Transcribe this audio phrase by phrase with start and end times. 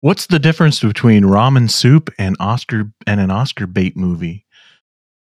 [0.00, 4.46] What's the difference between ramen soup and Oscar and an Oscar bait movie?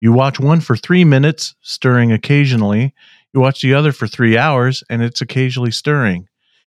[0.01, 2.93] You watch one for three minutes, stirring occasionally.
[3.33, 6.27] You watch the other for three hours, and it's occasionally stirring.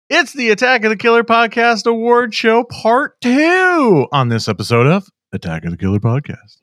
[0.09, 5.07] It's the Attack of the Killer Podcast Award Show Part 2 on this episode of
[5.31, 6.57] Attack of the Killer Podcast.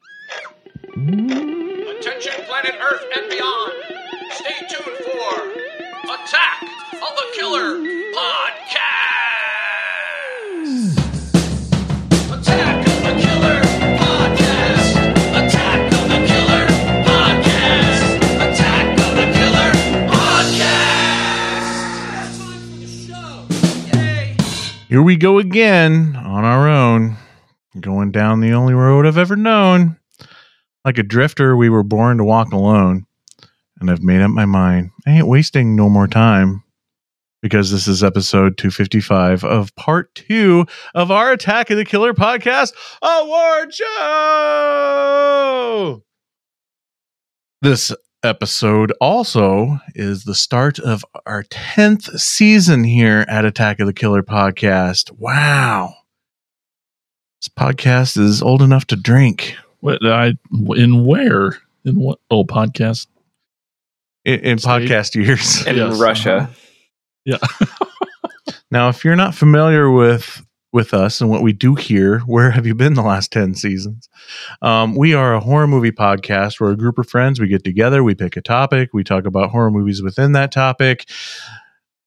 [0.92, 3.72] Attention, planet Earth and beyond.
[4.32, 5.50] Stay tuned for
[6.04, 6.62] Attack
[6.92, 7.78] of the Killer
[8.14, 8.89] Podcast.
[24.90, 27.16] Here we go again on our own,
[27.78, 29.96] going down the only road I've ever known.
[30.84, 33.06] Like a drifter, we were born to walk alone.
[33.78, 34.90] And I've made up my mind.
[35.06, 36.64] I ain't wasting no more time
[37.40, 42.72] because this is episode 255 of part two of our Attack of the Killer podcast
[43.00, 43.86] award show.
[47.62, 53.92] This episode also is the start of our 10th season here at Attack of the
[53.92, 55.10] Killer podcast.
[55.18, 55.94] Wow.
[57.40, 59.56] This podcast is old enough to drink.
[59.80, 60.34] What I
[60.76, 62.18] in where in what?
[62.30, 63.06] Oh, podcast.
[64.24, 65.66] In, in podcast years.
[65.66, 66.50] in Yes, Russia.
[67.24, 67.38] Yeah.
[68.70, 72.66] Now, if you're not familiar with with us and what we do here, where have
[72.66, 74.08] you been the last 10 seasons?
[74.62, 78.04] Um, we are a horror movie podcast We're a group of friends we get together,
[78.04, 81.06] we pick a topic, we talk about horror movies within that topic.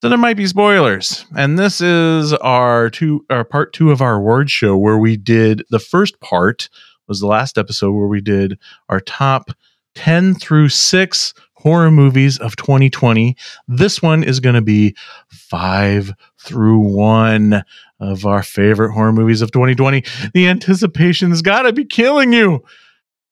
[0.02, 1.24] So there might be spoilers.
[1.36, 5.62] And this is our two our part two of our award show where we did
[5.70, 6.68] the first part
[7.08, 9.50] was the last episode where we did our top
[9.94, 13.34] 10 through 6 horror movies of 2020.
[13.66, 14.94] This one is going to be
[15.30, 17.64] 5 through 1
[18.04, 20.04] of our favorite horror movies of 2020.
[20.34, 22.62] The anticipation's got to be killing you.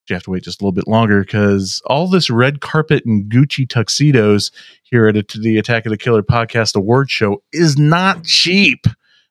[0.08, 3.30] You have to wait just a little bit longer because all this red carpet and
[3.30, 4.50] Gucci tuxedos
[4.82, 8.86] here at the Attack of the Killer podcast award show is not cheap.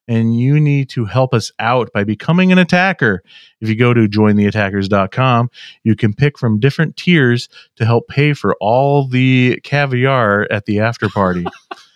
[0.07, 3.21] And you need to help us out by becoming an attacker.
[3.61, 5.51] If you go to jointheattackers.com,
[5.83, 10.79] you can pick from different tiers to help pay for all the caviar at the
[10.79, 11.45] after party.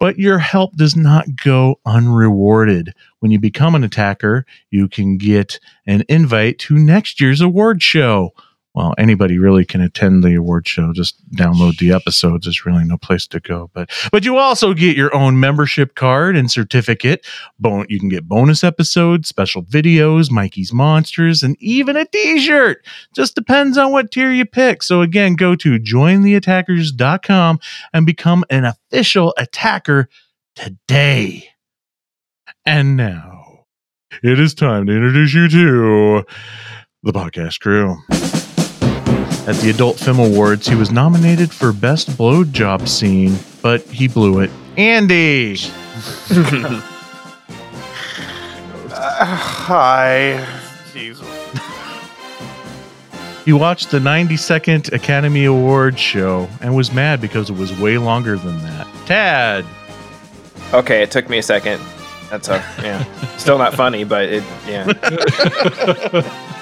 [0.00, 2.94] but your help does not go unrewarded.
[3.20, 8.32] When you become an attacker, you can get an invite to next year's award show.
[8.74, 10.92] Well, anybody really can attend the award show.
[10.92, 12.46] Just download the episodes.
[12.46, 13.70] There's really no place to go.
[13.74, 17.26] But but you also get your own membership card and certificate.
[17.58, 22.84] Bon- you can get bonus episodes, special videos, Mikey's Monsters, and even a t-shirt.
[23.14, 24.82] Just depends on what tier you pick.
[24.82, 27.60] So again, go to jointheattackers.com
[27.92, 30.08] and become an official attacker
[30.54, 31.48] today.
[32.64, 33.64] And now
[34.22, 36.24] it is time to introduce you to
[37.02, 37.96] the podcast crew.
[39.48, 44.40] At the Adult Film Awards, he was nominated for Best Blowjob Scene, but he blew
[44.40, 44.50] it.
[44.76, 45.56] Andy!
[48.92, 50.46] hi.
[50.92, 51.26] Jesus.
[53.46, 57.96] He watched the 90 second Academy Awards show and was mad because it was way
[57.96, 58.86] longer than that.
[59.06, 59.64] Tad!
[60.74, 61.80] Okay, it took me a second.
[62.28, 63.02] That's a yeah.
[63.38, 64.92] Still not funny, but it yeah.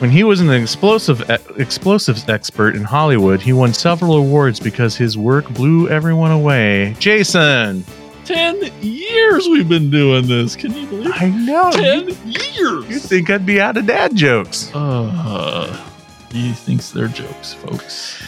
[0.00, 1.28] When he was an explosive
[1.58, 6.96] explosives expert in Hollywood, he won several awards because his work blew everyone away.
[6.98, 7.84] Jason!
[8.24, 10.56] Ten years we've been doing this.
[10.56, 11.06] Can you believe?
[11.08, 11.22] It?
[11.22, 11.70] I know.
[11.72, 12.88] Ten You, years.
[12.88, 14.70] you think I'd be out of dad jokes.
[14.74, 15.84] Uh,
[16.32, 18.22] he thinks they're jokes, folks.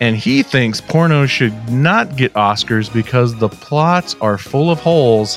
[0.00, 5.36] And he thinks porno should not get Oscars because the plots are full of holes.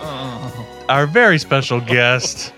[0.88, 2.54] Our very special guest,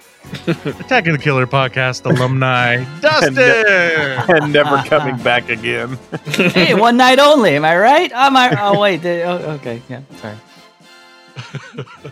[0.48, 3.38] Attack of the Killer podcast alumni, Dustin!
[3.38, 5.98] and never coming back again.
[6.26, 7.56] hey, one night only.
[7.56, 8.12] Am I right?
[8.12, 8.58] Am I?
[8.60, 8.98] Oh wait.
[9.02, 9.82] the- oh, okay.
[9.90, 10.02] Yeah.
[10.18, 10.38] Sorry.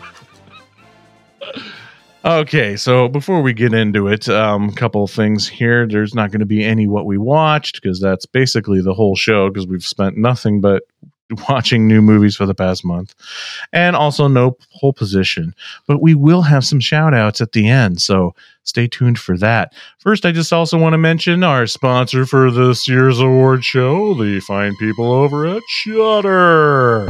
[2.24, 5.86] Okay, so before we get into it, a um, couple of things here.
[5.86, 9.48] There's not going to be any what we watched because that's basically the whole show
[9.48, 10.82] because we've spent nothing but
[11.48, 13.14] watching new movies for the past month,
[13.72, 15.54] and also no pole position.
[15.86, 18.34] But we will have some shout outs at the end, so
[18.66, 19.72] stay tuned for that.
[19.98, 24.40] First, I just also want to mention our sponsor for this year's award show, the
[24.40, 27.06] fine people over at Shudder.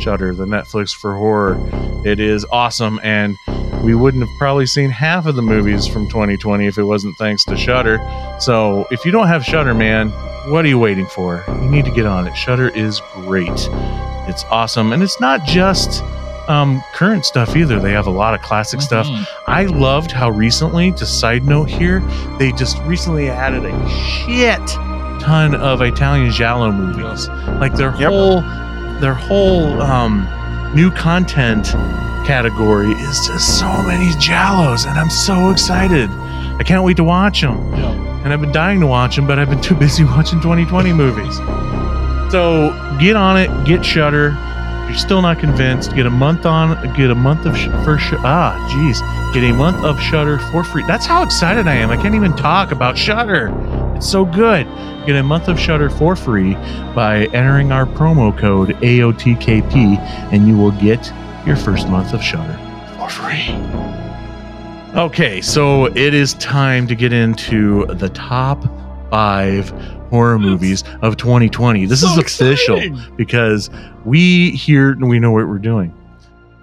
[0.00, 1.56] Shudder, the Netflix for horror.
[2.04, 3.34] It is awesome, and
[3.82, 7.44] we wouldn't have probably seen half of the movies from 2020 if it wasn't thanks
[7.44, 7.98] to Shudder.
[8.40, 10.10] So if you don't have Shudder, man,
[10.50, 11.44] what are you waiting for?
[11.48, 12.34] You need to get on it.
[12.34, 13.48] Shudder is great.
[14.28, 16.02] It's awesome, and it's not just
[16.48, 17.78] um, current stuff either.
[17.80, 19.06] They have a lot of classic stuff.
[19.06, 19.26] Mhm.
[19.46, 22.02] I loved how recently, just side note here,
[22.38, 24.60] they just recently added a shit
[25.20, 27.28] ton of Italian giallo movies.
[27.60, 28.10] Like their Yep.
[28.10, 28.44] whole
[29.00, 30.26] their whole um,
[30.74, 31.74] new content
[32.26, 36.10] category is just so many giallos, and I'm so excited.
[36.58, 37.58] I can't wait to watch them.
[37.74, 37.90] Yeah.
[38.24, 41.36] And I've been dying to watch them, but I've been too busy watching 2020 movies.
[42.32, 44.36] So get on it, get Shudder.
[44.86, 47.98] If you're still not convinced, get a month on, get a month of sh- for
[47.98, 49.00] sh- ah, jeez,
[49.34, 50.84] get a month of Shudder for free.
[50.86, 51.90] That's how excited I am.
[51.90, 53.52] I can't even talk about Shudder.
[53.96, 54.64] It's so good.
[55.04, 56.54] Get a month of Shudder for free
[56.94, 59.98] by entering our promo code AOTKP,
[60.32, 61.12] and you will get
[61.44, 62.56] your first month of Shudder
[62.96, 63.50] for free.
[64.94, 68.64] Okay, so it is time to get into the top
[69.10, 69.70] five
[70.10, 71.86] horror movies of 2020.
[71.86, 73.16] This is official exciting.
[73.16, 73.70] because
[74.04, 75.94] we here we know what we're doing.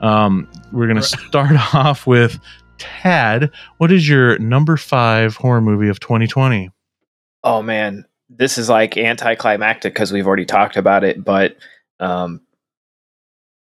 [0.01, 2.40] Um, we're gonna start off with
[2.78, 3.51] Tad.
[3.78, 6.69] What is your number five horror movie of 2020?
[7.44, 11.24] Oh man, this is like anticlimactic because we've already talked about it.
[11.24, 11.57] But
[12.00, 12.42] um,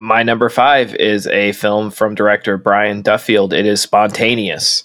[0.01, 3.53] my number five is a film from director Brian Duffield.
[3.53, 4.85] It is Spontaneous.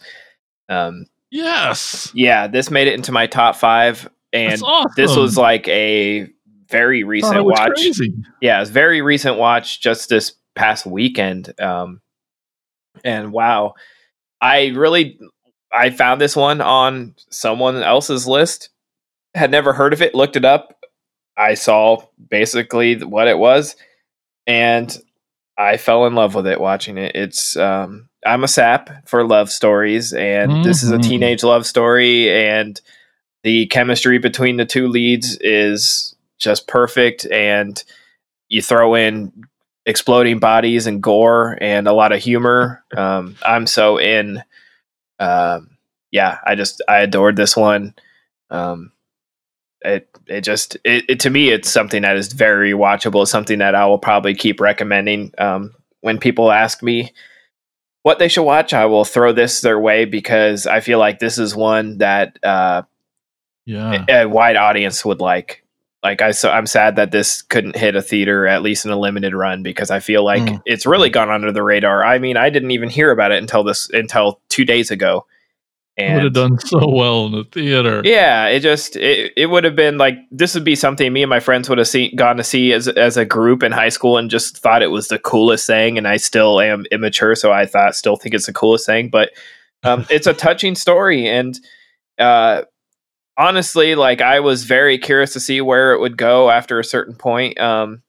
[0.70, 2.12] Um, Yes.
[2.14, 4.92] yeah, this made it into my top five, and awesome.
[4.96, 6.28] this was like a
[6.70, 7.74] very recent was watch.
[7.74, 8.14] Crazy.
[8.40, 11.60] Yeah, it's very recent watch just this past weekend.
[11.60, 12.02] Um,
[13.04, 13.74] and wow,
[14.42, 15.20] I really
[15.72, 18.70] I found this one on someone else's list.
[19.34, 20.14] Had never heard of it.
[20.14, 20.78] Looked it up.
[21.36, 23.76] I saw basically what it was,
[24.46, 24.96] and
[25.58, 27.16] I fell in love with it watching it.
[27.16, 31.04] It's um, I'm a sap for love stories, and this is a Mhm.
[31.04, 32.80] teenage love story, and
[33.44, 37.26] the chemistry between the two leads is just perfect.
[37.32, 37.82] And
[38.50, 39.32] you throw in
[39.86, 42.84] exploding bodies and gore and a lot of humor.
[42.96, 44.42] Um, I'm so in.
[45.20, 45.72] Um,
[46.12, 47.94] yeah, I just I adored this one.
[48.50, 48.92] Um,
[49.82, 53.24] it it just it, it to me it's something that is very watchable.
[53.24, 55.34] It's Something that I will probably keep recommending.
[55.38, 57.12] Um, when people ask me
[58.04, 61.38] what they should watch, I will throw this their way because I feel like this
[61.38, 62.84] is one that uh,
[63.66, 64.06] Yeah.
[64.08, 65.62] a, a wide audience would like.
[66.04, 69.00] Like I, so I'm sad that this couldn't hit a theater at least in a
[69.00, 70.62] limited run because I feel like Mm.
[70.66, 72.04] it's really gone under the radar.
[72.06, 75.26] I mean, I didn't even hear about it until this until two days ago.
[75.96, 78.02] It would have done so well in the theater.
[78.04, 81.30] yeah, it just it, it would have been like this would be something me and
[81.30, 84.18] my friends would have seen gone to see as as a group in high school
[84.18, 86.00] and just thought it was the coolest thing.
[86.00, 89.10] And I still am immature, so I thought still think it's the coolest thing.
[89.10, 89.32] But
[89.84, 91.60] um, it's a touching story, and
[92.18, 92.64] uh,
[93.38, 97.14] honestly, like I was very curious to see where it would go after a certain
[97.14, 97.60] point.
[97.60, 98.02] Um,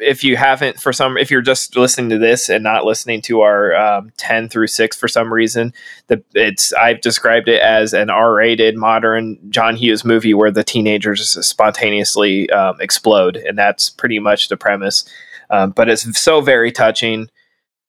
[0.00, 3.40] if you haven't, for some, if you're just listening to this and not listening to
[3.40, 5.72] our um, ten through six for some reason,
[6.08, 11.46] the it's I've described it as an R-rated modern John Hughes movie where the teenagers
[11.46, 15.04] spontaneously um, explode, and that's pretty much the premise.
[15.50, 17.30] Um, but it's so very touching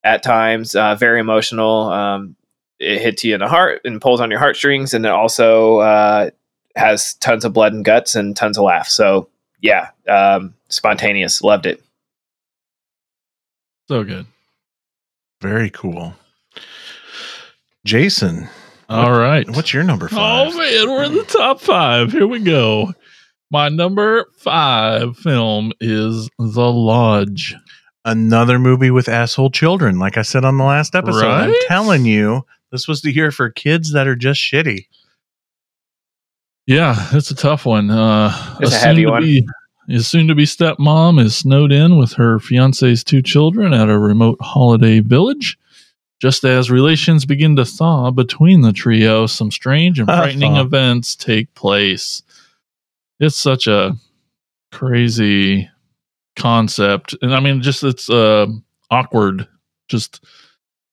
[0.03, 1.89] at times, uh, very emotional.
[1.91, 2.35] Um,
[2.79, 6.29] it hits you in the heart and pulls on your heartstrings, and it also uh,
[6.75, 8.93] has tons of blood and guts and tons of laughs.
[8.93, 9.29] So
[9.63, 11.81] yeah, um, spontaneous, loved it.
[13.87, 14.27] So good.
[15.41, 16.13] Very cool.
[17.85, 18.49] Jason,
[18.89, 19.49] All right.
[19.49, 20.53] what's your number five?
[20.53, 22.11] Oh man, we're in the top five.
[22.11, 22.93] Here we go.
[23.51, 27.55] My number five film is The Lodge.
[28.05, 29.97] Another movie with asshole children.
[29.97, 33.49] Like I said on the last episode, I'm telling you, this was the year for
[33.49, 34.87] kids that are just shitty.
[36.65, 37.89] Yeah, it's a tough one.
[37.89, 39.23] Uh, It's a soon heavy to one.
[39.23, 39.47] Be,
[39.89, 43.99] a soon to be stepmom is snowed in with her fiance's two children at a
[43.99, 45.57] remote holiday village.
[46.21, 51.53] Just as relations begin to thaw between the trio, some strange and frightening events take
[51.53, 52.21] place.
[53.19, 53.97] It's such a
[54.71, 55.69] crazy
[56.37, 57.13] concept.
[57.21, 58.47] And I mean, just it's uh,
[58.89, 59.47] awkward.
[59.89, 60.23] Just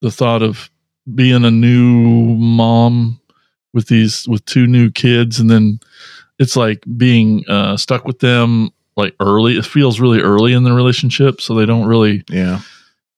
[0.00, 0.68] the thought of
[1.14, 3.19] being a new mom
[3.72, 5.78] with these with two new kids and then
[6.38, 9.56] it's like being uh, stuck with them like early.
[9.58, 12.60] It feels really early in the relationship so they don't really Yeah.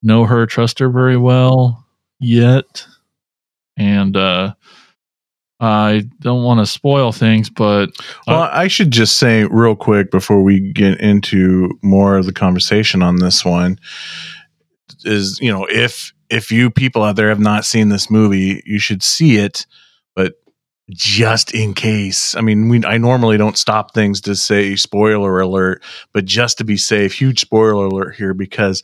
[0.03, 1.85] know her trust her very well
[2.21, 2.87] yet.
[3.77, 4.55] And uh
[5.61, 7.91] i don't want to spoil things but
[8.27, 13.01] Well, I should just say real quick before we get into more of the conversation
[13.01, 13.79] on this one
[15.05, 18.79] is, you know, if if you people out there have not seen this movie, you
[18.81, 19.67] should see it,
[20.91, 22.35] just in case.
[22.35, 26.65] I mean, we I normally don't stop things to say spoiler alert, but just to
[26.65, 28.83] be safe, huge spoiler alert here because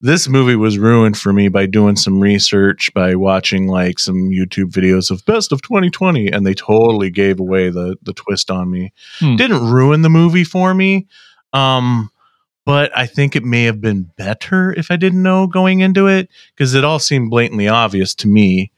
[0.00, 4.70] this movie was ruined for me by doing some research by watching like some YouTube
[4.70, 8.92] videos of best of 2020 and they totally gave away the the twist on me.
[9.18, 9.36] Hmm.
[9.36, 11.06] Didn't ruin the movie for me.
[11.52, 12.10] Um
[12.66, 16.28] but I think it may have been better if I didn't know going into it
[16.54, 18.70] because it all seemed blatantly obvious to me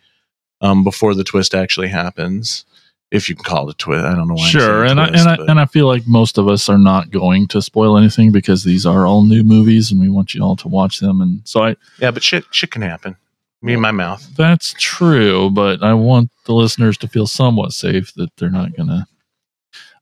[0.62, 2.64] um before the twist actually happens.
[3.10, 4.46] If you can call it a twist, I don't know why.
[4.48, 7.10] Sure, and I, twist, and I and I feel like most of us are not
[7.10, 10.56] going to spoil anything because these are all new movies, and we want you all
[10.56, 11.20] to watch them.
[11.20, 13.16] And so I yeah, but shit, shit can happen.
[13.60, 14.26] Me and my mouth.
[14.34, 19.06] that's true, but I want the listeners to feel somewhat safe that they're not gonna.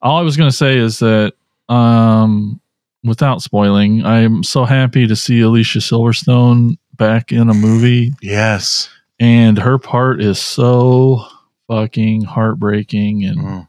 [0.00, 1.34] All I was gonna say is that,
[1.68, 2.60] um,
[3.04, 8.88] without spoiling, I'm so happy to see Alicia Silverstone back in a movie, Yes.
[9.20, 11.24] And her part is so
[11.68, 13.66] fucking heartbreaking and Mm.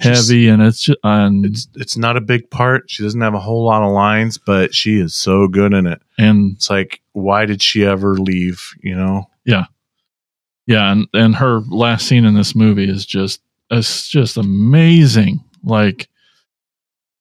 [0.00, 2.90] She's- heavy, and it's just and it's it's not a big part.
[2.90, 6.02] She doesn't have a whole lot of lines, but she is so good in it.
[6.18, 8.74] and It's like, why did she ever leave?
[8.82, 9.28] You know?
[9.44, 9.66] yeah
[10.66, 16.08] yeah and and her last scene in this movie is just it's just amazing like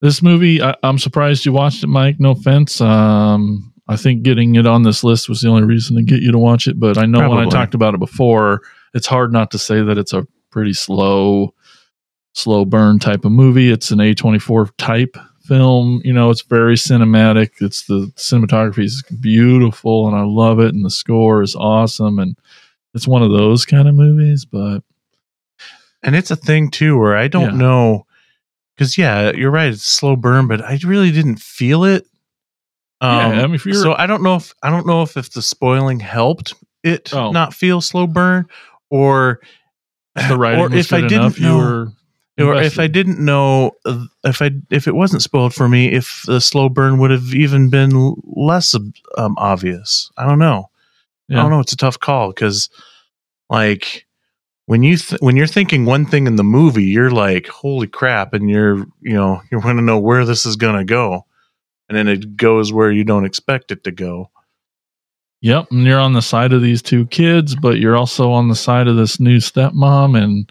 [0.01, 4.55] this movie I, i'm surprised you watched it mike no offense um i think getting
[4.55, 6.97] it on this list was the only reason to get you to watch it but
[6.97, 8.61] i know when i talked about it before
[8.93, 11.53] it's hard not to say that it's a pretty slow
[12.33, 17.49] slow burn type of movie it's an a24 type film you know it's very cinematic
[17.61, 22.37] it's the cinematography is beautiful and i love it and the score is awesome and
[22.93, 24.83] it's one of those kind of movies, but
[26.03, 27.57] And it's a thing too where I don't Yeah.
[27.57, 28.05] know
[28.75, 29.71] because yeah, you're right.
[29.71, 32.05] It's slow burn, but I really didn't feel it.
[33.01, 35.17] Um, Yeah, I mean, if you're- so I don't know if I don't know if
[35.17, 36.53] if the spoiling helped
[36.83, 37.31] it Oh.
[37.31, 38.45] not feel slow burn,
[38.89, 39.39] or
[40.29, 41.59] the writing or if I good didn't you know,
[42.47, 46.23] or if I didn't know uh, if I if it wasn't spoiled for me, if
[46.27, 48.73] the slow burn would have even been less
[49.17, 50.11] um, obvious.
[50.17, 50.69] I don't know.
[51.31, 51.59] I don't know.
[51.61, 52.69] It's a tough call because,
[53.49, 54.05] like,
[54.65, 58.33] when you th- when you're thinking one thing in the movie, you're like, "Holy crap!"
[58.33, 61.25] and you're you know you want to know where this is gonna go,
[61.91, 64.29] and then it goes where you don't expect it to go.
[65.41, 68.55] Yep, and you're on the side of these two kids, but you're also on the
[68.55, 70.49] side of this new stepmom, and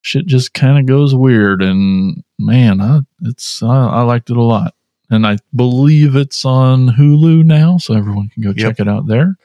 [0.00, 1.60] shit just kind of goes weird.
[1.62, 4.74] And man, I, it's I, I liked it a lot,
[5.10, 8.56] and I believe it's on Hulu now, so everyone can go Yep.
[8.56, 9.36] check it out there.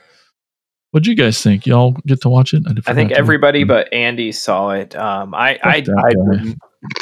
[0.92, 1.66] What'd you guys think?
[1.66, 2.64] Y'all get to watch it?
[2.66, 4.96] I forgot think everybody but Andy saw it.
[4.96, 6.56] Um, I Fuck I, that guy.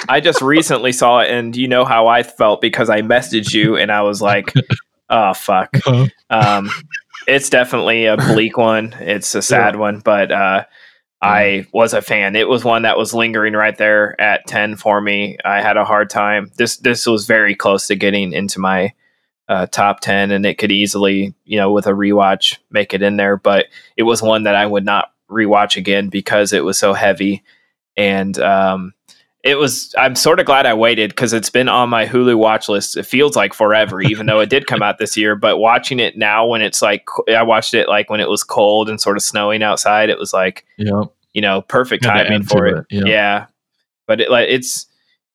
[0.09, 3.75] I just recently saw it, and you know how I felt because I messaged you,
[3.77, 4.53] and I was like,
[5.09, 6.69] "Oh fuck." Uh, Um,
[7.27, 8.93] it's definitely a bleak one.
[8.99, 10.65] It's a sad one, but uh,
[11.21, 12.35] I was a fan.
[12.35, 15.37] It was one that was lingering right there at ten for me.
[15.45, 16.51] I had a hard time.
[16.57, 18.93] This this was very close to getting into my
[19.47, 23.17] uh, top ten, and it could easily, you know, with a rewatch, make it in
[23.17, 23.37] there.
[23.37, 27.43] But it was one that I would not rewatch again because it was so heavy,
[27.95, 28.93] and um,
[29.43, 29.93] it was.
[29.97, 32.95] I'm sort of glad I waited because it's been on my Hulu watch list.
[32.95, 35.35] It feels like forever, even though it did come out this year.
[35.35, 38.89] But watching it now, when it's like, I watched it like when it was cold
[38.89, 40.09] and sort of snowing outside.
[40.09, 41.13] It was like yep.
[41.33, 42.85] you know perfect to timing for it.
[42.89, 43.05] it, yeah.
[43.05, 43.45] Yeah,
[44.07, 44.85] but it like it's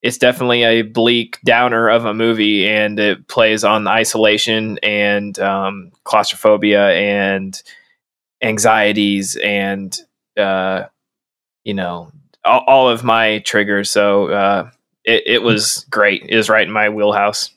[0.01, 5.93] it's definitely a bleak downer of a movie, and it plays on isolation and um,
[6.05, 7.63] claustrophobia and
[8.41, 9.99] anxieties and
[10.39, 10.85] uh,
[11.65, 12.11] you know
[12.49, 13.91] all, all of my triggers.
[13.91, 14.71] So uh,
[15.05, 16.25] it, it was great.
[16.29, 17.51] It was right in my wheelhouse.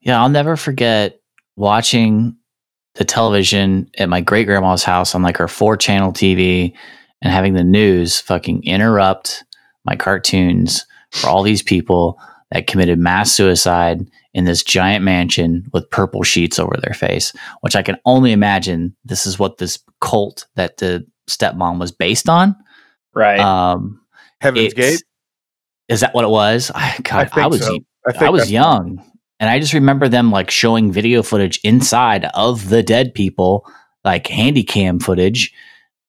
[0.00, 1.20] Yeah, I'll never forget
[1.56, 2.36] watching
[2.94, 6.74] the television at my great grandma's house on like her four channel TV
[7.22, 9.44] and having the news fucking interrupt
[9.84, 12.18] my cartoons for all these people
[12.50, 17.32] that committed mass suicide in this giant mansion with purple sheets over their face,
[17.62, 22.28] which I can only imagine this is what this cult that the stepmom was based
[22.28, 22.56] on.
[23.14, 23.38] Right.
[23.40, 24.00] Um,
[24.40, 25.02] Heaven's Gate.
[25.88, 26.70] Is that what it was?
[26.74, 27.78] I, God, think I was so.
[28.06, 29.02] I, I was that's- young,
[29.40, 33.64] and I just remember them like showing video footage inside of the dead people,
[34.04, 35.52] like handy cam footage,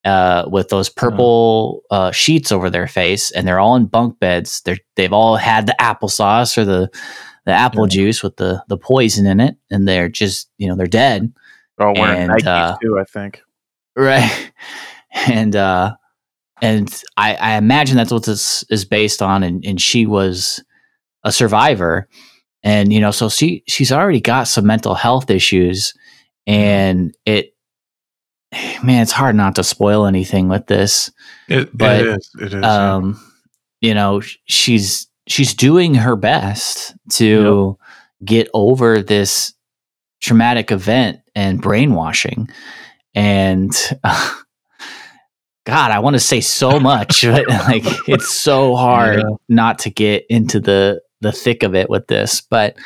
[0.04, 4.62] uh, with those purple uh, sheets over their face, and they're all in bunk beds.
[4.62, 6.90] They're they've all had the applesauce or the
[7.46, 7.90] the apple Yeah.
[7.96, 11.32] juice with the the poison in it, and they're just you know they're dead,
[11.78, 13.00] They're all wearing And, Nikes uh, too.
[13.00, 13.42] I think.
[13.96, 14.52] right?
[15.12, 15.96] And uh,
[16.62, 20.64] and I, I imagine that's what this is based on, and and she was
[21.24, 22.08] a survivor
[22.64, 25.94] and you know so she she's already got some mental health issues
[26.46, 27.54] and it
[28.82, 31.12] man it's hard not to spoil anything with this
[31.50, 32.32] It, But, it is.
[32.40, 32.54] It is.
[32.54, 32.96] yeah.
[32.96, 33.20] um
[33.82, 37.78] you know she's she's doing her best to
[38.24, 39.54] get over this
[40.22, 42.50] traumatic event and brainwashing.
[43.14, 43.72] And
[45.68, 49.36] God, I want to say so much, but like it's so hard Yeah.
[49.50, 52.40] not to get into the the thick of it with this.
[52.42, 52.78] But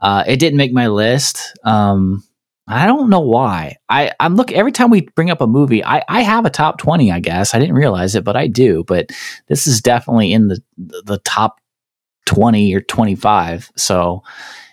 [0.00, 1.52] uh, it didn't make my list.
[1.64, 2.24] Um,
[2.66, 3.76] I don't know why.
[3.90, 6.78] I I'm look every time we bring up a movie, I I have a top
[6.78, 7.12] twenty.
[7.12, 8.84] I guess I didn't realize it, but I do.
[8.86, 9.10] But
[9.48, 11.60] this is definitely in the the top
[12.24, 13.70] twenty or twenty five.
[13.76, 14.22] So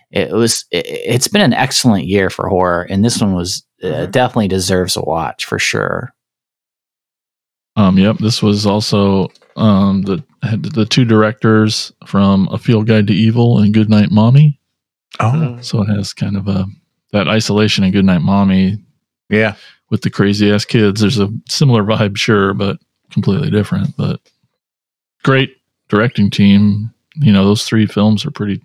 [0.09, 0.63] it was.
[0.71, 4.95] It, it's been an excellent year for horror, and this one was uh, definitely deserves
[4.95, 6.13] a watch for sure.
[7.75, 13.07] Um, yep, this was also um, the had the two directors from A Field Guide
[13.07, 14.59] to Evil and Goodnight Mommy.
[15.19, 16.65] Oh, So it has kind of a
[17.11, 18.77] that isolation in Goodnight Mommy
[19.29, 19.55] yeah.
[19.89, 21.01] with the crazy ass kids.
[21.01, 22.79] There's a similar vibe, sure, but
[23.11, 23.95] completely different.
[23.97, 24.19] But
[25.23, 25.57] great
[25.89, 26.91] directing team.
[27.15, 28.61] You know, those three films are pretty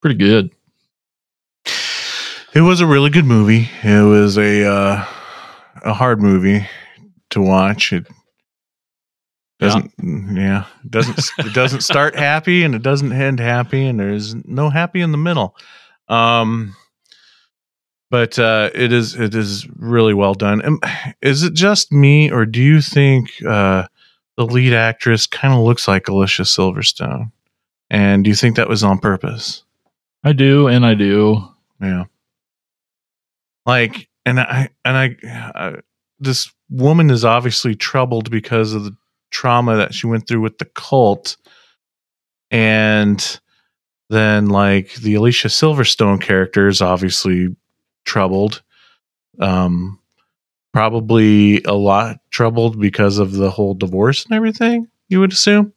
[0.00, 0.50] pretty good.
[2.54, 3.68] It was a really good movie.
[3.82, 5.04] It was a uh,
[5.82, 6.66] a hard movie
[7.30, 7.92] to watch.
[7.92, 8.06] It
[9.58, 9.92] doesn't,
[10.36, 14.68] yeah, it doesn't it doesn't start happy and it doesn't end happy, and there's no
[14.70, 15.56] happy in the middle.
[16.08, 16.76] Um,
[18.10, 20.78] but uh, it is it is really well done.
[21.22, 23.86] Is it just me, or do you think uh,
[24.36, 27.32] the lead actress kind of looks like Alicia Silverstone?
[27.90, 29.62] And do you think that was on purpose?
[30.24, 31.48] I do, and I do.
[31.80, 32.04] Yeah.
[33.64, 35.80] Like, and I, and I, uh,
[36.18, 38.96] this woman is obviously troubled because of the
[39.30, 41.36] trauma that she went through with the cult.
[42.50, 43.40] And
[44.08, 47.54] then, like, the Alicia Silverstone character is obviously
[48.04, 48.62] troubled.
[49.40, 49.98] Um,
[50.72, 55.72] probably a lot troubled because of the whole divorce and everything, you would assume.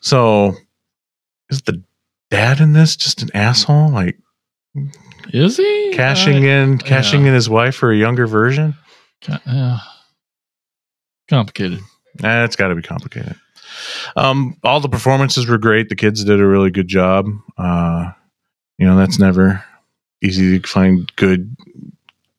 [0.00, 0.54] So,
[1.50, 1.82] is the
[2.30, 3.90] dad in this just an asshole?
[3.90, 4.18] Like,
[5.32, 7.28] Is he cashing Uh, in cashing yeah.
[7.28, 8.74] in his wife for a younger version
[9.46, 9.78] yeah.
[11.28, 11.80] complicated.
[12.20, 13.36] Nah, it's got to be complicated.
[14.16, 15.88] Um all the performances were great.
[15.88, 17.26] The kids did a really good job.
[17.56, 18.12] Uh
[18.78, 19.64] you know that's never
[20.22, 21.56] easy to find good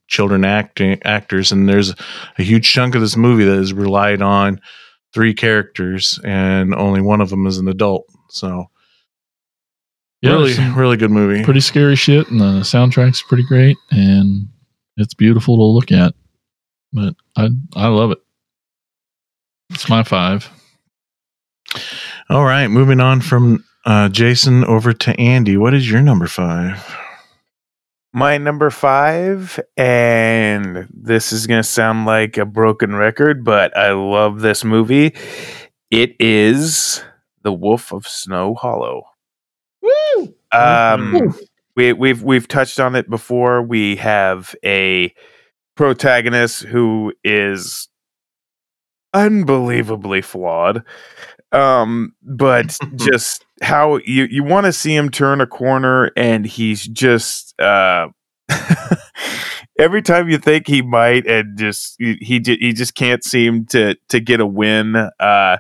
[0.08, 1.94] children acting actors and there's
[2.38, 4.60] a huge chunk of this movie that is relied on
[5.14, 8.06] three characters and only one of them is an adult.
[8.30, 8.70] So
[10.22, 11.44] Yeah, really really good movie.
[11.44, 14.48] pretty scary shit, and the soundtrack's pretty great, and
[14.98, 16.14] it's beautiful to look at.
[16.94, 18.20] But I I love it.
[19.70, 20.50] It's my five.
[22.30, 26.84] all right moving on from uh jason over to andy what is your number five
[28.16, 33.92] My number five, and this is going to sound like a broken record, but I
[33.94, 35.16] love this movie.
[35.90, 37.04] It is
[37.42, 39.06] The Wolf of Snow Hollow.
[39.82, 40.36] Woo!
[40.52, 41.34] Um,
[41.76, 43.64] we, we've we've touched on it before.
[43.64, 45.12] We have a
[45.76, 47.88] protagonist who is
[49.14, 50.84] unbelievably flawed,
[51.52, 56.86] um, but just how you you want to see him turn a corner, and he's
[56.88, 58.08] just uh,
[59.80, 63.96] every time you think he might, and just he he, he just can't seem to
[64.10, 64.96] to get a win.
[65.20, 65.58] Uh,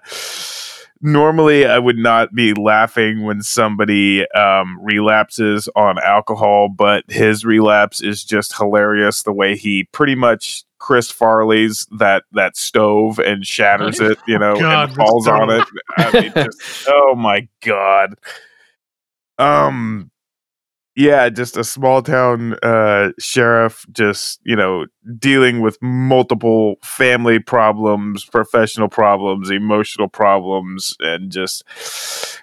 [1.03, 8.01] normally I would not be laughing when somebody um, relapses on alcohol, but his relapse
[8.01, 9.21] is just hilarious.
[9.23, 14.59] The way he pretty much Chris Farley's that that stove and shatters it, you know,
[14.59, 15.65] God, and falls on it.
[15.95, 18.15] I mean, just, oh my god.
[19.37, 20.11] Um.
[20.95, 24.85] Yeah, just a small town uh, sheriff, just you know,
[25.17, 31.63] dealing with multiple family problems, professional problems, emotional problems, and just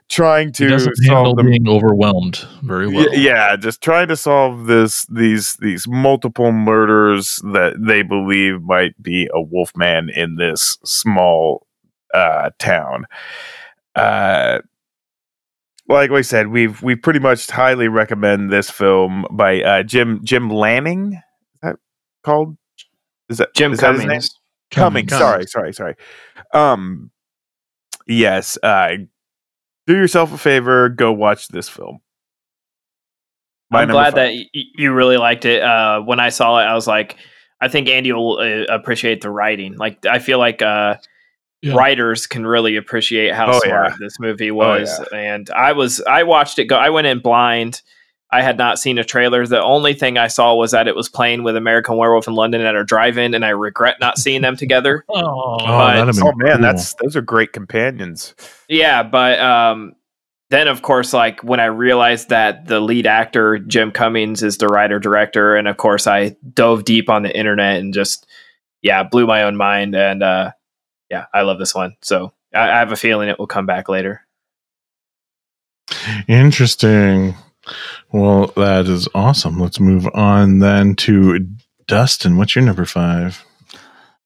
[0.08, 1.46] trying to handle solve them.
[1.46, 3.06] being overwhelmed very well.
[3.10, 9.00] Y- yeah, just trying to solve this these these multiple murders that they believe might
[9.00, 11.66] be a wolfman in this small
[12.12, 13.06] uh, town.
[13.94, 14.58] Uh,
[15.90, 20.48] like we said, we've we pretty much highly recommend this film by uh, Jim Jim
[20.48, 21.14] Lanning.
[21.14, 21.20] Is
[21.62, 21.76] that
[22.24, 22.56] called?
[23.28, 24.08] Is that Jim is that his name?
[24.10, 24.34] Cummings.
[24.70, 25.12] Cummings.
[25.12, 25.96] Sorry, sorry, sorry.
[26.54, 27.10] Um,
[28.06, 28.56] yes.
[28.62, 28.96] Uh,
[29.86, 30.88] do yourself a favor.
[30.88, 31.98] Go watch this film.
[33.70, 34.14] My I'm glad five.
[34.14, 35.62] that y- you really liked it.
[35.62, 37.16] Uh, when I saw it, I was like,
[37.60, 39.76] I think Andy will uh, appreciate the writing.
[39.76, 40.96] Like, I feel like uh,
[41.62, 41.74] Yeah.
[41.74, 43.96] writers can really appreciate how Oh, smart yeah.
[44.00, 44.98] this movie Oh, was.
[45.12, 46.76] And I was, I watched it go.
[46.76, 47.82] I went in blind.
[48.32, 49.44] I had not seen a trailer.
[49.46, 52.60] The only thing I saw was that it was playing with American Werewolf in London
[52.62, 55.04] at our drive-in, and I regret not seeing them together.
[55.10, 56.62] Oh, Oh, But- that'd have been Oh man, cool.
[56.62, 58.34] that's those are great companions.
[58.68, 59.94] Yeah, but um,
[60.50, 64.66] then of course like when i realized that the lead actor jim cummings is the
[64.66, 68.26] writer director and of course i dove deep on the internet and just
[68.82, 70.50] yeah blew my own mind and uh
[71.10, 73.88] yeah i love this one so i, I have a feeling it will come back
[73.88, 74.22] later
[76.28, 77.34] Interesting.
[78.12, 79.58] Well, that is awesome.
[79.58, 81.46] Let's move on then to
[81.86, 82.36] Dustin.
[82.36, 83.44] What's your number five?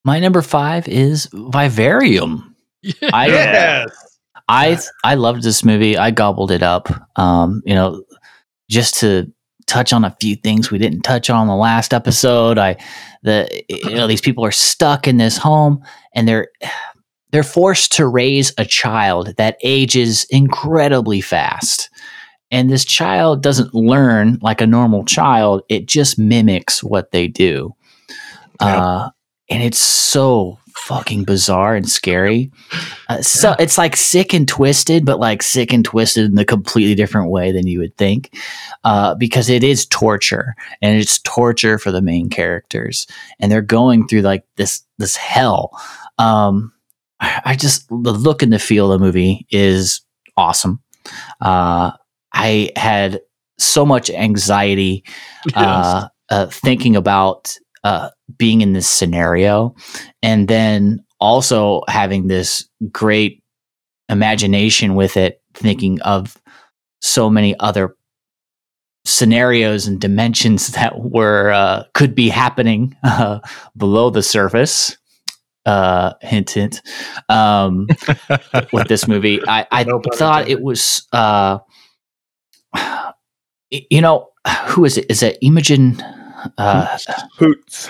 [0.04, 2.54] My number five is Vivarium.
[3.12, 3.86] I Yeah.
[4.46, 5.96] I I loved this movie.
[5.96, 6.90] I gobbled it up.
[7.18, 8.04] Um, you know,
[8.68, 9.32] just to
[9.66, 12.58] touch on a few things we didn't touch on the last episode.
[12.58, 12.76] I
[13.22, 15.82] the you know these people are stuck in this home
[16.14, 16.48] and they're
[17.30, 21.90] they're forced to raise a child that ages incredibly fast.
[22.52, 25.62] And this child doesn't learn like a normal child.
[25.68, 27.74] It just mimics what they do.
[28.60, 28.84] Yeah.
[28.84, 29.10] Uh,
[29.50, 32.50] and it's so fucking bizarre and scary.
[33.08, 36.94] Uh, so it's like sick and twisted, but like sick and twisted in a completely
[36.94, 38.36] different way than you would think,
[38.84, 43.06] uh, because it is torture and it's torture for the main characters,
[43.40, 45.70] and they're going through like this this hell.
[46.18, 46.72] Um,
[47.20, 50.00] I just the look and the feel of the movie is
[50.36, 50.82] awesome.
[51.40, 51.92] Uh,
[52.32, 53.20] I had
[53.58, 55.04] so much anxiety
[55.54, 59.74] uh, uh, thinking about uh, being in this scenario,
[60.22, 63.42] and then also having this great
[64.08, 66.36] imagination with it, thinking of
[67.00, 67.96] so many other
[69.04, 73.40] scenarios and dimensions that were uh, could be happening uh,
[73.76, 74.96] below the surface.
[75.66, 76.82] Uh, hint, hint.
[77.28, 77.86] Um,
[78.72, 81.58] with this movie, I, I No thought it was, uh,
[83.70, 84.28] you know,
[84.66, 85.06] who is it?
[85.08, 86.00] Is it Imogen?
[86.58, 86.98] Uh,
[87.38, 87.88] Poots.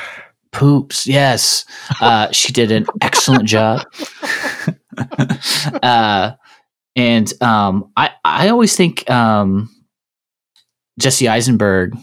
[0.53, 1.65] Poops, yes.
[2.01, 3.85] Uh, she did an excellent job.
[5.83, 6.33] uh,
[6.95, 9.69] and um, I, I always think um,
[10.99, 11.97] Jesse Eisenberg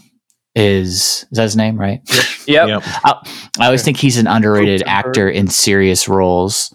[0.54, 2.00] is, is that his name, right?
[2.46, 2.82] yep Yep.
[3.04, 3.28] I,
[3.60, 6.74] I always think he's an underrated actor in serious roles.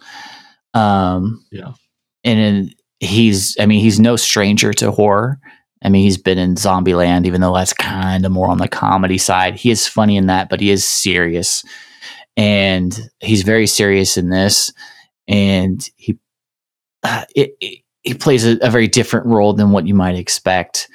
[0.73, 1.73] Um, Yeah.
[2.23, 5.39] and in, he's, I mean, he's no stranger to horror.
[5.83, 9.19] I mean, he's been in Zombieland, even though that's kind of more on the comedy
[9.19, 9.55] side.
[9.55, 11.63] He is funny in that, but he is serious,
[12.35, 14.73] and he's very serious in this.
[15.27, 16.17] And he,
[17.03, 20.89] uh, it, it, he plays a, a very different role than what you might expect.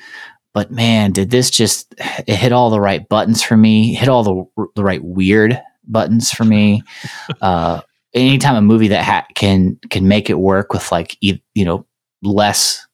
[0.55, 1.95] But man, did this just
[2.27, 3.95] it hit all the right buttons for me?
[3.95, 6.83] Hit all the the right weird buttons for me.
[7.41, 7.81] uh,
[8.15, 11.87] anytime a movie that ha- can can make it work with like e- you know
[12.23, 12.87] less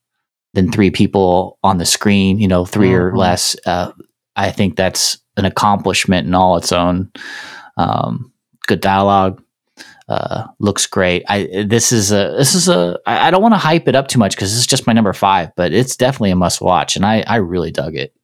[0.54, 3.18] than three people on the screen, you know, 3 or Mhm.
[3.18, 3.92] less, uh,
[4.34, 7.12] I think that's an accomplishment in all its own.
[7.76, 8.32] Um,
[8.66, 9.42] good dialogue,
[10.08, 11.22] uh, looks great.
[11.28, 14.18] I this is a this is a I, don't want to hype it up too
[14.18, 17.22] much because is just my number five, but it's definitely a must watch, and I
[17.26, 18.14] I really dug it.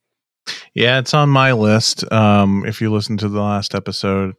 [0.73, 2.11] Yeah, it's on my list.
[2.11, 4.35] Um, if you listen to the last episode,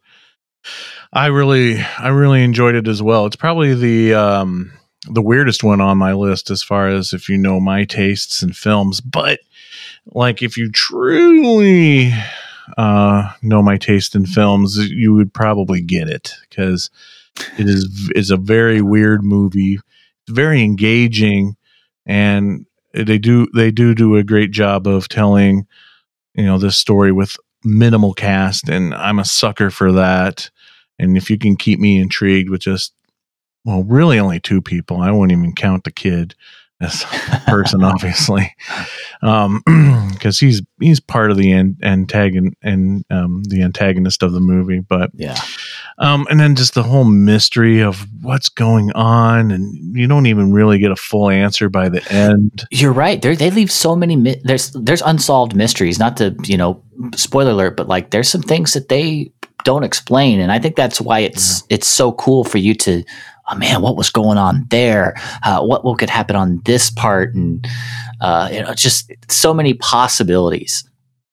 [1.13, 3.27] I really, I really enjoyed it as well.
[3.27, 4.73] It's probably the um,
[5.09, 8.53] the weirdest one on my list as far as if you know my tastes in
[8.53, 9.01] films.
[9.01, 9.41] But
[10.07, 12.13] like, if you truly
[12.77, 16.91] uh, know my taste in films, you would probably get it because
[17.59, 21.57] it is is a very weird movie, It's very engaging,
[22.07, 25.67] and they do they do do a great job of telling
[26.35, 30.51] you know this story with minimal cast and i'm a sucker for that.
[30.99, 32.95] And if you can keep me intrigued with just
[33.65, 36.35] well really only two people i won't even count the kid
[36.81, 38.55] as a person obviously
[39.23, 39.63] um
[40.13, 44.81] because he's he's part of the an- antagon and um the antagonist of the movie
[44.81, 45.41] but Yeah,
[45.99, 50.53] um and then just the whole mystery of what's going on and you don't even
[50.53, 53.21] really get a full answer by the end you're right.
[53.23, 55.99] They they leave so many mi- there's there's unsolved mysteries.
[55.99, 56.83] Not to you know
[57.15, 59.33] spoiler alert, but like there's some things that they
[59.65, 63.03] don't explain, and I think that's why it's it's so cool for you to.
[63.49, 65.15] Oh man, what was going on there?
[65.43, 67.35] Uh, what what could happen on this part?
[67.35, 67.67] And
[68.21, 70.89] uh, you know, just so many possibilities.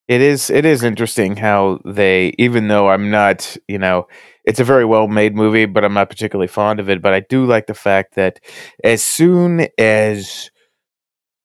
[0.07, 4.07] It is it is interesting how they even though I'm not, you know,
[4.45, 7.21] it's a very well made movie, but I'm not particularly fond of it, but I
[7.21, 8.39] do like the fact that
[8.83, 10.51] as soon as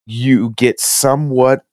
[0.06, 1.64] you get somewhat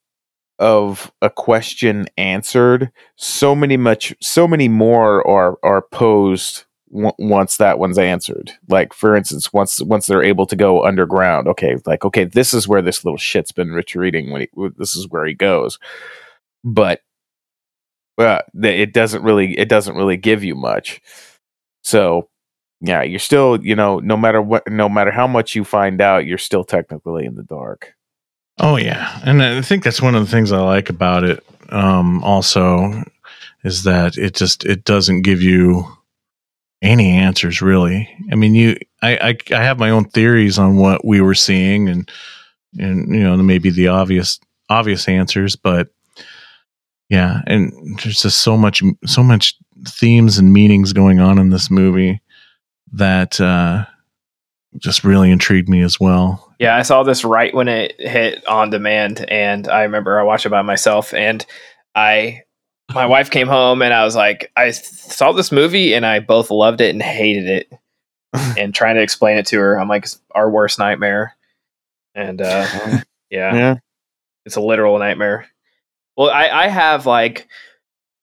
[0.60, 6.65] of a question answered, so many much so many more are are posed
[6.96, 8.52] w- once that one's answered.
[8.70, 12.68] Like for instance, once once they're able to go underground, okay, like okay, this is
[12.68, 15.78] where this little shit's been retreating when he, this is where he goes
[16.66, 17.02] but
[18.18, 21.02] uh, it doesn't really it doesn't really give you much.
[21.84, 22.28] So
[22.82, 26.26] yeah, you're still you know no matter what no matter how much you find out,
[26.26, 27.94] you're still technically in the dark.
[28.60, 31.44] Oh yeah, and I think that's one of the things I like about it.
[31.70, 33.04] Um, also,
[33.64, 35.86] is that it just it doesn't give you
[36.86, 38.10] any answers really.
[38.32, 41.90] I mean, you, I, I, I have my own theories on what we were seeing,
[41.90, 42.10] and
[42.78, 45.90] and you know maybe the obvious obvious answers, but
[47.10, 49.56] yeah, and there's just so much so much
[49.88, 52.22] themes and meanings going on in this movie
[52.94, 53.86] that uh,
[54.78, 56.54] just really intrigued me as well.
[56.60, 60.46] Yeah, I saw this right when it hit on demand, and I remember I watched
[60.46, 61.46] it by myself, and
[61.94, 62.44] I,
[62.94, 66.52] my wife came home, and I was like, I saw this movie, and I both
[66.52, 67.74] loved it and hated it,
[68.58, 71.36] and trying to explain it to her, I'm like, it's our worst nightmare,
[72.14, 72.66] and uh,
[73.30, 73.76] yeah, Yeah.
[74.46, 75.48] it's a literal nightmare.
[76.18, 77.48] Well, I, I have like,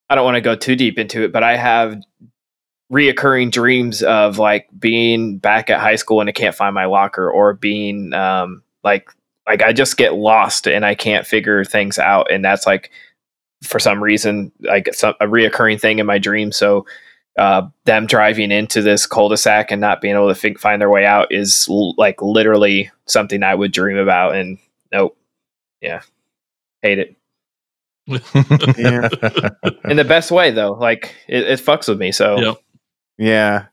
[0.08, 2.00] I don't want to go too deep into it, but I have
[2.92, 7.30] reoccurring dreams of like being back at high school and I can't find my locker
[7.30, 9.08] or being um like
[9.48, 12.90] like I just get lost and I can't figure things out and that's like
[13.62, 16.52] for some reason like some, a reoccurring thing in my dream.
[16.52, 16.86] So
[17.38, 21.06] uh them driving into this cul-de-sac and not being able to fi- find their way
[21.06, 24.58] out is l- like literally something I would dream about and
[24.92, 25.16] nope.
[25.80, 26.02] Yeah.
[26.82, 27.16] Hate it.
[28.06, 29.08] Yeah.
[29.84, 30.72] in the best way though.
[30.72, 32.38] Like it, it fucks with me so.
[32.38, 32.56] Yep.
[33.18, 33.66] Yeah,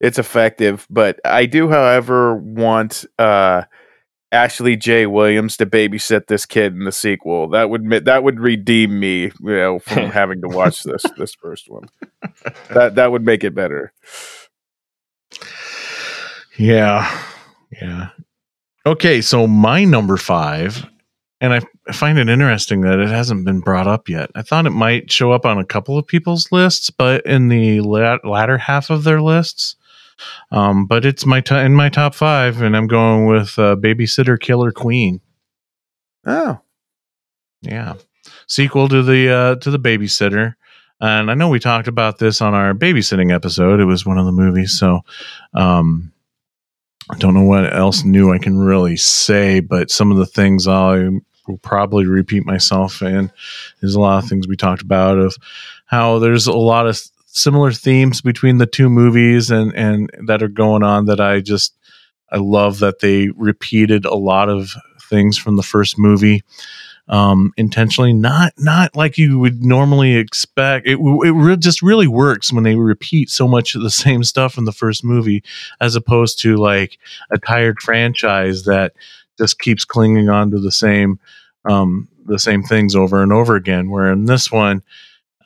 [0.00, 3.64] it's effective, but I do, however, want uh,
[4.34, 5.06] Ashley J.
[5.06, 7.48] Williams to babysit this kid in the sequel.
[7.48, 11.70] That would that would redeem me, you know, from having to watch this this first
[11.70, 11.88] one.
[12.70, 13.92] That that would make it better.
[16.58, 17.22] Yeah.
[17.80, 18.08] Yeah.
[18.86, 20.86] Okay, so my number five,
[21.40, 24.30] and I I find it interesting that it hasn't been brought up yet.
[24.34, 27.80] I thought it might show up on a couple of people's lists, but in the
[27.80, 29.76] la- latter half of their lists.
[30.50, 34.38] Um, but it's my t- in my top five, and I'm going with uh, Babysitter
[34.38, 35.20] Killer Queen.
[36.26, 36.60] Oh,
[37.62, 37.94] Yeah,
[38.46, 40.54] sequel to the uh, to the Babysitter,
[41.00, 43.80] and I know we talked about this on our babysitting episode.
[43.80, 45.00] It was one of the movies, so
[45.52, 46.12] um,
[47.10, 49.60] I don't know what else new I can really say.
[49.60, 51.08] But some of the things I
[51.46, 53.30] will probably repeat myself, and
[53.80, 55.36] there's a lot of things we talked about of
[55.86, 57.00] how there's a lot of
[57.34, 61.76] similar themes between the two movies and and that are going on that I just
[62.30, 64.72] I love that they repeated a lot of
[65.10, 66.42] things from the first movie
[67.08, 70.86] um, intentionally, not not like you would normally expect.
[70.86, 74.56] It it re- just really works when they repeat so much of the same stuff
[74.56, 75.42] in the first movie,
[75.80, 76.98] as opposed to like
[77.30, 78.94] a tired franchise that
[79.38, 81.18] just keeps clinging on to the same
[81.66, 83.90] um, the same things over and over again.
[83.90, 84.82] Where in this one,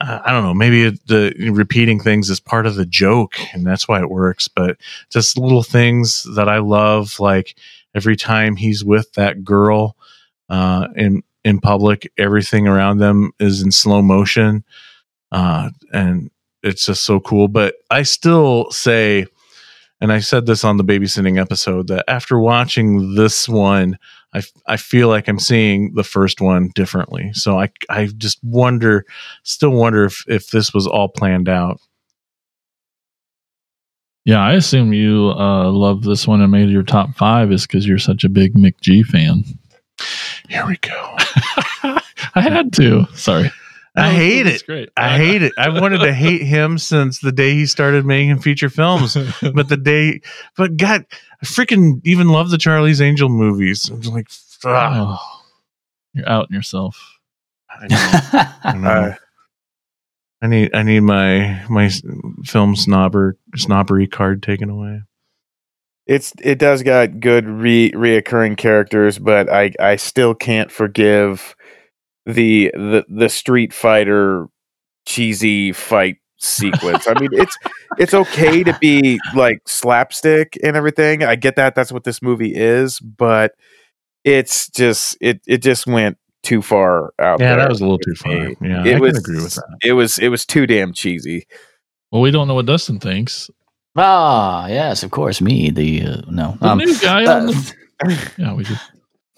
[0.00, 3.88] uh, I don't know, maybe the repeating things is part of the joke, and that's
[3.88, 4.46] why it works.
[4.48, 4.76] But
[5.10, 7.56] just little things that I love, like
[7.94, 9.96] every time he's with that girl
[10.48, 14.64] uh, in in public, everything around them is in slow motion,
[15.32, 16.30] uh, and
[16.62, 17.48] it's just so cool.
[17.48, 19.26] But I still say,
[20.00, 23.98] and I said this on the babysitting episode, that after watching this one,
[24.34, 27.32] I, I feel like I'm seeing the first one differently.
[27.32, 29.04] So I I just wonder,
[29.42, 31.80] still wonder if if this was all planned out.
[34.24, 37.86] Yeah, I assume you uh, love this one and made your top five is because
[37.86, 39.42] you're such a big McG fan.
[40.50, 41.16] Here we go.
[42.34, 43.06] I had to.
[43.14, 43.50] Sorry.
[43.98, 44.64] I oh, hate it.
[44.66, 44.90] great.
[44.96, 45.52] I hate it.
[45.58, 49.16] I wanted to hate him since the day he started making feature films.
[49.54, 50.20] But the day,
[50.56, 51.04] but God,
[51.42, 53.88] I freaking even love the Charlie's Angel movies.
[53.88, 54.28] I'm just like,
[54.64, 55.18] Oh,
[56.14, 57.18] you're outing yourself.
[57.70, 59.14] I, know, I, know.
[60.42, 61.88] I need, I need my my
[62.44, 65.02] film snobber snobbery card taken away.
[66.06, 71.54] it's it does got good re reoccurring characters, but I I still can't forgive
[72.28, 74.46] the the the Street Fighter
[75.06, 77.08] cheesy fight sequence.
[77.08, 77.56] I mean, it's
[77.98, 81.24] it's okay to be like slapstick and everything.
[81.24, 83.54] I get that that's what this movie is, but
[84.24, 87.56] it's just it it just went too far out Yeah, there.
[87.60, 88.32] that was a little too with far.
[88.32, 88.56] me.
[88.60, 89.78] Yeah, It I was, can agree with that.
[89.82, 91.46] It was it was too damn cheesy.
[92.12, 93.50] Well, we don't know what Dustin thinks.
[93.96, 95.40] Ah, yes, of course.
[95.40, 96.56] Me, the uh, no.
[96.60, 97.74] The Um, new guy on uh, the.
[98.38, 98.78] Yeah, we did.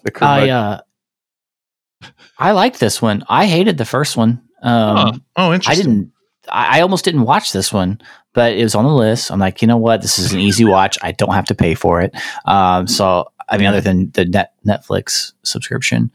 [0.03, 0.81] The I uh,
[2.37, 3.23] I liked this one.
[3.29, 4.41] I hated the first one.
[4.63, 5.11] Um, Huh.
[5.37, 6.11] Oh, I didn't.
[6.51, 8.01] I, I almost didn't watch this one,
[8.33, 9.31] but it was on the list.
[9.31, 10.01] I'm like, you know what?
[10.01, 10.97] This is an easy watch.
[11.03, 12.13] I don't have to pay for it.
[12.45, 16.11] Um, so I mean, other than the net Netflix subscription,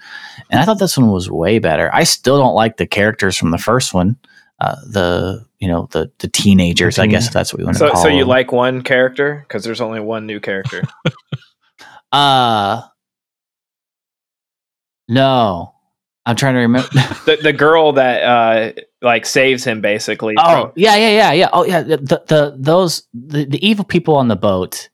[0.50, 1.90] and I thought this one was way better.
[1.94, 4.16] I still don't like the characters from the first one.
[4.58, 6.98] Uh, the you know the the teenagers.
[6.98, 8.28] I guess if that's what we want to So, call so you them.
[8.28, 10.82] like one character because there's only one new character.
[12.12, 12.82] Uh,
[15.08, 15.74] No,
[16.26, 16.88] I'm trying to remember.
[17.24, 20.34] The the girl that uh like saves him basically.
[20.38, 21.48] oh yeah, yeah, yeah, yeah.
[21.52, 24.88] Oh yeah, the the, the those the, the evil people on the boat.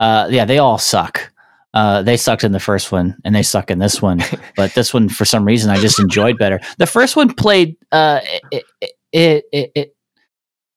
[0.00, 1.32] Uh, yeah, they all suck.
[1.74, 4.22] Uh, they sucked in the first one, and they suck in this one.
[4.56, 6.60] but this one, for some reason, I just enjoyed better.
[6.78, 7.76] The first one played.
[7.92, 8.20] Uh,
[8.50, 8.64] it
[9.12, 9.72] it it.
[9.74, 9.95] it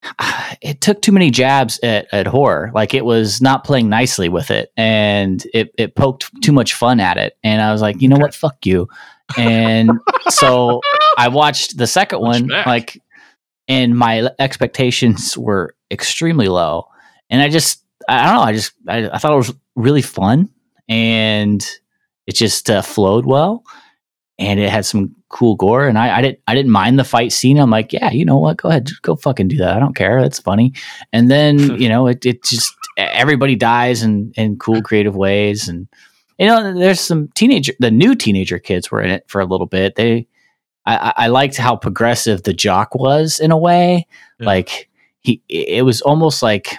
[0.62, 2.72] it took too many jabs at, at horror.
[2.74, 7.00] Like it was not playing nicely with it, and it, it poked too much fun
[7.00, 7.38] at it.
[7.44, 8.88] And I was like, you know what, fuck you.
[9.38, 9.92] And
[10.30, 10.82] so
[11.18, 12.66] I watched the second Push one, back.
[12.66, 13.02] like,
[13.68, 16.88] and my expectations were extremely low.
[17.30, 20.50] And I just, I don't know, I just, I, I thought it was really fun,
[20.88, 21.66] and
[22.26, 23.64] it just uh, flowed well,
[24.40, 25.88] and it had some cool gore.
[25.88, 27.60] And I, I didn't, I didn't mind the fight scene.
[27.60, 29.76] I'm like, yeah, you know what, go ahead, just go fucking do that.
[29.76, 30.22] I don't care.
[30.22, 30.74] That's funny.
[31.14, 35.88] And then you know, it, it just everybody dies in in cool creative ways, and
[36.40, 39.68] you know, there's some teenager, the new teenager kids were in it for a little
[39.68, 39.96] bit.
[39.96, 40.26] They,
[40.86, 44.08] I, I liked how progressive the jock was in a way.
[44.40, 44.46] Yeah.
[44.46, 46.78] Like he, it was almost like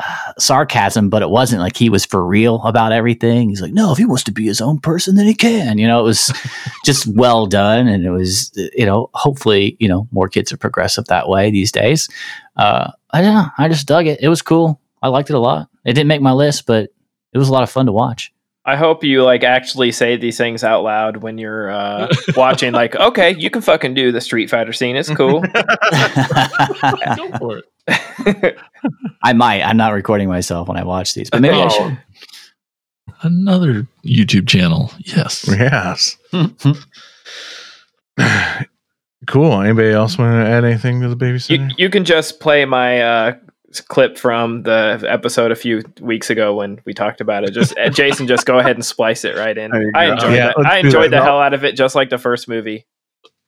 [0.00, 3.48] uh, sarcasm, but it wasn't like he was for real about everything.
[3.48, 5.78] He's like, no, if he wants to be his own person, then he can.
[5.78, 6.32] You know, it was
[6.84, 11.04] just well done, and it was, you know, hopefully, you know, more kids are progressive
[11.06, 12.08] that way these days.
[12.56, 13.48] Uh, I don't know.
[13.58, 14.20] I just dug it.
[14.22, 14.80] It was cool.
[15.02, 15.68] I liked it a lot.
[15.84, 16.90] It didn't make my list, but
[17.32, 18.32] it was a lot of fun to watch.
[18.70, 22.72] I hope you like actually say these things out loud when you're uh, watching.
[22.72, 24.94] Like, okay, you can fucking do the Street Fighter scene.
[24.96, 25.40] It's cool.
[25.42, 25.48] Go
[27.38, 27.88] for it.
[29.22, 29.62] I might.
[29.62, 31.68] I'm not recording myself when I watch these, but maybe I Oh.
[31.70, 31.98] should.
[33.22, 34.92] Another YouTube channel.
[35.00, 35.44] Yes.
[35.48, 36.16] Yes.
[39.26, 39.60] cool.
[39.60, 41.72] Anybody else want to add anything to the you, babysitter?
[41.78, 43.36] you can just play my uh, s-
[43.88, 47.52] clip from the episode a few weeks ago when we talked about it.
[47.52, 49.72] Just uh, Jason, just go ahead and splice it right in.
[49.94, 50.66] I enjoyed Yeah, that.
[50.66, 51.18] I enjoyed that.
[51.18, 52.86] the hell out of it, just like the first movie.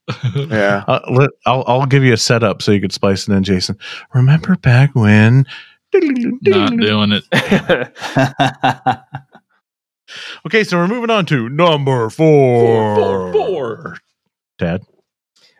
[0.34, 0.84] Yeah.
[0.88, 3.78] Uh, let, I'll I'll give you a setup so you could splice it in, Jason.
[4.14, 5.46] Remember back when?
[5.94, 7.24] Not doing it.
[10.44, 12.96] Okay, so we're moving on to number four.
[12.96, 13.96] Four, four, four.
[14.58, 14.82] Dad.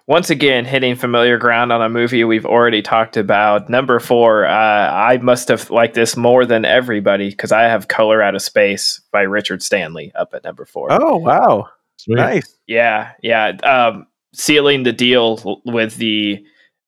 [0.06, 3.70] Once again, hitting familiar ground on a movie we've already talked about.
[3.70, 8.20] Number four, uh, I must have liked this more than everybody because I have Color
[8.20, 10.88] Out of Space by Richard Stanley up at number four.
[10.90, 11.68] Oh wow.
[11.98, 12.16] Sweet.
[12.16, 12.58] Nice.
[12.66, 13.48] Yeah, yeah.
[13.62, 16.44] Um, sealing the deal with the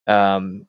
[0.06, 0.66] um,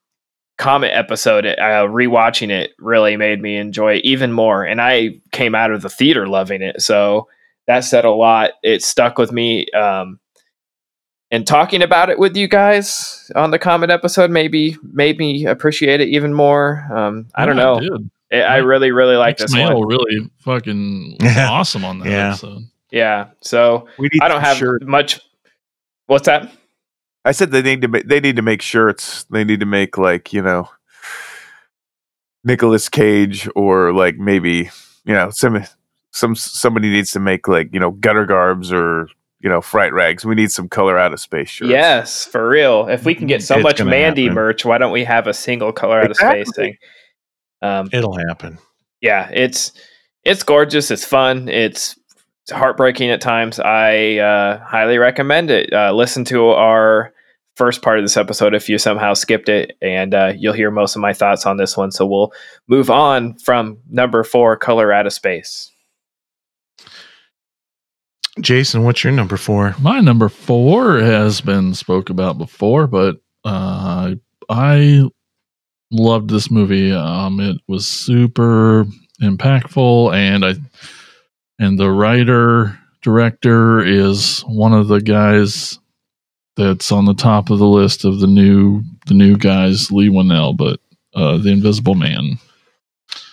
[0.58, 4.64] Comet episode, uh, rewatching it really made me enjoy it even more.
[4.64, 6.82] And I came out of the theater loving it.
[6.82, 7.28] So
[7.68, 8.52] that said a lot.
[8.64, 9.68] It stuck with me.
[9.72, 10.20] Um,
[11.32, 16.00] and talking about it with you guys on the comment episode maybe made me appreciate
[16.02, 16.88] it even more.
[16.94, 17.80] Um, I don't know.
[17.82, 18.02] it.
[18.32, 19.88] I I really, really like Mike's this mail one.
[19.88, 22.30] really fucking awesome on that Yeah.
[22.30, 22.64] episode.
[22.92, 23.28] Yeah.
[23.42, 25.20] So We need I don't have shirt- much.
[26.08, 26.52] What's that?
[27.24, 29.24] I said they need to make they need to make shirts.
[29.26, 30.70] They need to make like, you know,
[32.44, 34.70] Nicolas Cage or like maybe,
[35.06, 35.64] you know, some
[36.12, 39.08] some somebody needs to make like, you know, gutter garbs or,
[39.46, 40.26] you know, fright rags.
[40.26, 41.70] We need some color out of space shirts.
[41.70, 42.88] Yes, for real.
[42.90, 44.36] If we can get so It's much Mandy happen.
[44.36, 46.76] merch, why don't we have a single color out of space thing?
[47.62, 48.58] Um, It'll happen.
[49.02, 49.72] yeah, it's
[50.24, 50.90] it's gorgeous.
[50.90, 51.48] It's fun.
[51.48, 51.96] It's
[52.52, 53.60] heartbreaking at times.
[53.60, 55.72] I uh, highly recommend it.
[55.72, 57.14] Uh, listen to our
[57.56, 60.96] first part of this episode if you somehow skipped it, and uh, you'll hear most
[60.96, 61.92] of my thoughts on this one.
[61.92, 62.34] So we'll
[62.68, 65.72] move on from number four, color out of space.
[68.42, 69.76] Jason, what's your number four?
[69.80, 74.16] My number four has been spoke about before, but uh,
[74.50, 75.04] I
[75.92, 76.92] loved this movie.
[76.92, 78.86] Um, it was super
[79.22, 80.56] impactful, and I
[81.60, 85.80] and the writer director is one of the guys
[86.58, 90.58] that's on the top of the list of the new the new guys, Leigh Whannell,
[90.58, 90.80] but
[91.14, 92.38] uh, the Invisible Man.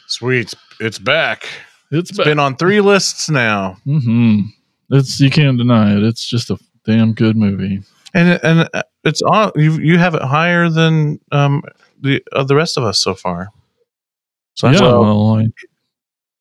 [0.07, 0.53] Sweet.
[0.79, 1.49] It's back.
[1.91, 3.79] It's, It's been on three lists now.
[3.85, 4.43] hmm
[4.93, 6.03] It's you can't deny it.
[6.03, 7.83] It's just a damn good movie.
[8.15, 11.63] And and uh, it's on you you have it higher than um
[12.01, 13.49] the uh, the rest of us so far.
[14.55, 15.47] So yeah, well- well, I,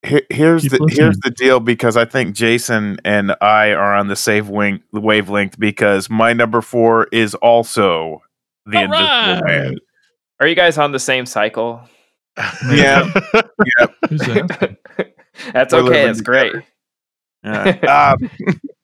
[0.07, 0.89] Here, here's the listening.
[1.05, 5.57] here's the deal because I think Jason and I are on the same wing, wavelength
[5.59, 8.21] because my number four is also
[8.65, 9.43] the All Invisible right.
[9.45, 9.75] Man.
[10.41, 11.81] Are you guys on the same cycle?
[12.71, 13.05] Yeah.
[14.09, 14.77] who's that?
[15.53, 15.89] That's We're okay.
[15.89, 16.53] living That's great.
[17.43, 18.15] Yeah.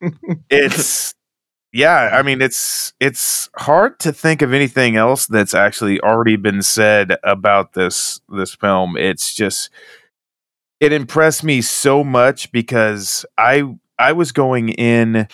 [0.01, 0.11] um,
[0.49, 1.13] it's
[1.73, 2.09] yeah.
[2.13, 7.17] I mean, it's it's hard to think of anything else that's actually already been said
[7.23, 8.97] about this this film.
[8.97, 9.69] It's just
[10.79, 15.27] it impressed me so much because I I was going in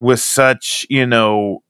[0.00, 1.62] with such you know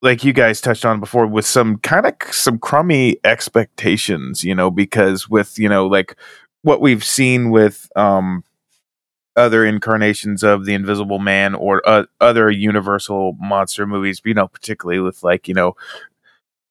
[0.00, 4.70] like you guys touched on before with some kind of some crummy expectations you know
[4.70, 6.16] because with you know like
[6.62, 8.42] what we've seen with um
[9.36, 15.00] other incarnations of the invisible man or uh, other universal monster movies you know particularly
[15.00, 15.74] with like you know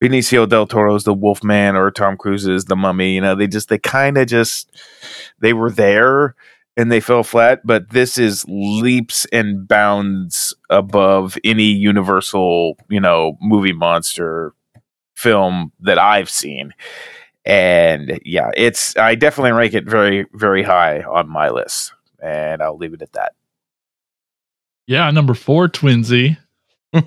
[0.01, 3.70] Benicio del Toro's The Wolf Man or Tom Cruise's The Mummy, you know, they just
[3.70, 4.76] they kind of just
[5.39, 6.36] they were there
[6.76, 13.38] and they fell flat, but this is leaps and bounds above any universal, you know,
[13.41, 14.53] movie monster
[15.16, 16.74] film that I've seen.
[17.45, 21.93] And yeah, it's I definitely rank it very very high on my list.
[22.22, 23.34] And I'll leave it at that.
[24.88, 26.38] Yeah, number four, Twinsy.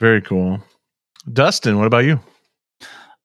[0.00, 0.62] Very cool.
[1.30, 2.20] Dustin, what about you?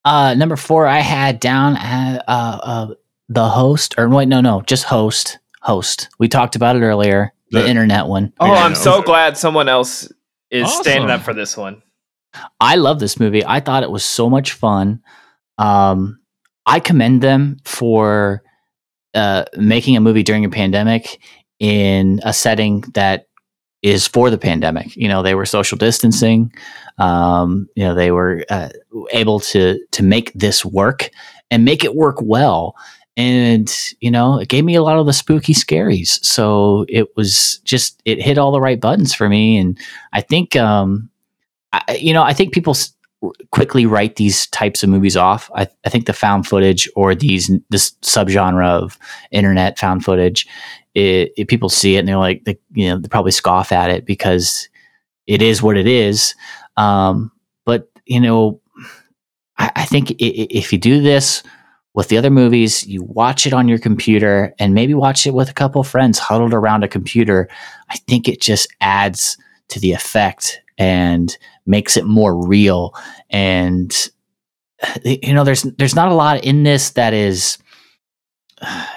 [0.04, 2.94] Uh, number four, I had down uh, uh, uh,
[3.30, 5.40] the host, or wait, no, no, just host.
[5.62, 6.10] Host.
[6.20, 7.34] We talked about it earlier.
[7.50, 8.34] The, The- internet one.
[8.40, 8.64] Oh, Yeah.
[8.64, 10.12] I'm so glad someone else
[10.52, 11.82] is standing up for this one.
[12.60, 13.44] I love this movie.
[13.46, 15.02] I thought it was so much fun.
[15.58, 16.20] Um,
[16.68, 18.44] I commend them for
[19.16, 21.20] uh, making a movie during a pandemic
[21.60, 23.28] in a setting that
[23.82, 24.96] is for the pandemic.
[24.96, 26.52] You know, they were social distancing.
[26.98, 28.70] Um, you know, they were uh,
[29.12, 31.10] able to to make this work
[31.52, 32.76] and make it work well.
[33.18, 36.24] And you know, it gave me a lot of the spooky scaries.
[36.26, 39.58] So it was just it hit all the right buttons for me.
[39.58, 39.78] And
[40.14, 41.10] I think um,
[41.72, 42.76] I, you know, I think people
[43.52, 45.50] quickly write these types of movies off.
[45.56, 48.98] I, I think the found footage or these this subgenre of
[49.32, 50.48] internet found footage,
[50.94, 53.90] it, it- people see it and they're like, they, you know, they probably scoff at
[53.90, 54.70] it because
[55.28, 56.36] it is what it is.
[56.78, 57.32] Um,
[57.66, 58.62] but you know,
[59.58, 61.44] I, I think if you do this
[61.94, 65.50] with the other movies, you watch it on your computer and maybe watch it with
[65.50, 67.48] a couple friends huddled around a computer.
[67.90, 69.38] I think it just adds
[69.70, 71.36] to the effect and
[71.66, 72.94] makes it more real.
[73.30, 73.94] And
[75.04, 77.58] you know there's there's not a lot in this that is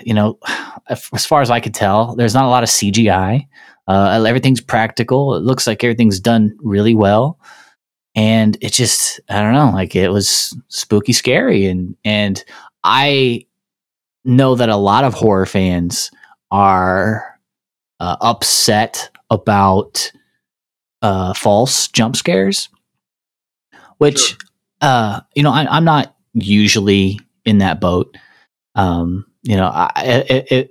[0.03, 0.39] you know
[0.89, 3.47] as far as i could tell there's not a lot of cgi
[3.89, 5.35] uh, everything's practical.
[5.35, 7.41] It looks like everything's done really well.
[8.15, 11.67] And it just i don't know like it was spooky scary.
[11.67, 12.45] And and
[12.85, 13.47] i
[14.25, 16.11] know that a lot of horror fans
[16.51, 17.39] are
[18.01, 20.13] uh, upset about
[21.03, 22.69] uh, false jump scares,
[23.99, 24.37] which
[24.81, 28.17] uh, you know I, I'm not usually in that boat.
[28.75, 30.69] Um, you know, I, I, I,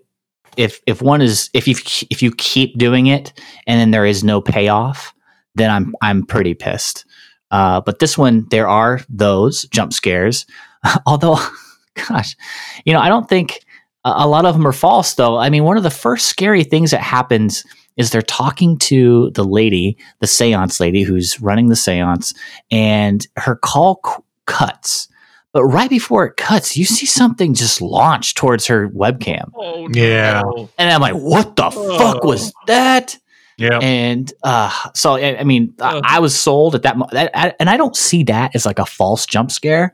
[0.57, 1.75] if if one is if you
[2.09, 3.33] if you keep doing it
[3.65, 5.13] and then there is no payoff,
[5.55, 7.05] then I'm I'm pretty pissed.
[7.49, 10.45] Uh, but this one, there are those jump scares.
[11.05, 11.37] Although,
[12.09, 12.35] gosh,
[12.85, 13.61] you know, I don't think
[14.03, 15.13] a, a lot of them are false.
[15.13, 17.63] Though, I mean, one of the first scary things that happens
[17.97, 22.33] is they're talking to the lady, the seance lady who's running the seance,
[22.71, 25.07] and her call c- cuts.
[25.53, 29.49] But right before it cuts, you see something just launch towards her webcam.
[29.55, 30.43] Oh, Yeah.
[30.77, 33.17] And I'm like, what the fuck was that?
[33.57, 33.79] Yeah.
[33.81, 36.01] And uh, so, I, I mean, I, Uh.
[36.03, 38.77] I was sold at that, mo- that I, and I don't see that as like
[38.77, 39.93] a false jump scare.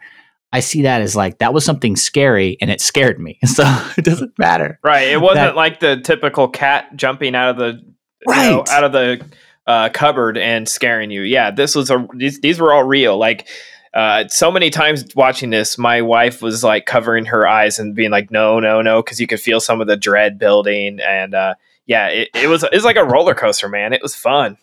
[0.53, 3.39] I see that as like that was something scary and it scared me.
[3.45, 3.63] So
[3.97, 4.79] it doesn't matter.
[4.83, 5.09] Right.
[5.09, 7.81] It wasn't That- like the typical cat jumping out of the
[8.25, 8.69] you know, Right.
[8.69, 9.25] out of the
[9.67, 11.21] uh, cupboard and scaring you.
[11.23, 13.17] Yeah, this was a these, these were all real.
[13.17, 13.47] Like
[13.93, 18.09] uh, so many times watching this, my wife was like covering her eyes and being
[18.11, 20.99] like, "No, no, no," because you could feel some of the dread building.
[20.99, 21.53] And uh,
[21.85, 23.93] yeah, it, it was it's like a roller coaster, man.
[23.93, 24.57] It was fun.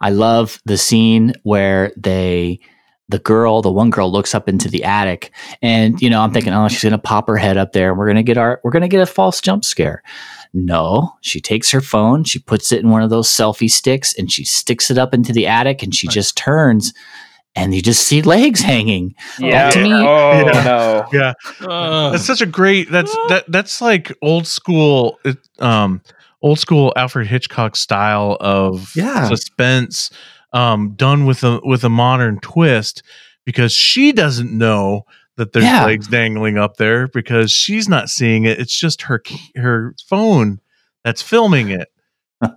[0.00, 2.60] I love the scene where they
[3.10, 5.32] the girl, the one girl looks up into the attic
[5.62, 8.06] and you know, I'm thinking, oh, she's gonna pop her head up there and we're
[8.06, 10.02] gonna get our we're gonna get a false jump scare.
[10.52, 14.30] No, she takes her phone, she puts it in one of those selfie sticks and
[14.32, 16.92] she sticks it up into the attic and she just turns
[17.56, 19.14] and you just see legs hanging.
[19.38, 19.70] Yeah.
[19.70, 20.62] to me- oh Yeah.
[20.64, 21.08] no.
[21.12, 21.32] Yeah.
[21.66, 22.90] Uh, That's such a great.
[22.90, 23.44] That's that.
[23.48, 25.18] That's like old school.
[25.58, 26.00] Um,
[26.42, 29.28] old school Alfred Hitchcock style of Yeah.
[29.28, 30.10] suspense,
[30.52, 33.02] um, done with a with a modern twist.
[33.46, 35.02] Because she doesn't know
[35.36, 35.86] that there's Yeah.
[35.86, 38.60] legs dangling up there because she's not seeing it.
[38.60, 39.22] It's just her
[39.56, 40.60] her phone
[41.04, 41.88] that's filming it.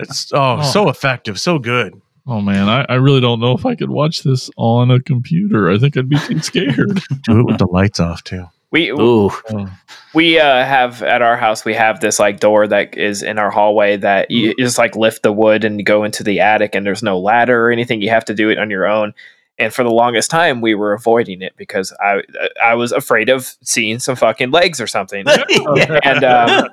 [0.00, 0.62] It's oh, Oh.
[0.62, 1.94] so effective, so good.
[2.26, 5.70] oh man, I, I really don't know if I could watch this on a computer.
[5.70, 7.00] I think I'd be too scared.
[7.22, 8.46] Do it with the lights off too.
[8.72, 9.30] We Ooh.
[9.30, 9.68] Oh.
[10.14, 13.50] we uh, have at our house we have this like door that is in our
[13.50, 14.62] hallway that you Mm-hmm.
[14.64, 17.70] just like lift the wood and go into the attic and there's no ladder or
[17.70, 19.12] anything you have to do it on your own
[19.58, 22.22] And for the longest time, we were avoiding it because I
[22.64, 25.26] I was afraid of seeing some fucking legs or something.
[25.76, 26.00] Yeah.
[26.02, 26.68] and um,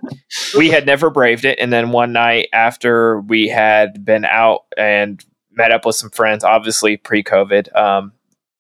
[0.58, 1.60] we had never braved it.
[1.60, 6.44] And then one night after we had been out and met up with some friends,
[6.46, 8.14] obviously pre-COVID, um,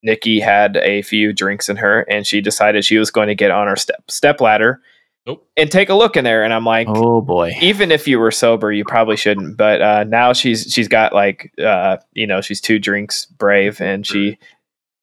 [0.03, 3.51] Nikki had a few drinks in her, and she decided she was going to get
[3.51, 4.81] on her step step ladder
[5.27, 5.45] Nope.
[5.57, 6.43] and take a look in there.
[6.43, 7.51] And I'm like, Oh boy.
[7.61, 9.57] even if you were sober, you probably shouldn't.
[9.57, 14.05] But uh, now she's she's got like uh, you know she's two drinks brave, and
[14.07, 14.37] she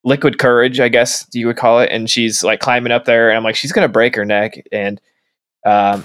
[0.04, 1.90] liquid courage, I guess you would call it.
[1.90, 4.54] And she's like climbing up there, and I'm like, she's gonna break her neck.
[4.72, 5.00] And
[5.66, 6.04] um,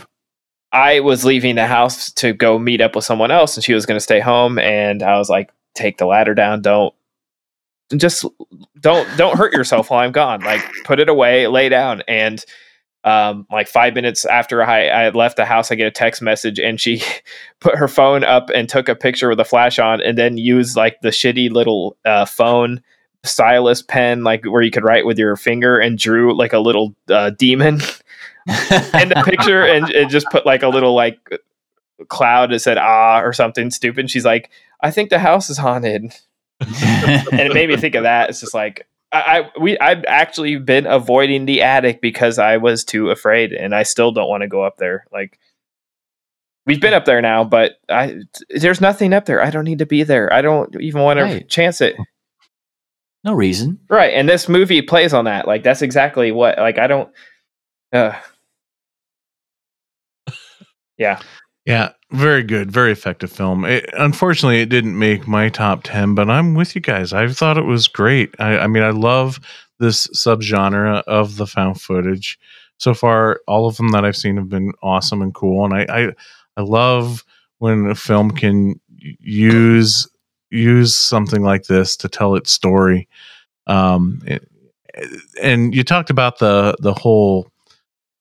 [0.74, 3.86] I was leaving the house to go meet up with someone else, and she was
[3.86, 4.60] gonna stay home.
[4.60, 6.94] And I was like, take the ladder down, don't
[8.00, 8.26] just
[8.80, 10.42] don't don't hurt yourself while I'm gone.
[10.42, 12.44] Like put it away, lay down, and
[13.04, 16.60] um, like five minutes after I, I left the house, I get a text message,
[16.60, 17.02] and she
[17.60, 20.76] put her phone up and took a picture with a flash on, and then used
[20.76, 22.82] like the shitty little uh, phone
[23.24, 26.96] stylus pen, like where you could write with your finger, and drew like a little
[27.10, 27.76] uh, demon
[28.48, 31.18] in the picture, and, and just put like a little like
[32.08, 34.10] cloud that said ah or something stupid.
[34.10, 34.50] She's like,
[34.82, 36.14] I think the house is haunted
[37.32, 38.30] and it made me think of that.
[38.30, 42.84] It's just like I, I we I've actually been avoiding the attic because I was
[42.84, 45.06] too afraid, and I still don't want to go up there.
[45.12, 45.40] Like
[46.66, 49.42] we've been up there now, but I there's nothing up there.
[49.42, 50.32] I don't need to be there.
[50.32, 51.96] I don't even want to chance it.
[53.24, 53.80] no reason.
[53.90, 55.48] Right, and this movie plays on that.
[55.48, 56.58] Like that's exactly what.
[56.58, 57.10] Like I don't.
[57.92, 58.14] Uh,
[60.98, 61.20] yeah,
[61.66, 63.66] Yeah, very good, very effective film.
[63.66, 67.14] It, unfortunately, it didn't make my top ten, but I'm with you guys.
[67.14, 68.34] I thought it was great.
[68.40, 69.40] I, I mean, I love
[69.80, 72.40] this subgenre of the found footage.
[72.78, 75.86] So far, all of them that I've seen have been awesome and cool, and I
[75.90, 76.12] I,
[76.58, 77.24] I love
[77.60, 80.08] when a film can use
[80.50, 83.08] use something like this to tell its story.
[83.68, 84.48] Um, it-
[85.42, 87.52] and you talked about the the whole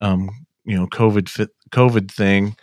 [0.00, 0.30] um,
[0.64, 2.56] you know COVID fit, COVID thing.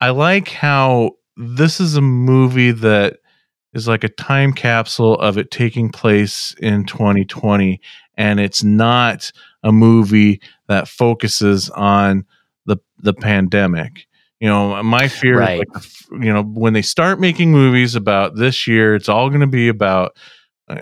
[0.00, 3.18] I like how this is a movie that
[3.74, 7.80] is like a time capsule of it taking place in 2020
[8.16, 9.30] and it's not
[9.62, 12.24] a movie that focuses on
[12.66, 14.06] the the pandemic.
[14.40, 15.60] You know, my fear Right.
[15.76, 19.42] is like you know, when they start making movies about this year, it's all going
[19.42, 20.16] to be about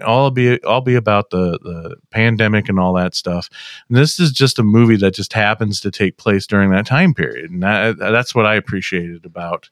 [0.05, 3.49] all be all be about the the pandemic and all that stuff.
[3.89, 7.15] And this is just a movie that just happens to take place during that time
[7.15, 9.69] period, and that, that's what I appreciated about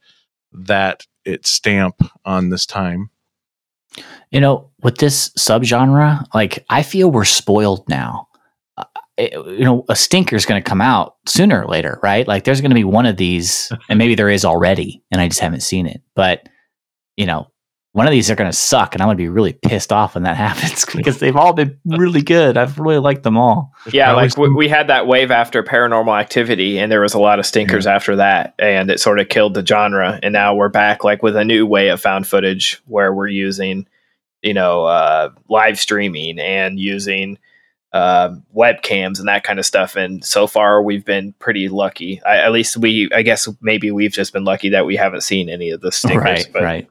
[0.52, 3.10] that its stamp on this time.
[4.30, 8.28] You know, with this subgenre, like I feel we're spoiled now.
[8.76, 8.84] Uh,
[9.16, 12.26] it- you know, a stinker's going to come out sooner or later, right?
[12.28, 15.28] Like there's going to be one of these, and maybe there is already, and I
[15.28, 16.02] just haven't seen it.
[16.14, 16.48] But
[17.16, 17.50] you know,
[17.96, 20.16] one of these are going to suck, and I'm going to be really pissed off
[20.16, 22.58] when that happens because they've all been really good.
[22.58, 23.72] I've really liked them all.
[23.90, 24.12] yeah.
[24.12, 27.46] Like we, we had that wave after Paranormal Activity, and there was a lot of
[27.46, 30.20] stinkers after that, and it sort of killed the genre.
[30.22, 33.86] And now we're back, like with a new way of found footage where we're using,
[34.42, 37.38] you know, uh, live streaming and using
[37.94, 39.96] uh, webcams and that kind of stuff.
[39.96, 42.20] And so far, we've been pretty lucky.
[42.26, 45.48] I, at least we, I guess, maybe we've just been lucky that we haven't seen
[45.48, 46.22] any of the stinkers.
[46.22, 46.90] right, but right.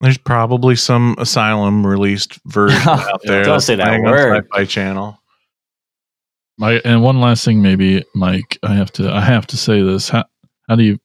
[0.00, 3.42] There's probably some Asylum released version out there.
[3.44, 4.46] Don't say that playing on word.
[4.52, 5.18] Sci-Fi Channel.
[6.58, 10.08] My and one last thing, maybe Mike, I have to I have to say this.
[10.08, 10.24] How
[10.68, 10.98] how do you?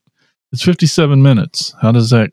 [0.51, 1.73] It's fifty seven minutes.
[1.81, 2.31] How does that?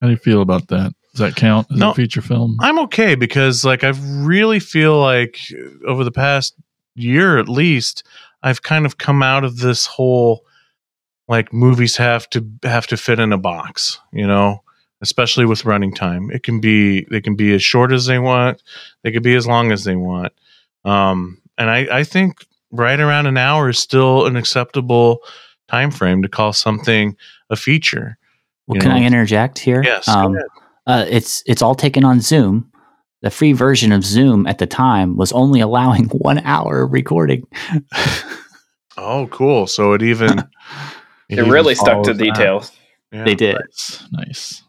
[0.00, 0.92] How do you feel about that?
[1.12, 1.90] Does that count as No.
[1.90, 2.56] a feature film?
[2.60, 5.38] I'm okay because like I really feel like
[5.86, 6.54] over the past
[6.94, 8.04] year at least
[8.42, 10.44] I've kind of come out of this whole
[11.28, 14.62] like movies have to have to fit in a box, you know,
[15.02, 16.30] especially with running time.
[16.30, 18.62] It can be they can be as short as they want,
[19.02, 20.32] they could be as long as they want.
[20.84, 25.18] Um and I I think right around an hour is still an acceptable
[25.68, 27.16] time frame to call something
[27.50, 28.16] a feature.
[28.66, 28.96] Well, can know?
[28.96, 29.82] I interject here?
[29.82, 30.46] Yes, go Um, ahead.
[30.86, 32.70] uh, it's it's all taken on Zoom.
[33.22, 37.46] The free version of Zoom at the time was only allowing one hour of recording.
[38.96, 39.66] Oh, cool.
[39.66, 40.38] So it even
[41.28, 42.22] it even really stuck to that.
[42.22, 42.70] details.
[43.10, 43.24] Yeah.
[43.24, 43.56] they did.
[43.56, 44.62] Nice, nice.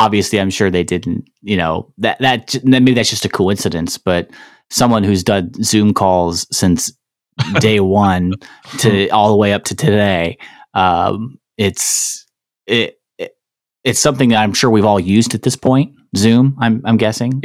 [0.00, 1.28] Obviously, I'm sure they didn't.
[1.42, 3.98] You know that that maybe that's just a coincidence.
[3.98, 4.30] But
[4.70, 6.92] someone who's done Zoom calls since
[7.60, 8.32] day one
[8.78, 10.38] to all the way up to today,
[10.74, 12.26] um, it's
[12.66, 13.36] it, it
[13.84, 15.94] it's something that I'm sure we've all used at this point.
[16.16, 17.40] Zoom, I'm I'm guessing.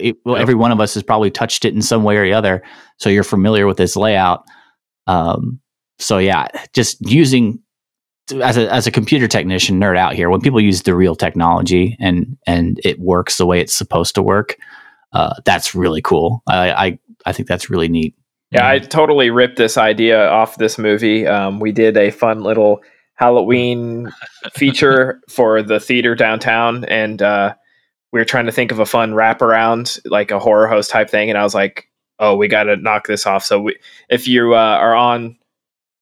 [0.00, 0.42] It- well, Yep.
[0.42, 2.62] every one of us has probably touched it in some way or the other,
[2.98, 4.44] so you're familiar with this layout.
[5.06, 5.60] Um,
[5.98, 7.60] so yeah, just using
[8.32, 11.96] as a as a computer technician nerd out here, when people use the real technology
[12.00, 14.56] and and it works the way it's supposed to work,
[15.12, 16.42] uh, that's really cool.
[16.46, 18.14] I, I I think that's really neat.
[18.50, 21.26] Yeah, I totally ripped this idea off this movie.
[21.26, 22.82] Um, we did a fun little
[23.14, 24.12] Halloween
[24.54, 27.54] feature for the theater downtown, and uh,
[28.12, 31.30] we were trying to think of a fun wraparound, like a horror host type thing.
[31.30, 33.76] And I was like, "Oh, we got to knock this off." So, we,
[34.08, 35.36] if you uh, are on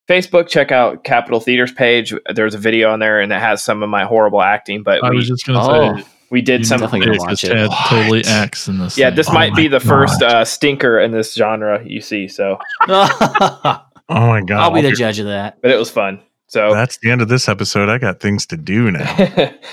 [0.08, 2.12] Facebook, check out Capital Theater's page.
[2.34, 4.82] There's a video on there, and it has some of my horrible acting.
[4.82, 6.80] But I we, was just gonna Oh, say we did you some.
[6.80, 7.56] definitely gonna watch it.
[7.56, 8.98] had totally acts in this.
[8.98, 9.16] Yeah, thing.
[9.16, 12.26] this Oh might be my the first uh, stinker in this genre you see.
[12.28, 14.52] So, Oh my god!
[14.60, 15.62] I'll be the judge of that.
[15.62, 16.20] but it was fun.
[16.48, 17.88] So, That's the end of this episode.
[17.88, 19.52] I got things to do now.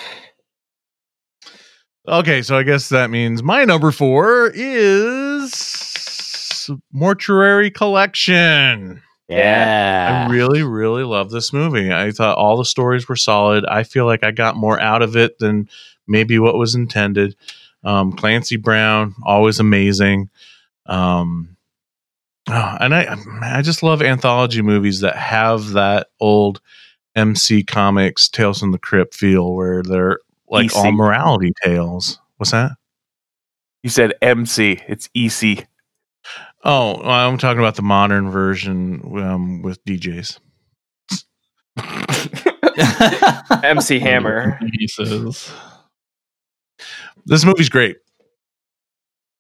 [2.07, 5.51] Okay, so I guess that means my number four is
[6.91, 9.03] Mortuary Collection.
[9.29, 10.25] Yeah.
[10.27, 11.93] I really, really love this movie.
[11.93, 13.65] I thought all the stories were solid.
[13.65, 15.69] I feel like I got more out of it than
[16.07, 17.35] maybe what was intended.
[17.83, 20.29] Um, Clancy Brown, always amazing.
[20.87, 21.55] Um,
[22.49, 26.59] oh, and I, I just love anthology movies that have that old
[27.15, 30.19] MC Comics Tales from the Crypt feel, where they're
[30.49, 30.75] like EC.
[30.75, 32.19] all morality tales.
[32.37, 32.71] What's that?
[33.83, 34.81] You said MC.
[34.87, 35.67] It's EC.
[36.63, 40.39] Oh, I'm talking about the modern version um, with DJs.
[43.63, 44.59] MC Hammer.
[44.77, 45.51] He says
[47.25, 47.97] This movie's great.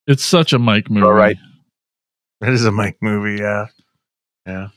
[0.07, 1.05] it's such a Mike movie.
[1.05, 1.37] All right.
[2.41, 3.65] It is a Mike movie, yeah.
[4.45, 4.67] Yeah.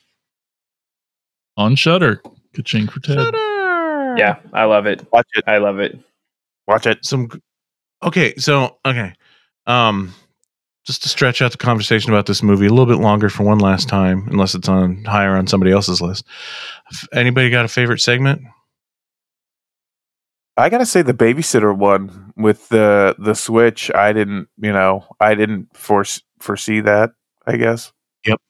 [1.57, 2.21] on Shudder.
[2.55, 3.33] Ka-ching for Ted.
[4.19, 5.07] Yeah, I love it.
[5.13, 5.45] Watch it.
[5.47, 5.99] I love it.
[6.67, 7.05] Watch it.
[7.05, 7.31] Some
[8.03, 9.15] Okay, so okay.
[9.67, 10.13] Um
[10.85, 13.59] just to stretch out the conversation about this movie a little bit longer for one
[13.59, 16.25] last time, unless it's on higher on somebody else's list.
[17.13, 18.43] Anybody got a favorite segment?
[20.57, 23.91] I gotta say the babysitter one with the the switch.
[23.95, 27.13] I didn't, you know, I didn't force foresee that.
[27.47, 27.93] I guess.
[28.27, 28.41] Yep.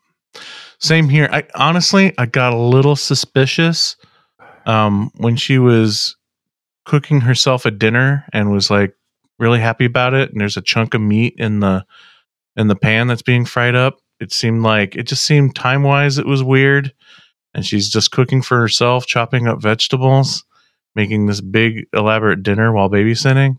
[0.79, 1.29] Same here.
[1.31, 3.97] I honestly I got a little suspicious
[4.67, 6.17] um when she was
[6.85, 8.97] cooking herself a dinner and was like
[9.39, 11.85] really happy about it and there's a chunk of meat in the
[12.57, 13.99] in the pan that's being fried up.
[14.21, 16.93] It seemed like it just seemed time wise it was weird.
[17.55, 20.45] And she's just cooking for herself, chopping up vegetables,
[20.95, 23.59] making this big elaborate dinner while babysitting.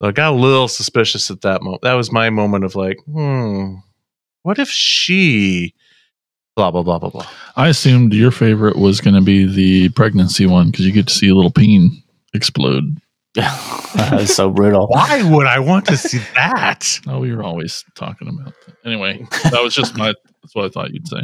[0.00, 1.82] So I got a little suspicious at that moment.
[1.82, 3.76] That was my moment of like, hmm,
[4.42, 5.74] what if she
[6.56, 7.26] blah blah blah blah blah.
[7.54, 11.14] I assumed your favorite was going to be the pregnancy one because you get to
[11.14, 12.02] see a little peen
[12.34, 12.98] explode.
[13.36, 14.86] That was so brutal.
[14.88, 17.00] Why would I want to see that?
[17.08, 18.76] Oh, we were always talking about that.
[18.84, 20.12] Anyway, that was just my.
[20.42, 21.22] That's what I thought you'd say.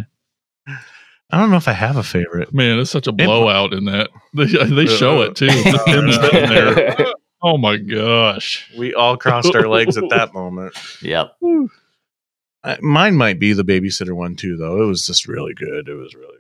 [1.31, 2.53] I don't know if I have a favorite.
[2.53, 4.11] Man, it's such a blowout in that.
[4.35, 5.47] They, they show it too.
[5.49, 7.13] The pin's sitting there.
[7.43, 8.71] Oh my gosh.
[8.79, 10.75] We all crossed our legs at that moment.
[11.03, 11.37] Yep.
[12.63, 14.83] I, mine might be the babysitter one too, though.
[14.83, 15.89] It was just really good.
[15.89, 16.27] It was really.
[16.27, 16.39] good.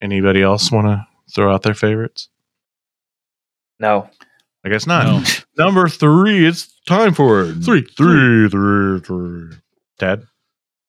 [0.00, 2.28] Anybody else want to throw out their favorites?
[3.80, 4.08] no.
[4.64, 5.04] I guess not.
[5.04, 5.22] No.
[5.64, 6.46] Number three.
[6.46, 7.62] It's time for it.
[7.64, 9.56] Three, three, three, three.
[9.98, 10.26] Ted.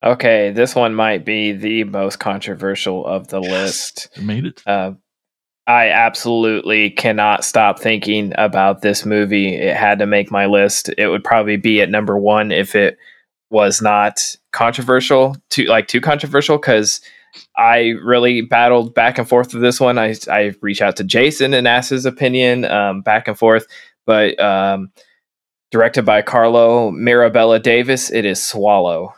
[0.03, 4.07] Okay, this one might be the most controversial of the list.
[4.15, 4.63] You made it.
[4.65, 4.93] Uh,
[5.67, 9.55] I absolutely cannot stop thinking about this movie.
[9.55, 10.89] It had to make my list.
[10.97, 12.97] It would probably be at number one if it
[13.51, 17.01] was not controversial, too like too controversial, because
[17.59, 19.97] I really battled back and forth with this one.
[19.99, 23.67] I I reached out to Jason and asked his opinion, um, back and forth,
[24.05, 24.91] but um,
[25.69, 29.13] directed by Carlo Mirabella Davis, it is Swallow.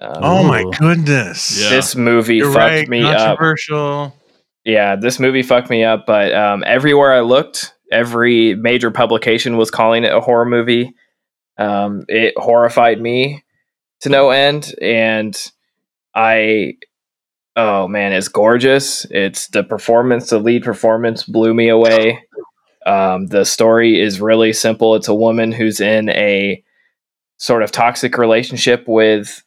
[0.00, 0.72] Um, Oh my Ooh.
[0.78, 1.62] goodness.
[1.62, 1.70] Yeah.
[1.70, 2.88] This movie You're fucked right.
[2.88, 3.16] me up.
[3.16, 4.16] Controversial.
[4.64, 9.70] Yeah, this movie fucked me up, but um, everywhere I looked, every major publication was
[9.70, 10.94] calling it a horror movie.
[11.58, 13.44] Um, it horrified me
[14.00, 15.36] to no end, and
[16.14, 16.74] I,
[17.56, 19.04] oh man, it's gorgeous.
[19.10, 22.24] It's the performance, the lead performance blew me away.
[22.86, 24.94] Um, the story is really simple.
[24.94, 26.62] It's a woman who's in a
[27.38, 29.42] sort of toxic relationship with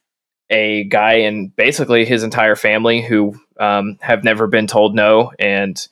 [0.50, 5.32] a guy and basically his entire family who um, have never been told no.
[5.38, 5.86] And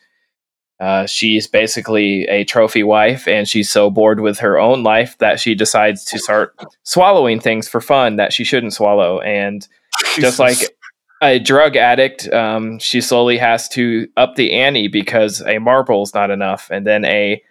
[0.80, 5.38] uh, she's basically a trophy wife, and she's so bored with her own life that
[5.38, 9.20] she decides to start swallowing things for fun that she shouldn't swallow.
[9.20, 9.66] And
[10.18, 10.58] just like
[11.22, 16.30] a drug addict, um, she slowly has to up the ante because a marble's not
[16.30, 17.42] enough, and then a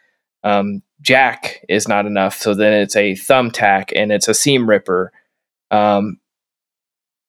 [0.44, 2.38] um, jack is not enough.
[2.38, 5.12] So then it's a thumbtack and it's a seam ripper.
[5.72, 6.20] Um,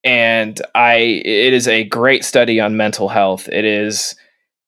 [0.03, 3.49] and I, it is a great study on mental health.
[3.49, 4.14] It is,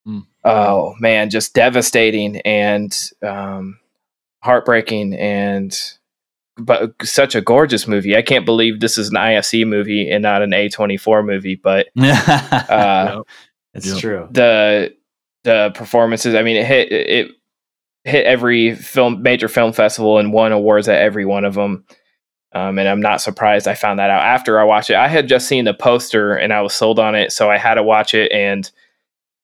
[0.07, 0.25] Mm.
[0.45, 3.81] oh man, just devastating and um,
[4.45, 5.77] heartbreaking and
[6.59, 8.17] but such a gorgeous movie.
[8.17, 11.55] I can't believe this is an IFC movie and not an A24 movie.
[11.57, 13.23] But uh,
[13.75, 13.99] it's Yep.
[13.99, 14.29] true.
[14.31, 14.95] the
[15.45, 17.31] the performances, I mean, it hit it
[18.05, 21.85] hit every film major film festival and won awards at every one of them.
[22.53, 24.97] Um, and I'm not surprised I found that out after I watched it.
[24.97, 27.75] I had just seen the poster and I was sold on it, so I had
[27.75, 28.33] to watch it.
[28.33, 28.71] And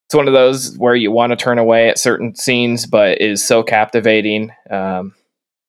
[0.07, 3.29] it's one of those where you want to turn away at certain scenes, but it
[3.29, 4.51] is so captivating.
[4.69, 5.13] Um,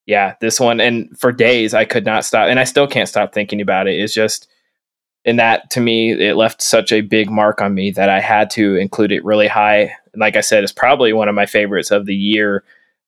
[0.07, 3.33] yeah, this one, and for days I could not stop, and I still can't stop
[3.33, 3.99] thinking about it.
[3.99, 4.49] It's just,
[5.25, 8.51] and that to me, it left such a big mark on me that I had
[8.51, 9.95] to include it really high.
[10.13, 12.65] And like I said, it's probably one of my favorites of the year,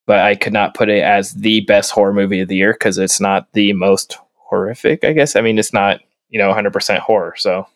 [0.06, 2.96] but I could not put it as the best horror movie of the year because
[2.96, 5.36] it's not the most horrific, I guess.
[5.36, 7.34] I mean, it's not, you know, 100% horror.
[7.36, 7.66] So,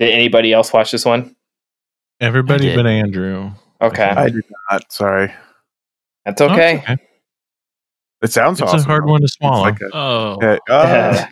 [0.00, 1.36] did anybody else watch this one?
[2.20, 3.52] Everybody but Andrew.
[3.80, 4.02] Okay.
[4.02, 4.92] I did not.
[4.92, 5.32] Sorry.
[6.24, 6.96] That's it's okay.
[8.22, 8.80] It sounds It's awesome.
[8.80, 9.12] a hard though.
[9.12, 9.62] one to swallow.
[9.62, 11.24] like a- Oh, uh, uh,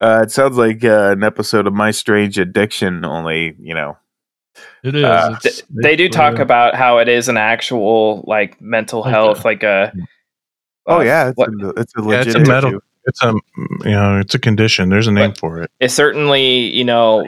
[0.00, 3.96] uh, it sounds like uh, an episode of My Strange Addiction, only you know.
[4.82, 5.04] it is.
[5.04, 9.10] uh, It's- they do talk uh, about how it is an actual like mental Like
[9.10, 9.92] health, like a.
[10.86, 12.70] Oh uh, yeah, it's, what- a, it's a Yeah, legit it's a metal.
[12.70, 12.80] issue.
[13.08, 13.32] It's a
[13.84, 14.88] you know it's a condition.
[14.88, 15.70] There's a name for it.
[15.80, 17.24] it certainly you know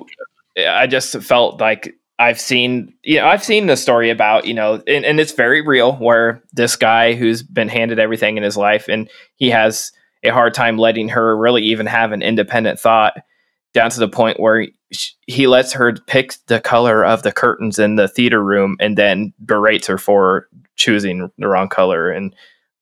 [0.59, 4.83] i just felt like i've seen you know i've seen the story about you know
[4.87, 8.87] and, and it's very real where this guy who's been handed everything in his life
[8.89, 9.93] and he has
[10.25, 13.15] a hard time letting her really even have an independent thought
[13.75, 17.79] down to the point where sh- he lets her pick the color of the curtains
[17.79, 22.35] in the theater room and then berates her for choosing the wrong color and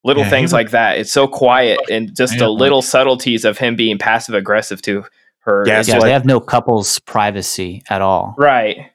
[0.04, 2.50] little Yeah, things like that it's so quiet and just the Yeah.
[2.50, 5.04] little subtleties of him being passive aggressive to
[5.40, 8.34] her Yeah, Yeah, so what- they have no couples privacy at all.
[8.38, 8.90] right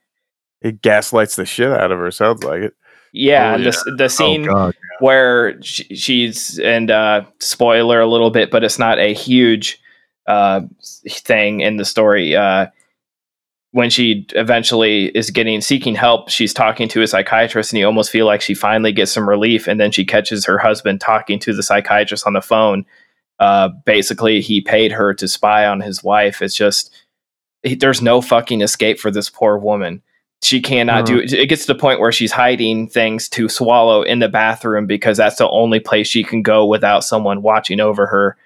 [0.62, 2.12] It gaslights the shit out of her.
[2.12, 2.76] Sounds like it.
[3.14, 4.76] yeah, Oh, and the, the scene oh God.
[5.00, 9.82] where she, she's and uh spoiler a little bit but it's not a huge
[10.28, 10.62] uh
[11.10, 12.68] thing in the story uh
[13.72, 18.12] when she eventually is getting seeking help she's talking to a psychiatrist and you almost
[18.12, 21.54] feel like she finally gets some relief and then she catches her husband talking to
[21.54, 22.86] the psychiatrist on the phone
[23.40, 26.94] uh basically he paid her to spy on his wife it's just
[27.64, 30.02] he- there's no fucking escape for this poor woman
[30.42, 34.20] she cannot do it gets to the point where she's hiding things to swallow in
[34.20, 38.38] the bathroom because that's the only place she can go without someone watching over her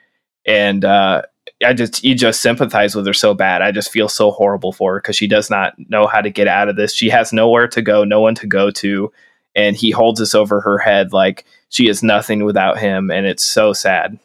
[0.46, 1.22] and uh
[1.64, 3.62] I just you just sympathize with her so bad.
[3.62, 6.48] I just feel so horrible for her because she does not know how to get
[6.48, 6.94] out of this.
[6.94, 9.12] She has nowhere to go, no one to go to,
[9.56, 13.46] and he holds this over her head like she is nothing without him, and it's
[13.46, 14.20] so sad.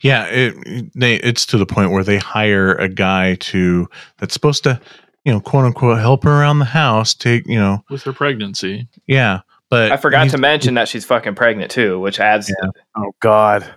[0.00, 3.88] Yeah, it they it's to the point where they hire a guy to
[4.18, 4.80] that's supposed to,
[5.24, 8.88] you know, quote unquote help her around the house, take, you know, with her pregnancy.
[9.06, 9.40] yeah.
[9.68, 12.70] But I forgot to mention that she's fucking pregnant too, which adds Yeah.
[12.96, 13.72] Oh God.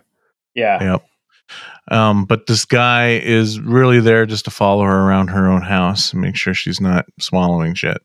[0.56, 0.82] yeah.
[0.94, 1.06] Yep.
[1.92, 6.12] Um, but this guy is really there just to follow her around her own house
[6.14, 7.98] and make sure she's not swallowing shit.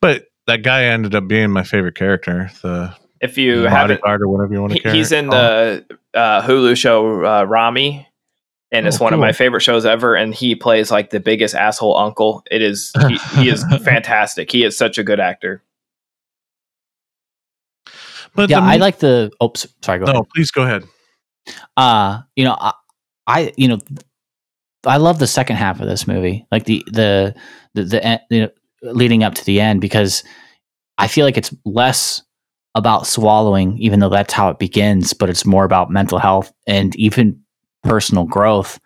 [0.00, 4.28] But that guy ended up being my favorite character, the If you haven't bodyguard or
[4.28, 5.84] whatever you want to He- he's in the
[6.14, 8.06] uh, Hulu show uh, Ramy,
[8.72, 10.14] and it's Oh, one of my favorite shows ever.
[10.14, 12.42] And he plays like the biggest asshole uncle.
[12.50, 14.50] It is he, he is fantastic.
[14.52, 15.62] He is such a good actor.
[18.34, 19.30] But Yeah, the I like the.
[19.42, 19.98] Oops, sorry.
[19.98, 20.14] Go ahead.
[20.14, 20.84] No, please go ahead.
[21.76, 22.72] uh you know I,
[23.26, 23.78] I you know
[24.86, 27.34] i love the second half of this movie like the the
[27.74, 28.50] the, the you know,
[28.92, 30.22] leading up to the end because
[30.98, 32.22] i feel like it's less
[32.74, 36.94] about swallowing even though that's how it begins but it's more about mental health and
[36.96, 37.40] even
[37.82, 38.78] personal growth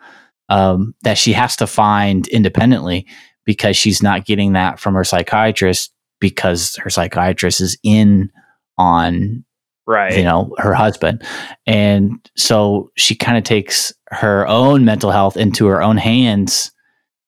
[0.48, 3.06] um, that she has to find independently
[3.44, 8.30] because she's not getting that from her psychiatrist because her psychiatrist is in
[8.78, 9.44] on
[9.86, 10.16] Right.
[10.16, 11.22] you know her husband
[11.66, 16.72] and so she kind of takes her own mental health into her own hands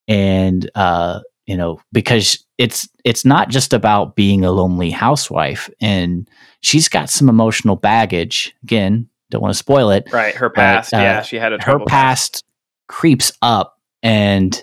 [0.08, 6.30] and uh you know because it's it's not just about being a lonely housewife and
[6.62, 10.34] she's got some emotional baggage again don't want to spoil it right.
[10.34, 10.94] Her past.
[10.94, 12.44] uh, yeah, she had a her past
[12.88, 14.62] creeps up and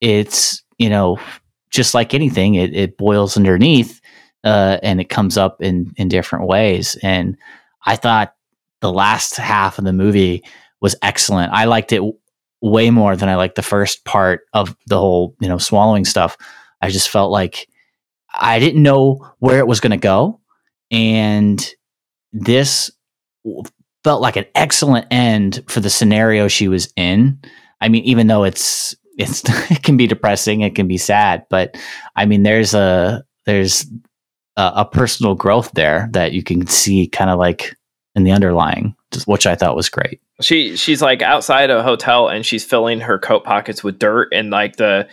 [0.00, 1.18] it's you know
[1.70, 4.00] just like anything it, it boils underneath
[4.44, 7.36] uh, and it comes up in in different ways and
[7.86, 8.34] i thought
[8.80, 10.44] the last half of the movie
[10.80, 12.18] was excellent i liked it w-
[12.60, 16.36] way more than i liked the first part of the whole you know swallowing stuff
[16.82, 17.66] i just felt like
[18.34, 20.38] i didn't know where it was going to go
[20.90, 21.70] and
[22.32, 22.90] this
[24.04, 27.38] felt like an excellent end for the scenario she was in.
[27.80, 31.76] I mean, even though it's it's it can be depressing, it can be sad, but
[32.16, 33.86] I mean, there's a there's
[34.56, 37.74] a, a personal growth there that you can see, kind of like
[38.14, 38.94] in the underlying,
[39.26, 40.20] which I thought was great.
[40.40, 44.50] She she's like outside a hotel and she's filling her coat pockets with dirt and
[44.50, 45.08] like the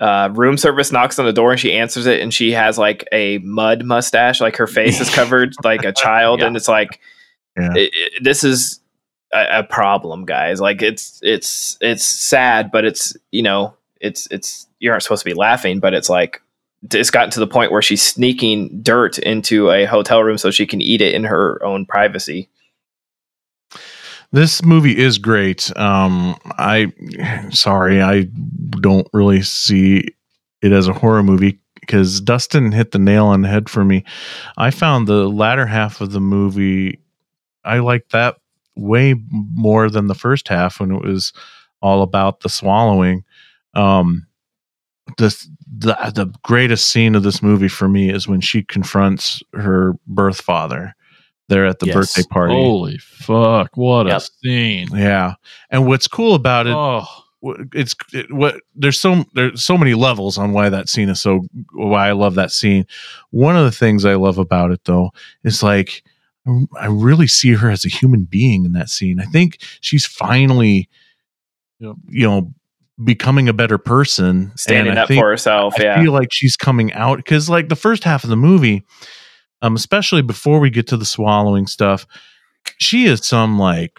[0.00, 3.06] uh, room service knocks on the door and she answers it and she has like
[3.12, 6.46] a mud mustache like her face is covered like a child Yeah.
[6.46, 7.00] and it's like
[7.58, 7.72] Yeah.
[7.74, 8.80] it, it- this is
[9.34, 14.66] a, a problem guys like it's it's it's sad but it's you know it's it's
[14.78, 16.42] you aren't supposed to be laughing but it's like
[16.92, 20.66] it's gotten to the point where she's sneaking dirt into a hotel room so she
[20.66, 22.48] can eat it in her own privacy
[24.32, 25.70] This movie is great.
[25.76, 26.90] Um, I
[27.50, 28.22] sorry, I
[28.80, 30.06] don't really see
[30.62, 34.04] it as a horror movie because Dustin hit the nail on the head for me.
[34.56, 36.98] I found the latter half of the movie.
[37.64, 38.36] I like that
[38.76, 41.32] way more than the first half when it was
[41.80, 43.24] all about the swallowing.
[43.74, 44.26] Um,
[45.18, 45.34] the
[45.78, 50.40] the the greatest scene of this movie for me is when she confronts her birth
[50.40, 50.94] father
[51.48, 51.94] there at the Yes.
[51.96, 52.54] birthday party.
[52.54, 53.76] Holy fuck!
[53.76, 54.16] What Yep.
[54.16, 54.88] a scene!
[54.92, 55.34] Yeah,
[55.70, 57.06] and what's cool about it, Oh,
[57.74, 61.40] it's it, what there's so there's so many levels on why that scene is so
[61.72, 62.86] why I love that scene.
[63.30, 65.10] One of the things I love about it though
[65.42, 66.04] is like
[66.78, 69.20] I really see her as a human being in that scene.
[69.20, 70.88] I think she's finally,
[71.80, 71.94] Yep.
[72.08, 72.52] you know,
[73.04, 76.56] becoming a better person, standing and up think- for herself I yeah feel like she's
[76.56, 78.82] coming out because, like, the first half of the movie,
[79.62, 82.06] um, especially before we get to the swallowing stuff,
[82.78, 83.98] she is some like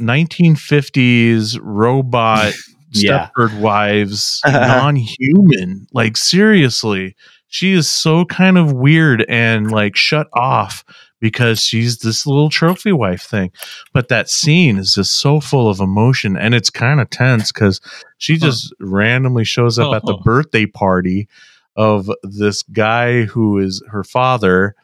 [0.00, 2.52] 1950s robot
[2.92, 3.28] Yeah.
[3.36, 5.86] Stepford wives, non-human.
[5.92, 7.14] Like, seriously,
[7.48, 10.82] she is so kind of weird and like shut off
[11.20, 13.50] because she's this little trophy wife thing.
[13.92, 17.80] But that scene is just so full of emotion and it's kind of tense because
[18.18, 20.22] she just randomly shows up at the Oh.
[20.22, 21.28] birthday party
[21.74, 24.74] of this guy who is her father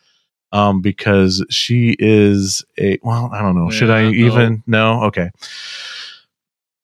[0.53, 4.12] um because she is a well i don't know should i Yeah, no.
[4.37, 5.30] even no okay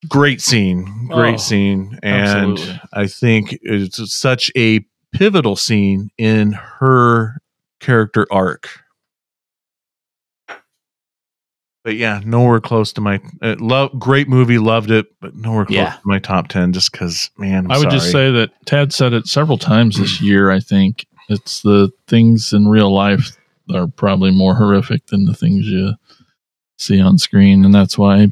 [0.09, 2.81] great scene great Oh, scene and absolutely.
[2.95, 4.81] i think it's such a
[5.13, 7.41] pivotal scene in her
[7.81, 8.69] character arc
[11.85, 15.77] but yeah nowhere close to my uh, love great movie loved it but nowhere close
[15.77, 15.93] Yeah.
[15.93, 19.13] to my top 10 just because man I'm I would just say that Tad said
[19.13, 20.51] it several times this year.
[20.51, 23.37] I think it's the things in real life
[23.75, 25.93] are probably more horrific than the things you
[26.79, 28.29] see on screen, and that's why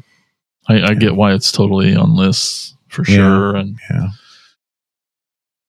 [0.67, 3.15] I, I get why it's totally on lists for Yeah.
[3.15, 3.55] sure.
[3.55, 4.09] And yeah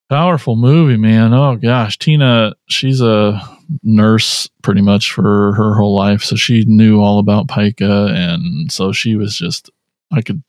[0.08, 1.34] powerful movie, man.
[1.34, 3.40] Oh gosh, Tina, she's a
[3.82, 8.92] nurse pretty much for her whole life, so she knew all about pica, and so
[8.92, 9.70] she was just
[10.12, 10.42] I could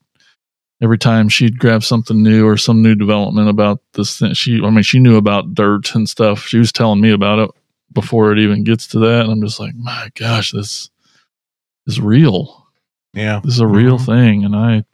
[0.82, 4.32] every time she'd grab something new or some new development about this thing.
[4.32, 6.46] She, I mean, she knew about dirt and stuff.
[6.46, 7.50] She was telling me about it
[7.92, 10.88] before it even gets to that, and I'm just like, my gosh, this
[11.86, 12.66] is real.
[13.12, 14.06] yeah This is a real Mhm.
[14.06, 14.84] thing, and I.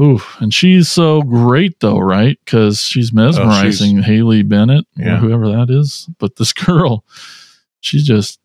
[0.00, 2.38] Ooh, and she's so great though, right?
[2.44, 6.08] Because she's mesmerizing Haley Bennett, or whoever that is.
[6.18, 7.04] But this girl,
[7.80, 8.40] she's just,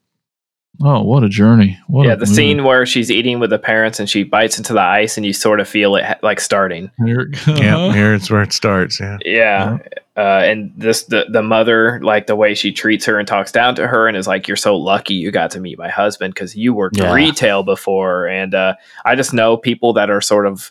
[0.84, 1.80] oh, what a journey!
[1.88, 2.36] What yeah a the movie.
[2.36, 5.32] scene where she's eating with the parents and she bites into the ice and you
[5.32, 7.94] sort of feel it ha- like starting Here it yeah goes.
[7.96, 9.78] here's where it starts yeah yeah
[10.18, 13.74] uh, and this the, the mother like the way she treats her and talks down
[13.76, 16.56] to her and is like you're so lucky you got to meet my husband because
[16.56, 17.14] you worked Yeah.
[17.14, 18.76] retail before and uh,
[19.06, 20.70] i just know people that are sort of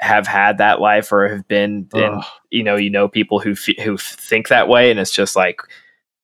[0.00, 2.24] have had that life or have been in Ugh.
[2.50, 5.60] you know you know people who f- who think that way and it's just like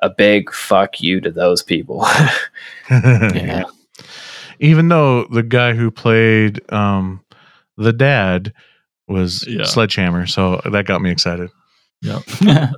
[0.03, 2.05] a big fuck you to those people
[2.91, 3.65] Yeah.
[4.59, 7.25] even though the guy who played um
[7.79, 8.53] the dad
[9.09, 9.65] was Yeah.
[9.65, 11.51] sledgehammer so that got me excited
[12.03, 12.21] yeah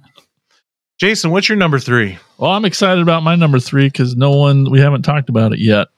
[1.00, 4.70] jason what's your number three Well, I'm excited about my number three because no one
[4.70, 5.88] we haven't talked about it yet,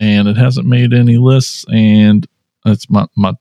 [0.00, 1.64] and it hasn't made any lists.
[1.72, 2.26] And
[2.64, 3.32] that's my my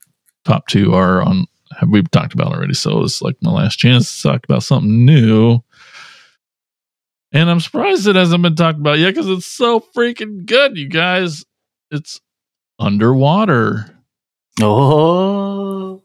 [0.45, 1.45] top two are on
[1.77, 2.73] have we've talked about already.
[2.73, 5.59] So it's like my last chance to talk about something new.
[7.31, 10.87] And I'm surprised it hasn't been talked about yet because it's so freaking good, you
[10.89, 11.45] guys.
[11.91, 12.19] It's
[12.79, 13.95] underwater.
[14.61, 16.01] oh,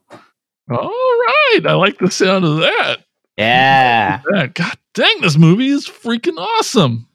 [0.70, 2.98] All right, I like the sound of that.
[3.38, 4.20] yeah.
[4.34, 7.08] Yeah, God dang, this movie is freaking awesome.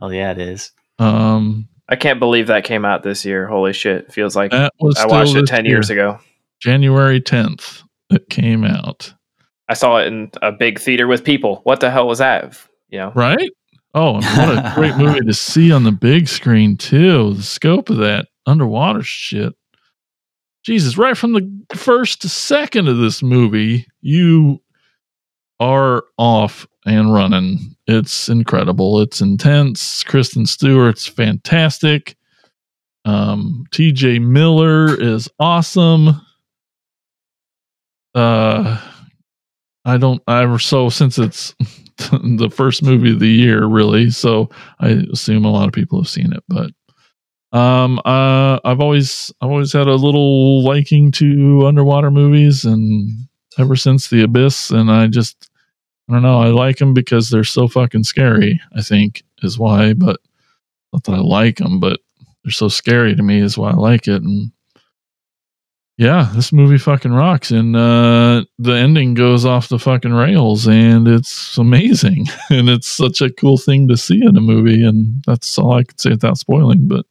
[0.00, 0.72] Oh, yeah, it is.
[0.98, 4.96] Um, i can't believe that came out this year holy shit feels like that was
[4.96, 6.18] i watched it this 10 years ago
[6.60, 9.12] January 10th it came out.
[9.68, 11.60] I saw it in a big theater with people.
[11.64, 12.58] What the hell was that?
[12.88, 13.50] You know, Right?
[13.94, 17.34] Oh, what a great movie to see on the big screen too.
[17.34, 19.54] The scope of that underwater shit.
[20.64, 24.60] Jesus, right from the first to second of this movie, you
[25.60, 27.76] are off and running.
[27.88, 29.00] It's incredible.
[29.00, 30.04] It's intense.
[30.04, 32.16] Kristen Stewart's fantastic.
[33.06, 36.20] Um, TJ Miller is awesome.
[38.14, 38.78] Uh,
[39.86, 40.22] I don't.
[40.26, 41.54] I so since it's
[41.98, 44.10] the first movie of the year, really.
[44.10, 46.70] So I assume a lot of people have seen it, but
[47.58, 53.08] um, uh, I've always I've always had a little liking to underwater movies, and
[53.56, 55.47] ever since The Abyss, and I just
[56.08, 56.40] I don't know.
[56.40, 58.60] I like them because they're so fucking scary.
[58.74, 60.20] I think is why, but
[60.92, 62.00] not that I like them, but
[62.42, 64.22] they're so scary to me is why I like it.
[64.22, 64.52] And
[65.98, 71.08] yeah, this movie fucking rocks, and uh, the ending goes off the fucking rails, and
[71.08, 75.58] it's amazing, and it's such a cool thing to see in a movie, and that's
[75.58, 76.86] all I could say without spoiling.
[76.86, 77.04] But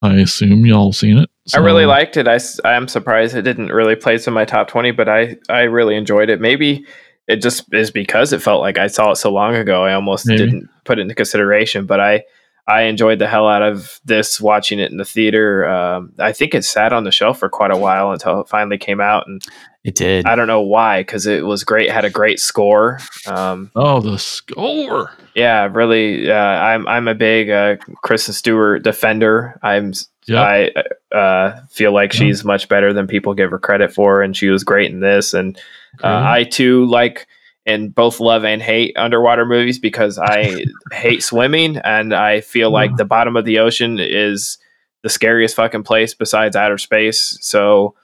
[0.00, 1.30] I assume y'all seen it.
[1.54, 2.26] I really liked it.
[2.26, 5.94] I, I'm surprised it didn't really place in my top 20, but I, I really
[5.94, 6.40] enjoyed it.
[6.40, 6.86] Maybe
[7.26, 9.84] it just is because it felt like I saw it so long ago.
[9.84, 10.38] I almost Maybe.
[10.38, 12.24] didn't put it into consideration, but I,
[12.66, 15.66] I enjoyed the hell out of this watching it in the theater.
[15.68, 18.78] Um, I think it sat on the shelf for quite a while until it finally
[18.78, 19.26] came out.
[19.26, 19.42] And
[19.84, 20.24] It did.
[20.26, 23.00] I don't know why, because it was great, had a great score.
[23.26, 25.10] Um, Oh, the score!
[25.34, 26.30] yeah, really.
[26.30, 29.58] Uh, I'm I'm a big uh, Kristen Stewart defender.
[29.62, 29.92] I'm
[30.26, 30.40] Yeah.
[30.42, 32.18] I uh, feel like Yeah.
[32.20, 35.34] she's much better than people give her credit for, and she was great in this.
[35.34, 35.58] And
[36.02, 37.26] uh, I too like
[37.66, 42.96] and both love and hate underwater movies because I hate swimming, and I feel like
[42.96, 44.58] the bottom of the ocean is
[45.02, 47.38] the scariest fucking place besides outer space.
[47.40, 47.94] So.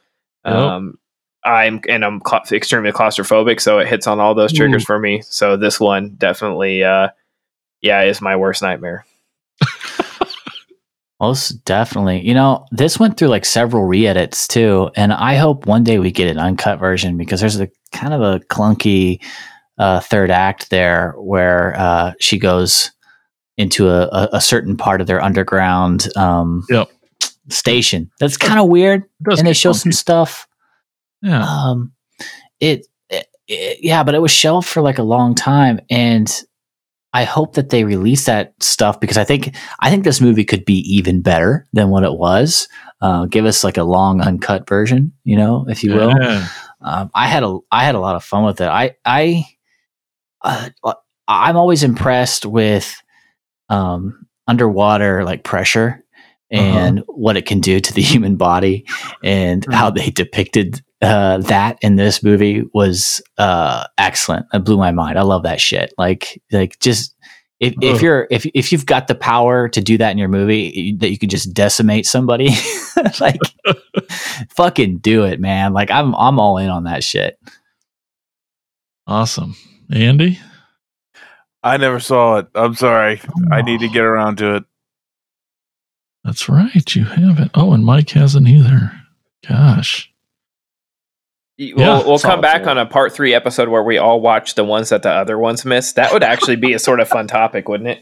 [0.47, 0.55] Yep.
[0.55, 0.99] Um,
[1.45, 4.87] I'm and I'm cla extremely claustrophobic, so it hits on all those triggers Ooh.
[4.87, 5.23] for me.
[5.23, 7.09] So this one definitely, uh,
[7.81, 9.07] yeah, is my worst nightmare.
[11.21, 12.27] Most definitely.
[12.27, 16.11] You know, this went through like several re-edits too, and I hope one day we
[16.11, 19.23] get an uncut version because there's a kind of a clunky
[19.79, 22.91] uh, third act there where uh, she goes
[23.59, 26.89] into a, a, certain part of their underground um, Yep.
[27.51, 28.11] station.
[28.19, 30.49] That's kind of weird, and they show some stuff.
[31.21, 31.43] Yeah.
[31.45, 31.93] Um,
[32.61, 36.43] it, it, it- yeah, but it was shelved for like a long time, and
[37.13, 40.65] I hope that they release that stuff because I think I think this movie could
[40.65, 42.69] be even better than what it was.
[43.01, 46.13] Uh, give us like a long uncut version, you know, if you will.
[46.21, 46.47] Yeah.
[46.83, 48.69] Um, I had a I had a lot of fun with it.
[48.69, 49.45] I I
[50.43, 50.69] uh,
[51.27, 53.03] I'm always impressed with
[53.69, 56.05] um, underwater like pressure
[56.51, 58.85] and what it can do to the human body,
[59.23, 64.47] and how they depicted uh, that in this movie was uh, excellent.
[64.53, 65.19] It blew my mind.
[65.19, 65.93] I love that shit.
[65.99, 67.15] Like like just.
[67.61, 70.73] If, if you're if if you've got the power to do that in your movie
[70.75, 72.49] you- that you could just decimate somebody
[73.21, 73.39] like
[74.49, 77.39] fucking do it man like I'm I'm all in on that shit
[79.07, 79.57] Awesome.
[79.93, 80.39] Andy?
[81.63, 82.49] I never saw it.
[82.55, 83.21] I'm sorry.
[83.53, 84.65] I need to get around to it.
[86.25, 86.95] That's right.
[86.97, 87.51] You haven't.
[87.55, 88.93] Oh, and Mike hasn't either.
[89.47, 90.10] Gosh.
[91.61, 92.71] We'll, Yeah, we'll come back fair.
[92.71, 95.65] on a part three episode where we all watch the ones that the other ones
[95.67, 95.97] missed.
[95.97, 98.01] That would actually be a sort of fun topic, wouldn't it?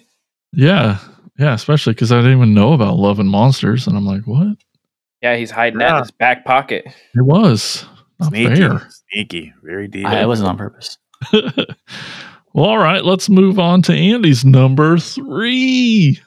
[0.53, 0.99] Yeah.
[1.39, 1.55] Yeah.
[1.55, 3.87] Especially because I didn't even know about Love and Monsters.
[3.89, 4.57] And I'm like, what?
[5.23, 6.85] Yeah, he's hiding that in his back pocket.
[7.15, 7.85] It was.
[8.21, 8.55] Not Sneaky.
[8.55, 8.89] fair.
[9.13, 9.53] Sneaky.
[9.65, 10.07] Very deep.
[10.07, 10.97] I, it wasn't on purpose
[11.33, 11.67] well,
[12.55, 13.05] all right.
[13.05, 16.21] Let's move on to Andy's number three.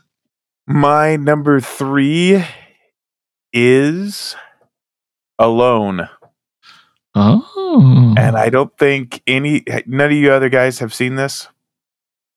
[0.68, 2.44] My number three
[3.54, 4.36] is
[5.40, 6.10] Alone.
[7.16, 8.14] Oh.
[8.18, 11.48] And I don't think any, none of you other guys have seen this.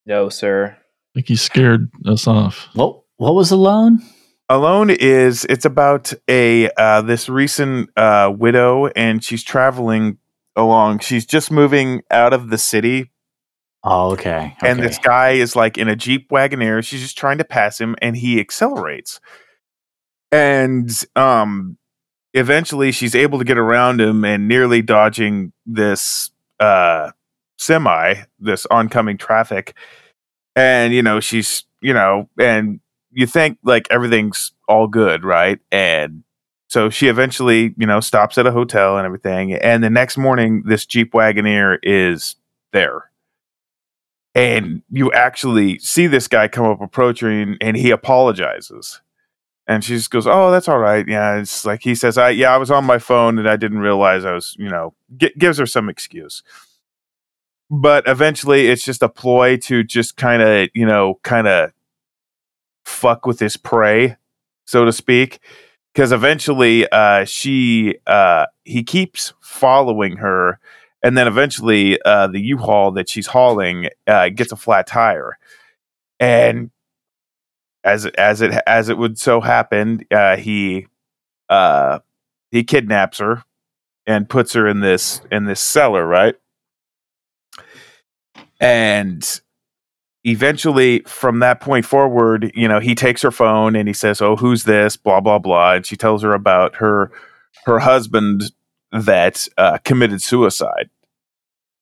[0.07, 0.77] No, sir.
[0.77, 2.69] I think he scared us off.
[2.75, 4.01] what what was alone
[4.51, 10.19] Alone is it's about a uh, this recent uh, widow and she's traveling
[10.55, 10.99] along.
[10.99, 13.11] She's just moving out of the city
[13.83, 16.85] oh okay, and this guy is like in a Jeep Wagoneer.
[16.85, 19.19] She's just trying to pass him and he accelerates.
[20.31, 21.79] And um
[22.35, 26.31] eventually she's able to get around him and nearly dodging this
[26.61, 27.11] uh
[27.59, 29.75] semi, this oncoming traffic.
[30.57, 32.81] And you know, she's, you know, and
[33.13, 35.59] you think like everything's all good, right?
[35.71, 36.25] And
[36.69, 39.55] so she eventually, you know, stops at a hotel and everything.
[39.55, 42.37] And the next morning, this Jeep Wagoneer is
[42.73, 43.11] there.
[44.35, 49.01] And you actually see this guy come up approaching and he apologizes.
[49.67, 51.07] And she just goes, Oh, that's all right.
[51.07, 51.37] Yeah.
[51.37, 54.25] It's like he says, I, yeah, I was on my phone and I didn't realize
[54.25, 56.43] I was, you know, gi- gives her some excuse.
[57.71, 61.73] But eventually it's just a ploy to just kind of, you know, kind of
[62.85, 64.17] fuck with his prey,
[64.67, 65.41] so to speak.
[65.95, 70.59] Because eventually uh, she, uh, he keeps following her.
[71.03, 75.39] And then eventually uh, the U Haul that she's hauling uh, gets a flat tire.
[76.19, 76.71] And
[77.85, 80.87] as as it as it would so happen, uh, he
[81.49, 82.01] uh,
[82.51, 83.45] he kidnaps her
[84.07, 86.35] and puts her in this in this cellar, right?
[88.61, 89.41] And
[90.25, 94.37] eventually, from that point forward, you know, he takes her phone and he says, "Oh,
[94.37, 97.13] who's this?" Blah blah blah, and she tells her about her
[97.67, 98.45] her husband
[98.93, 100.89] that uh, committed suicide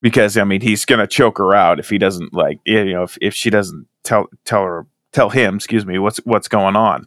[0.01, 3.17] because I mean he's gonna choke her out if he doesn't like you know if,
[3.21, 7.07] if she doesn't tell tell her tell him excuse me what's what's going on.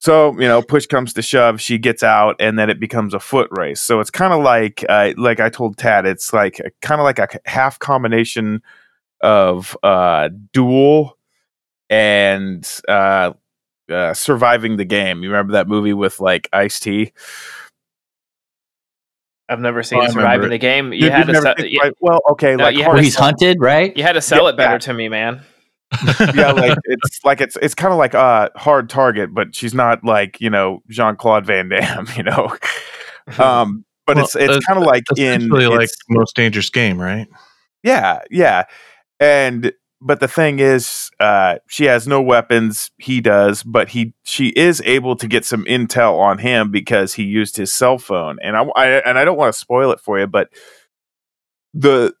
[0.00, 3.20] So you know push comes to shove, she gets out, and then it becomes a
[3.20, 3.80] foot race.
[3.80, 7.18] So it's kind of like uh, like I told Tad, it's like kind of like
[7.18, 8.62] a half combination
[9.20, 11.18] of uh, duel
[11.90, 13.32] and uh,
[13.90, 15.22] uh, surviving the game.
[15.24, 17.12] You remember that movie with like Ice T?
[19.48, 20.92] I've never seen Oh, I Surviving the Game.
[20.92, 23.02] You You've had to never sell, you, well, okay, No, like you had Where to
[23.02, 23.96] he's hunted, right?
[23.96, 24.78] you had to sell Yeah, it better yeah.
[24.78, 25.40] to me, man.
[26.34, 30.04] yeah, like it's like it's it's kind of like a hard target, but she's not
[30.04, 32.52] like you know Jean Claude Van Damme, you know.
[33.38, 37.26] Um, but Well, it's it's uh, kind of like in like most dangerous game, right?
[37.82, 38.64] yeah, yeah,
[39.20, 42.90] and but the thing is, uh, she has no weapons.
[42.98, 47.24] He does, but he she is able to get some intel on him because he
[47.24, 50.18] used his cell phone, and I, I and I don't want to spoil it for
[50.18, 50.50] you, but
[51.74, 52.14] the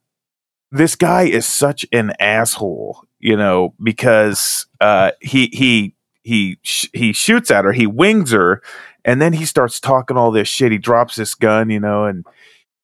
[0.70, 7.12] this guy is such an asshole, you know, because uh, he he he sh- he
[7.12, 8.62] shoots at her, he wings her,
[9.04, 10.72] and then he starts talking all this shit.
[10.72, 12.26] He drops this gun, you know, and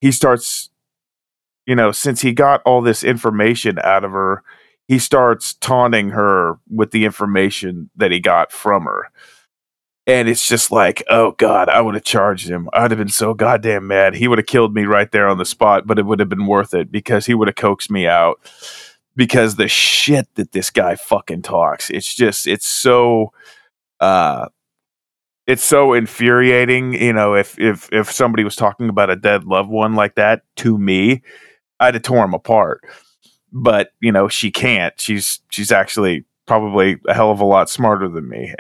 [0.01, 0.71] he starts,
[1.67, 4.43] you know, since he got all this information out of her,
[4.89, 9.11] he starts taunting her with the information that he got from her.
[10.07, 12.69] And it's just like, oh God, I would have charged him.
[12.75, 14.15] I'd have been so goddamn mad.
[14.15, 16.47] He would have killed me right there on the spot, but it would have been
[16.47, 18.39] worth it because he would have coaxed me out.
[19.17, 23.33] Because the shit that this guy fucking talks, it's just, it's so,
[24.01, 24.49] uh,
[25.47, 26.95] it's so infuriating.
[26.95, 30.43] You know, if if if somebody was talking about a dead loved one like that
[30.57, 31.23] to me,
[31.81, 32.83] I'd have torn him apart.
[33.53, 34.99] But you know, she can't.
[35.01, 38.55] She's she's actually probably a hell of a lot smarter than me.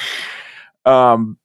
[0.84, 1.38] um,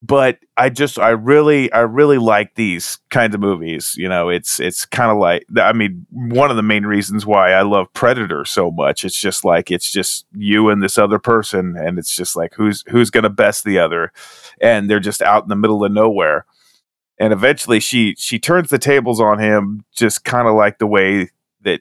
[0.00, 3.94] but I just I really I really like these kinds of movies.
[3.96, 7.52] You know, it's it's kind of like I mean, one of the main reasons why
[7.52, 9.04] I love Predator so much.
[9.04, 12.84] It's just like it's just you and this other person, and it's just like who's
[12.88, 14.12] who's gonna best the other,
[14.60, 16.46] and they're just out in the middle of nowhere.
[17.18, 21.30] And eventually, she she turns the tables on him, just kind of like the way
[21.62, 21.80] that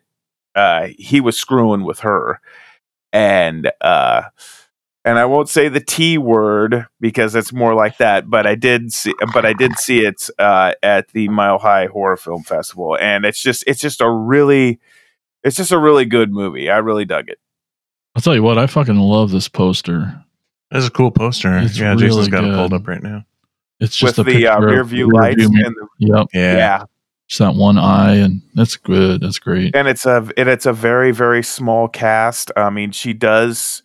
[0.55, 2.41] uh, he was screwing with her,
[3.13, 4.23] and uh,
[5.07, 8.91] and I won't say the T word because it's more like that, but I did
[8.91, 13.25] see, but I did see it uh, at the Mile High Horror Film Festival, and
[13.25, 14.79] it's just it's just a really
[15.43, 16.69] it's just a really good movie.
[16.69, 17.39] I really dug it.
[18.15, 20.23] I'll tell you what, I fucking love this poster.
[20.71, 21.57] That's a cool poster.
[21.59, 23.23] It's yeah, Jason's really got it pulled up right now.
[23.79, 25.67] It's just With a the uh, rear view the lights rearview mirror.
[25.67, 26.55] and the, Yep, Yeah.
[26.57, 26.83] yeah.
[27.27, 29.21] just that one eye, and that's good.
[29.21, 29.75] That's great.
[29.75, 32.51] and it's a and it's a very very small cast.
[32.57, 33.83] I mean, she does.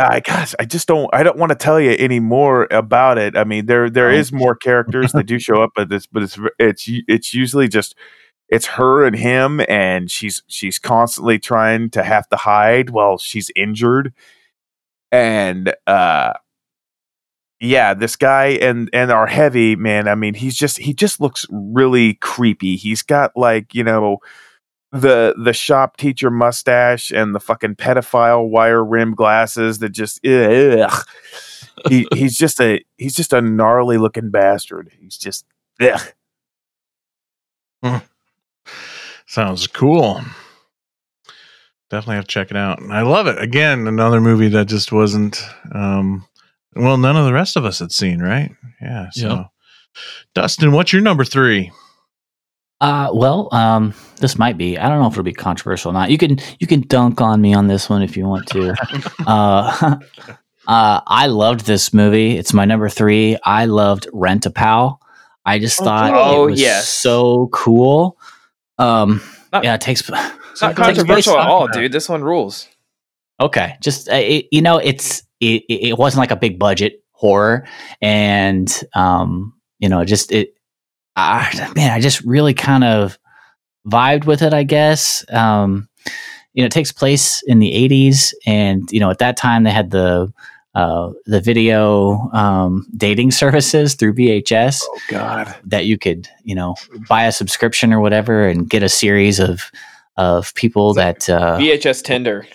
[0.00, 1.08] I gosh, I just don't.
[1.12, 3.36] I don't want to tell you any more about it.
[3.36, 4.24] I mean, there there Oh.
[4.32, 7.94] more characters that do show up, but it's but it's it's it's usually just
[8.48, 13.50] it's her and him, and she's she's constantly trying to have to hide while she's
[13.56, 14.12] injured,
[15.12, 16.32] and uh
[17.60, 21.46] yeah this guy and and our heavy man i mean he's just he just looks
[21.50, 24.18] really creepy he's got like you know
[24.92, 31.04] the the shop teacher mustache and the fucking pedophile wire rim glasses that just ugh.
[31.88, 35.46] he, he's just a he's just a gnarly looking bastard he's just
[35.80, 36.00] ugh.
[39.26, 40.20] Sounds cool.
[41.88, 42.80] Definitely have to check it out.
[42.80, 43.38] And I love it.
[43.38, 45.42] Again, another movie that just wasn't
[45.74, 46.26] um
[46.74, 48.50] well, none of the rest of us had seen, right?
[48.80, 49.08] Yeah.
[49.10, 49.46] So Yep.
[50.34, 51.70] Dustin, what's your number three?
[52.82, 54.76] Uh, well, um, this might be.
[54.76, 56.10] I don't know if it'll be controversial or not.
[56.10, 58.74] You can you can dunk on me on this one if you want to.
[59.26, 59.96] uh,
[60.66, 62.36] uh, I loved this movie.
[62.36, 63.38] It's my number three.
[63.44, 65.00] I loved Rent a Pal.
[65.46, 66.42] I just Oh, thought cool.
[66.44, 66.88] it was Oh, yes.
[66.88, 68.18] so cool.
[68.78, 69.22] Um,
[69.52, 70.02] Not- yeah, it takes.
[70.52, 71.92] It's not Takes controversial at all, dude.
[71.92, 72.68] This one rules.
[73.40, 77.02] Okay, just uh, it, you know, it's it, it it wasn't like a big budget
[77.12, 77.66] horror,
[78.02, 80.54] and um, you know, just it.
[81.16, 83.18] I, man, I just really kind of
[83.86, 84.54] vibed with it.
[84.54, 85.24] I guess.
[85.30, 85.88] Um,
[86.54, 89.70] you know, it takes place in the '80s, and you know, at that time they
[89.70, 90.32] had the
[90.74, 96.74] uh, the video um, dating services through VHS oh god that you could you know
[97.08, 99.70] buy a subscription or whatever and get a series of
[100.16, 102.46] of people that uh, VHS Tinder.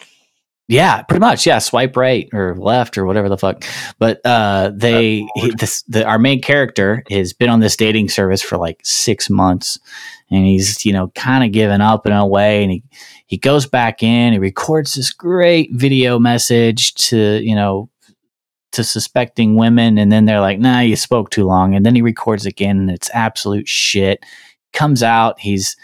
[0.70, 1.46] Yeah, pretty much.
[1.48, 3.64] Yeah, swipe right or left or whatever the fuck.
[4.00, 8.42] But uh, they, he, this, the, our main character has been on this dating service
[8.42, 9.80] for like six months,
[10.30, 12.84] and he's you know kind of given up in a way, and he
[13.28, 17.90] he goes back in, he records this great video message to you know
[18.74, 22.02] to suspecting women, and then they're like, "Nah, you spoke too long," and then he
[22.02, 24.22] records again, and it's absolute shit.
[24.74, 25.76] Comes out, he's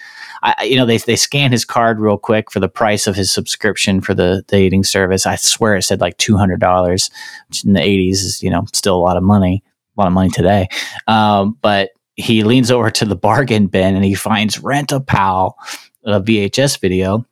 [0.44, 3.16] I, I- you know, they they scan his card real quick for the price of
[3.16, 5.26] his subscription for the dating service.
[5.26, 7.10] I swear it said like two hundred dollars,
[7.50, 9.64] which in the eighties is you know still a lot of money,
[9.98, 10.68] a lot of money today.
[11.08, 15.58] Um, but he leans over to the bargain bin and he finds Rent a Pal,
[16.04, 17.26] a VHS video,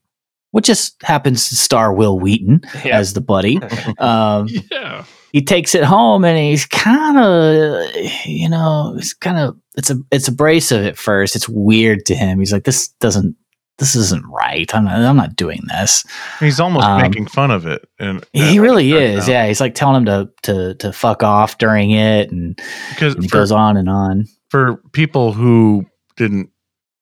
[0.51, 2.97] which just happens to star Wil Wheaton Yeah.
[2.97, 3.59] as the buddy.
[3.99, 5.03] Um, Yeah.
[5.33, 7.85] he takes it home and he's kind of
[8.25, 11.35] you know it's kind of it's a it's abrasive at first.
[11.35, 12.39] It's weird to him.
[12.39, 13.35] He's like this doesn't
[13.77, 14.73] this isn't right.
[14.75, 16.05] I'm not, I'm not doing this.
[16.39, 19.27] He's almost Um, making fun of it, and he really is.
[19.27, 22.55] yeah he's like telling him to to to fuck off during it and,
[22.89, 24.25] because and he for, goes on and on.
[24.49, 25.85] for people who
[26.17, 26.49] didn't,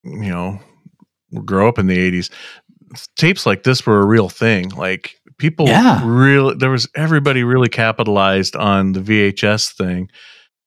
[0.04, 0.60] you know,
[1.44, 2.30] grow up in the '80s,
[3.18, 4.70] tapes like this were a real thing.
[4.70, 6.02] Like people, Yeah.
[6.06, 10.10] really, there was everybody really capitalized on the VHS thing,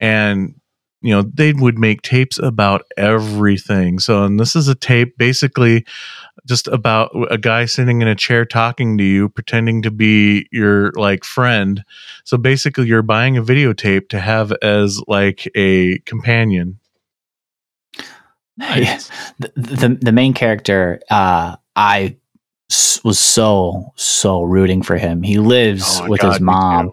[0.01, 0.55] and
[1.03, 3.99] you know they would make tapes about everything.
[3.99, 5.85] So, and this is a tape basically
[6.47, 10.93] just about a guy sitting in a chair talking to you, pretending to be your
[10.93, 11.85] like friend.
[12.25, 16.79] So basically, you're buying a videotape to have as like a companion.
[18.57, 19.11] Nice.
[19.39, 22.15] the, the the main character uh i
[22.71, 26.93] s- was so so rooting for him he lives Oh with God, his mom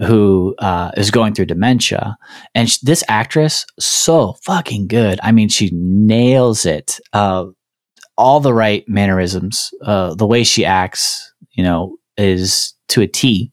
[0.00, 2.16] who uh, is going through dementia
[2.54, 7.44] and sh- this actress so fucking good i mean she nails it uh,
[8.16, 13.52] all the right mannerisms uh, the way she acts you know is to a t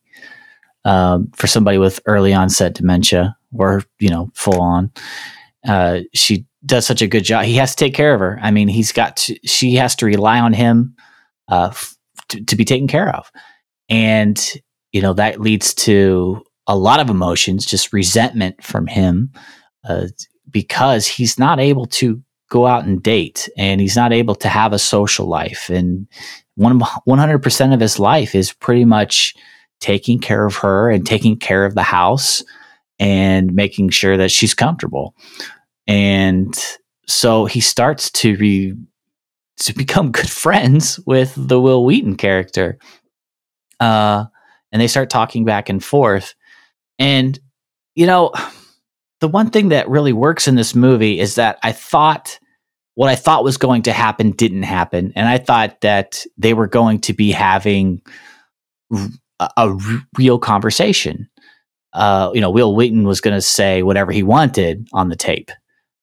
[0.86, 4.92] um, for somebody with early onset dementia or you know full on
[5.68, 7.46] uh, she does such a good job.
[7.46, 8.40] He has to take care of her.
[8.42, 10.96] I mean, he's got to, she has to rely on him
[11.50, 11.96] uh, f-
[12.30, 13.32] to, to be taken care of.
[13.90, 14.38] And,
[14.92, 19.32] you know, that leads to a lot of emotions, just resentment from him
[19.88, 20.08] uh,
[20.50, 24.74] because he's not able to go out and date and he's not able to have
[24.74, 25.70] a social life.
[25.70, 26.08] And
[26.56, 29.36] one, 100% of his life is pretty much
[29.80, 32.44] taking care of her and taking care of the house
[33.00, 35.14] and making sure that she's comfortable
[35.88, 36.54] and
[37.08, 38.74] so he starts to be
[39.62, 42.78] to become good friends with the Wil Wheaton character.
[43.80, 44.26] Uh,
[44.72, 46.36] and they start talking back and forth.
[47.00, 47.40] And
[47.96, 48.32] you know,
[49.22, 52.40] the one thing that really works in this movie is that I thought
[52.96, 56.68] what I thought was going to happen didn't happen, and I thought that they were
[56.68, 58.02] going to be having
[59.40, 59.78] a,
[60.18, 61.30] real conversation.
[61.94, 65.52] Uh, you know, Wil Wheaton was going to say whatever he wanted on the tape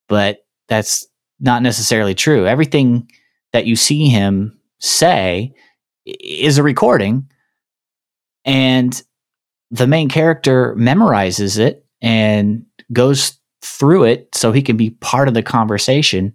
[0.09, 0.39] but
[0.69, 1.07] that's
[1.41, 2.47] not necessarily true.
[2.47, 3.11] Everything
[3.53, 5.53] that you see him say
[6.05, 7.29] is a recording,
[8.45, 9.03] and
[9.71, 15.35] the main character memorizes it and goes through it so he can be part of
[15.35, 16.35] the conversation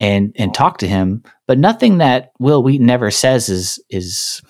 [0.00, 1.22] and and talk to him.
[1.48, 4.40] But nothing that Wil Wheaton ever says is is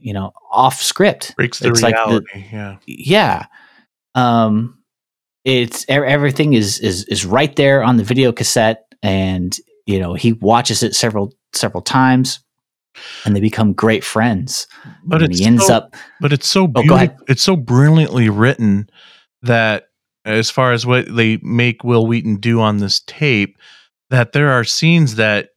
[0.00, 2.44] you know off script Breaks the It's like the- reality.
[2.52, 2.76] yeah.
[2.86, 3.46] yeah
[4.14, 4.78] um
[5.44, 9.56] it's everything is is is right there on the video cassette and
[9.86, 12.40] you know he watches it several several times
[13.24, 14.66] and they become great friends
[15.04, 17.24] But and it's he ends so, up but it's so oh, go beautiful.
[17.28, 18.88] It's so brilliantly written
[19.42, 19.88] that
[20.24, 23.58] as far as what they make Wil Wheaton do on this tape,
[24.10, 25.48] that there are scenes that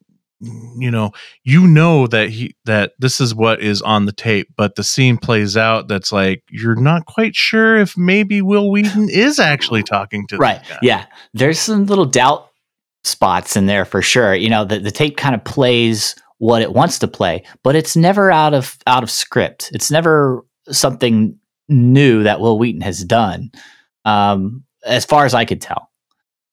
[0.77, 1.11] you know
[1.43, 5.17] you know that he that this is what is on the tape but the scene
[5.17, 10.27] plays out that's like you're not quite sure if maybe wil wheaton is actually talking
[10.27, 10.77] to right guy.
[10.81, 12.51] yeah there's some little doubt
[13.05, 16.73] spots in there for sure you know the, the tape kind of plays what it
[16.73, 21.37] wants to play but it's never out of out of script it's never something
[21.69, 23.49] new that wil wheaton has done
[24.05, 25.89] um, as far as i could tell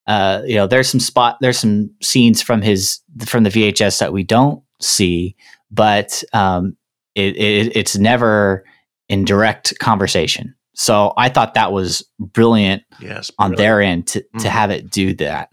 [0.07, 4.13] uh, you know there's some spot there's some scenes from his from the vhs that
[4.13, 5.35] we don't see
[5.71, 6.75] but um,
[7.15, 8.63] it, it, it's never
[9.09, 14.47] in direct conversation so i thought that was brilliant yes on their end to, to
[14.47, 14.49] Mhm.
[14.49, 15.49] have it do that.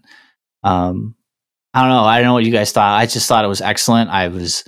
[0.63, 1.15] Um,
[1.73, 2.03] I don't know.
[2.03, 2.99] I don't know what you guys thought.
[2.99, 4.09] I just thought it was excellent.
[4.09, 4.63] I was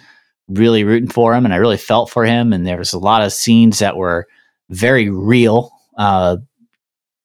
[0.47, 2.53] really rooting for him and I really felt for him.
[2.53, 4.27] And there was a lot of scenes that were
[4.69, 6.37] very real, uh,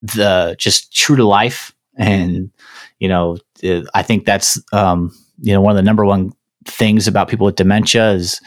[0.02, 1.74] the just true to life.
[1.96, 2.50] And,
[2.98, 6.32] you know, it- I think that's, um, you know, one of the number one
[6.66, 8.40] things about people with dementia is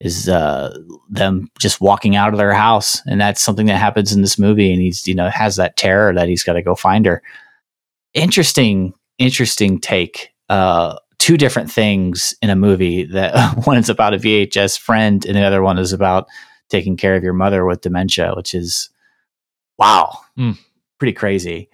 [0.00, 0.74] is uh,
[1.10, 4.72] them just walking out of their house, and that's something that happens in this movie.
[4.72, 7.22] And he's you know has that terror that he's got to go find her.
[8.14, 10.30] Interesting, interesting take.
[10.50, 13.04] Uh, two different things in a movie.
[13.04, 16.26] That one is about a VHS friend, and the other one is about
[16.68, 18.90] taking care of your mother with dementia, which is
[19.78, 20.52] wow, Hmm.
[20.98, 21.68] pretty crazy.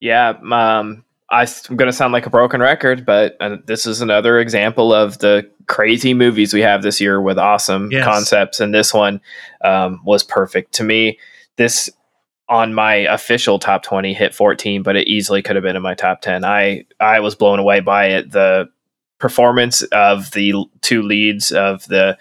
[0.00, 4.00] Yeah, um, I, am going to sound like a broken record, but uh, this is
[4.00, 8.04] another example of the crazy movies we have this year with awesome Yes.
[8.04, 8.60] concepts.
[8.60, 9.20] And this one
[9.64, 11.18] um, was perfect to me.
[11.56, 11.88] This
[12.52, 15.94] on my official top 20 hit 14, but it easily could have been in my
[15.94, 16.44] top 10.
[16.44, 18.30] I I was blown away by it.
[18.30, 18.68] The
[19.18, 20.52] performance of the
[20.82, 22.18] two leads of the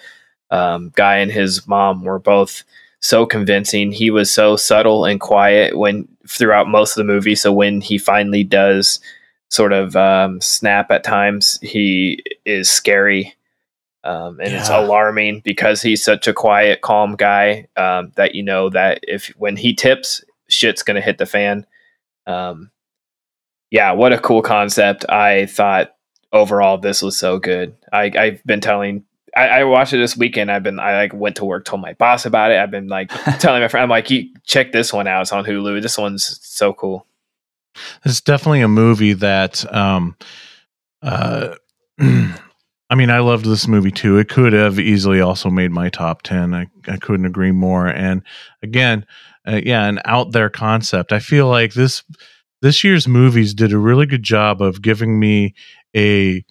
[0.49, 2.63] um, guy and his mom were both
[3.01, 3.91] so convincing.
[3.91, 7.35] He was so subtle and quiet when throughout most of the movie.
[7.35, 9.01] So when he finally does
[9.49, 13.35] sort of um, snap at times, he is scary.
[14.03, 18.69] Um, and it's alarming because he's such a quiet, calm guy um, that you know
[18.69, 21.65] that if when he tips, shit's gonna hit the fan.
[22.25, 22.71] Um,
[23.69, 25.05] yeah, what a cool concept!
[25.07, 25.95] I thought
[26.33, 27.75] overall this was so good.
[27.93, 29.03] I, I've been telling
[29.35, 30.51] I, I watched it this weekend.
[30.51, 32.57] I've been I like went to work, told my boss about it.
[32.57, 33.09] I've been like
[33.39, 35.21] telling my friend, I'm like, you check this one out.
[35.21, 35.81] It's on Hulu.
[35.81, 37.05] This one's so cool.
[38.03, 40.15] It's definitely a movie that um
[41.01, 41.55] uh
[42.91, 44.17] I mean I loved this movie too.
[44.17, 46.53] It could have easily also made my top 10.
[46.53, 47.87] I, I couldn't agree more.
[47.87, 48.21] And
[48.61, 49.05] again,
[49.47, 51.13] uh, yeah, an out there concept.
[51.13, 52.03] I feel like this
[52.61, 55.55] this year's movies did a really good job of giving me
[55.95, 56.43] a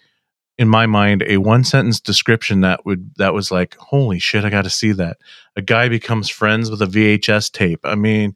[0.56, 4.48] in my mind a one sentence description that would that was like holy shit I
[4.48, 5.18] got to see that.
[5.56, 7.80] A guy becomes friends with a VHS tape.
[7.84, 8.34] I mean,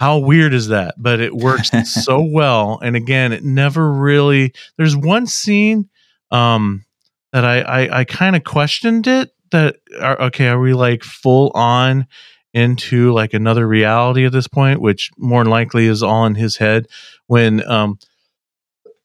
[0.00, 0.94] how weird is that?
[0.96, 2.80] But it works so well.
[2.82, 4.54] And again, it never really.
[4.78, 5.90] There's one scene
[6.30, 6.86] um,
[7.32, 9.30] that I I, I kind of questioned it.
[9.50, 12.06] That are, okay, are we like full on
[12.52, 14.80] into like another reality at this point?
[14.80, 16.86] Which more than likely is all in his head
[17.26, 17.98] when um,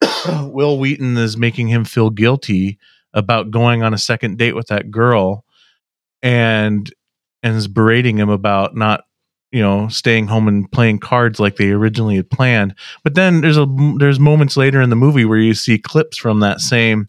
[0.42, 2.78] Wil Wheaton is making him feel guilty
[3.12, 5.44] about going on a second date with that girl,
[6.22, 6.92] and
[7.42, 9.04] and is berating him about not
[9.52, 12.74] you know staying home and playing cards like they originally had planned
[13.04, 13.66] but then there's a
[13.98, 17.06] there's moments later in the movie where you see clips from that same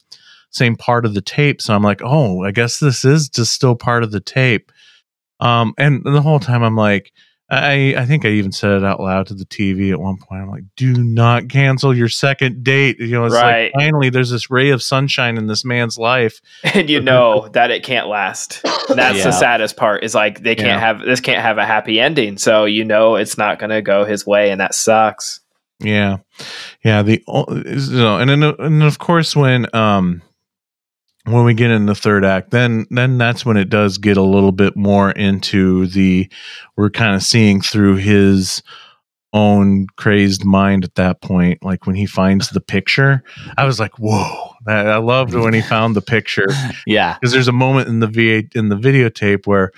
[0.55, 3.75] same part of the tape so i'm like oh i guess this is just still
[3.75, 4.71] part of the tape
[5.39, 7.11] um and the whole time i'm like
[7.51, 10.41] i i think i even said it out loud to the tv at one point
[10.41, 13.65] i'm like do not cancel your second date you know it's Right.
[13.65, 16.39] like finally there's this ray of sunshine in this man's life
[16.73, 18.61] And you know that it can't last.
[18.89, 19.25] And that's Yeah.
[19.25, 20.03] the saddest part.
[20.03, 20.79] Is like they can't Yeah.
[20.79, 22.37] have this can't have a happy ending.
[22.37, 25.39] So you know it's not going to go his way, and that sucks.
[25.79, 26.17] Yeah,
[26.83, 27.01] yeah.
[27.03, 30.21] The you know, and then and of course when um
[31.25, 34.21] when we get in the third act, then then that's when it does get a
[34.21, 36.29] little bit more into the
[36.77, 38.61] we're kind of seeing through his
[39.33, 41.63] own crazed mind at that point.
[41.63, 43.23] Like when he finds the picture,
[43.57, 44.53] I was like, whoa!
[44.67, 46.47] I, I loved when he found the picture
[46.85, 49.71] Yeah, because there's a moment in the V8 in the videotape where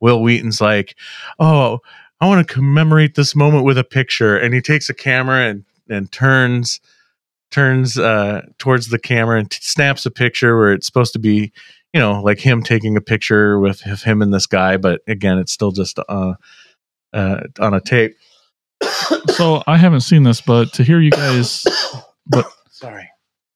[0.00, 0.96] Wil Wheaton's like,
[1.38, 1.80] "Oh,
[2.20, 5.64] I want to commemorate this moment with a picture," and he takes a camera and
[5.88, 6.80] and turns
[7.52, 11.52] turns uh, towards the camera and t- snaps a picture where it's supposed to be,
[11.92, 15.52] you know, like him taking a picture with him and this guy, but again, it's
[15.52, 16.34] still just uh,
[17.12, 18.16] uh, on a tape.
[19.28, 21.64] So I haven't seen this, but to hear you guys,
[22.26, 23.08] but Sorry.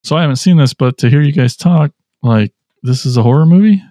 [0.05, 1.91] so I haven't seen this, but to hear you guys talk,
[2.23, 2.53] like
[2.83, 3.83] this is a horror movie.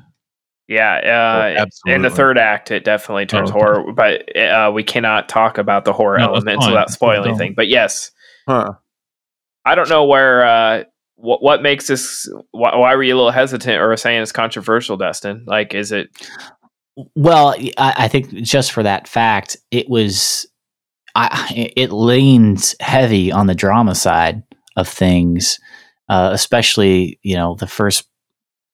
[0.67, 3.59] Yeah, uh, in the third act, it definitely turns Oh, okay.
[3.59, 3.93] horror.
[3.93, 7.29] But uh, we cannot talk about the horror No, that's elements without spoiling Don't.
[7.41, 7.53] anything.
[7.55, 8.11] But yes,
[8.47, 8.73] Huh.
[9.65, 10.83] I don't know where uh,
[11.15, 12.29] what what makes this.
[12.51, 15.43] Why, why were you a little hesitant or saying it's controversial, Dustin?
[15.47, 16.09] Like, is it?
[17.15, 20.47] Well, I, I think just for that fact, it was,
[21.13, 24.43] I, it leans heavy on the drama side
[24.77, 25.59] of things,
[26.09, 28.07] uh, especially you know the first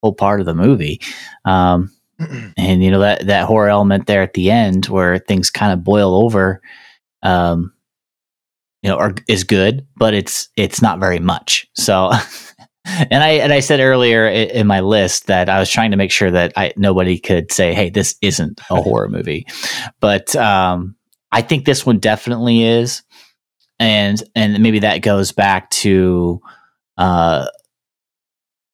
[0.03, 0.99] whole part of the movie,
[1.45, 1.91] um,
[2.57, 5.83] and you know that that horror element there at the end where things kind of
[5.83, 6.61] boil over,
[7.23, 7.73] um,
[8.81, 11.67] you know, are, is good, but it's it's not very much.
[11.75, 12.11] So.
[13.11, 16.09] And I and I said earlier in my list that I was trying to make
[16.09, 19.45] sure that I nobody could say, "Hey, this isn't a horror movie,"
[19.99, 20.95] but um,
[21.31, 23.03] I think this one definitely is,
[23.77, 26.41] and and maybe that goes back to
[26.97, 27.45] uh,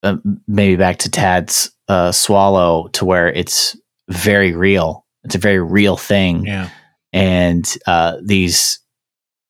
[0.03, 0.15] uh,
[0.47, 3.75] maybe back to Tad's uh, swallow to where it's
[4.09, 5.05] very real.
[5.25, 6.69] It's a very real thing, Yeah.
[7.11, 8.79] and uh, these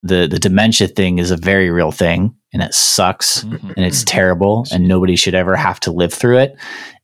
[0.03, 3.73] the the dementia thing is a very real thing, and it sucks Mhm.
[3.75, 6.55] and it's terrible and nobody should ever have to live through it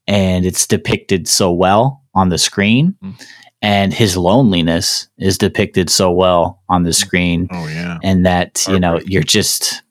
[0.06, 2.94] and it's depicted so well on the screen.
[3.02, 3.14] Mm.
[3.62, 7.98] And his loneliness is depicted so well on the screen Oh yeah.
[8.02, 9.82] and that you know you're just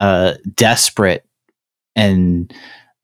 [0.00, 1.24] uh, desperate
[1.96, 2.52] and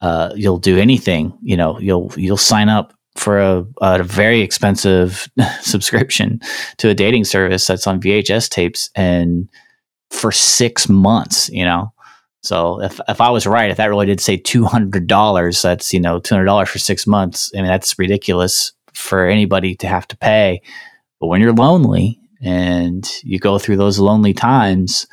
[0.01, 5.29] uh, you'll do anything you know you'll you'll sign up for a, a very expensive
[5.61, 6.41] subscription
[6.79, 9.49] to a dating service that's on VHS tapes and
[10.11, 11.93] for six months you know?
[12.43, 16.21] So if, if I was right if that really did say $200 that's you know
[16.21, 20.63] $200 for six months I mean that's ridiculous for anybody to have to pay.
[21.21, 25.07] But when you're lonely and you go through those lonely times,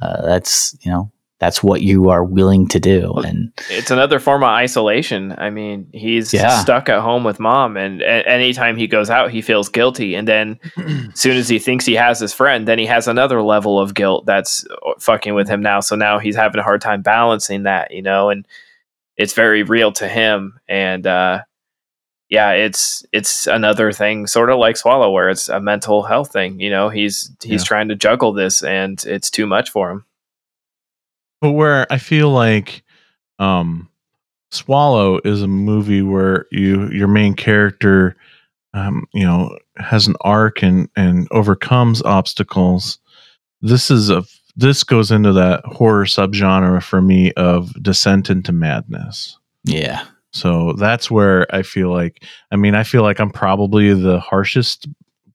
[0.00, 3.12] uh, that's you know that's what you are willing to do.
[3.12, 5.34] And it's another form of isolation.
[5.36, 6.60] I mean, he's Yeah.
[6.60, 10.14] stuck at home with mom, and a- anytime he goes out, he feels guilty.
[10.14, 13.42] And then, as soon as he thinks he has his friend, then he has another
[13.42, 15.80] level of guilt that's uh, fucking with him now.
[15.80, 18.46] So now he's having a hard time balancing that, you know, and
[19.18, 20.58] it's very real to him.
[20.68, 21.42] And uh,
[22.30, 26.58] yeah, it's it's another thing, sort of like Swallow, where it's a mental health thing.
[26.60, 27.66] You know, he's he's Yeah.
[27.66, 30.04] trying to juggle this, and it's too much for him.
[31.40, 32.82] But where I feel like
[33.38, 33.88] um
[34.50, 38.16] Swallow is a movie where you your main character
[38.74, 42.98] um you know has an arc and and overcomes obstacles.
[43.60, 44.24] This is a
[44.56, 49.38] this goes into that horror subgenre for me of descent into madness.
[49.64, 54.18] yeah, So that's where I feel like I mean I feel like I'm probably the
[54.20, 54.86] harshest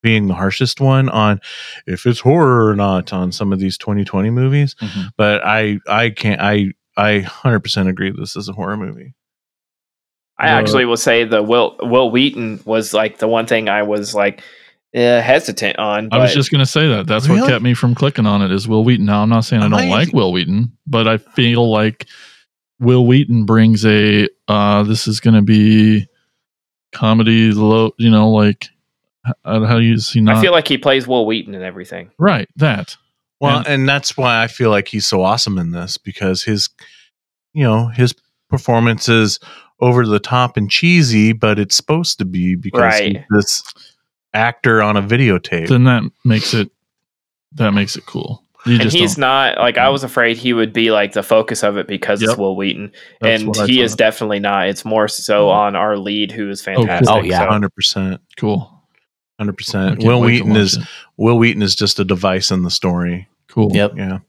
[0.02, 1.40] being the harshest one on
[1.88, 5.10] if it's horror or not on some of these 2020 movies Mhm.
[5.18, 9.14] but I I can't I I 100% agree this is a horror movie.
[10.38, 13.84] I Uh, actually will say the Will Wil Wheaton was like the one thing I
[13.84, 14.44] was like
[14.94, 16.10] uh, hesitant on.
[16.12, 17.08] I was just going to say that.
[17.08, 19.06] That's what kept me from clicking on it is Wil Wheaton.
[19.06, 19.90] Now, I'm not saying I don't Amazing.
[19.92, 22.08] like Wil Wheaton, but I feel like
[22.82, 26.08] Wil Wheaton brings a, uh, this is going to be
[26.92, 28.71] comedy, low, you know, like, h-
[29.46, 30.38] how do you see not?
[30.38, 32.12] I feel like he plays Wil Wheaton and everything.
[32.18, 32.98] right, that.
[33.40, 36.70] Well, And- and, that's why I feel like he's so awesome in this because his
[37.54, 38.14] you know, his
[38.50, 39.40] performance is
[39.82, 43.26] over the top and cheesy, but it's supposed to be because he's Right.
[43.32, 43.64] this
[44.34, 45.68] actor on a videotape.
[45.68, 46.70] Then that makes it,
[47.54, 48.44] that makes it cool.
[48.66, 51.24] You and just he's don't- not like I was afraid he would be like the
[51.24, 52.30] focus of it because Yep.
[52.30, 54.68] it's Wil Wheaton, that's and he is definitely not.
[54.70, 55.52] It's more so Mhm.
[55.54, 57.10] on our lead, who is fantastic.
[57.10, 57.40] Oh, yeah.
[57.40, 58.22] So- Hundred percent.
[58.38, 58.81] cool.
[59.42, 60.04] Hundred I percent.
[60.04, 60.84] Wil Wheaton is it.
[61.18, 63.28] Wil Wheaton is just a device in the story.
[63.48, 63.76] cool.
[63.76, 63.94] Yep.
[63.98, 64.20] Yeah.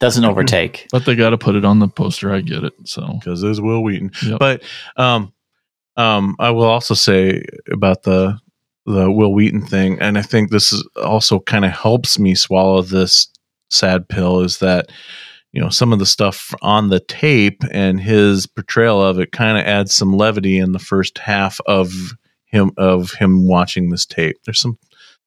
[0.00, 0.88] doesn't overtake.
[0.90, 2.34] But they got to put it on the poster.
[2.34, 2.72] I get it.
[2.82, 4.10] So, because there's Wil Wheaton.
[4.26, 4.40] Yep.
[4.40, 4.64] But
[4.96, 5.32] um,
[5.96, 8.36] um, I will also say about the
[8.84, 12.82] the Wil Wheaton thing, and I think this is also kind of helps me swallow
[12.82, 13.28] this
[13.70, 14.40] sad pill.
[14.40, 14.90] Is that
[15.52, 19.56] you know some of the stuff on the tape and his portrayal of it kind
[19.56, 22.16] of adds some levity in the first half of
[22.48, 24.36] him of him watching this tape.
[24.44, 24.78] There's some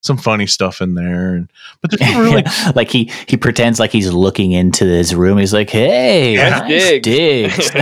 [0.04, 2.72] some funny stuff in there, and but there's some really Yeah.
[2.76, 5.38] like he he pretends like he's looking into his room.
[5.38, 6.70] He's like, "Hey, Nice nice
[7.02, 7.72] digs." digs."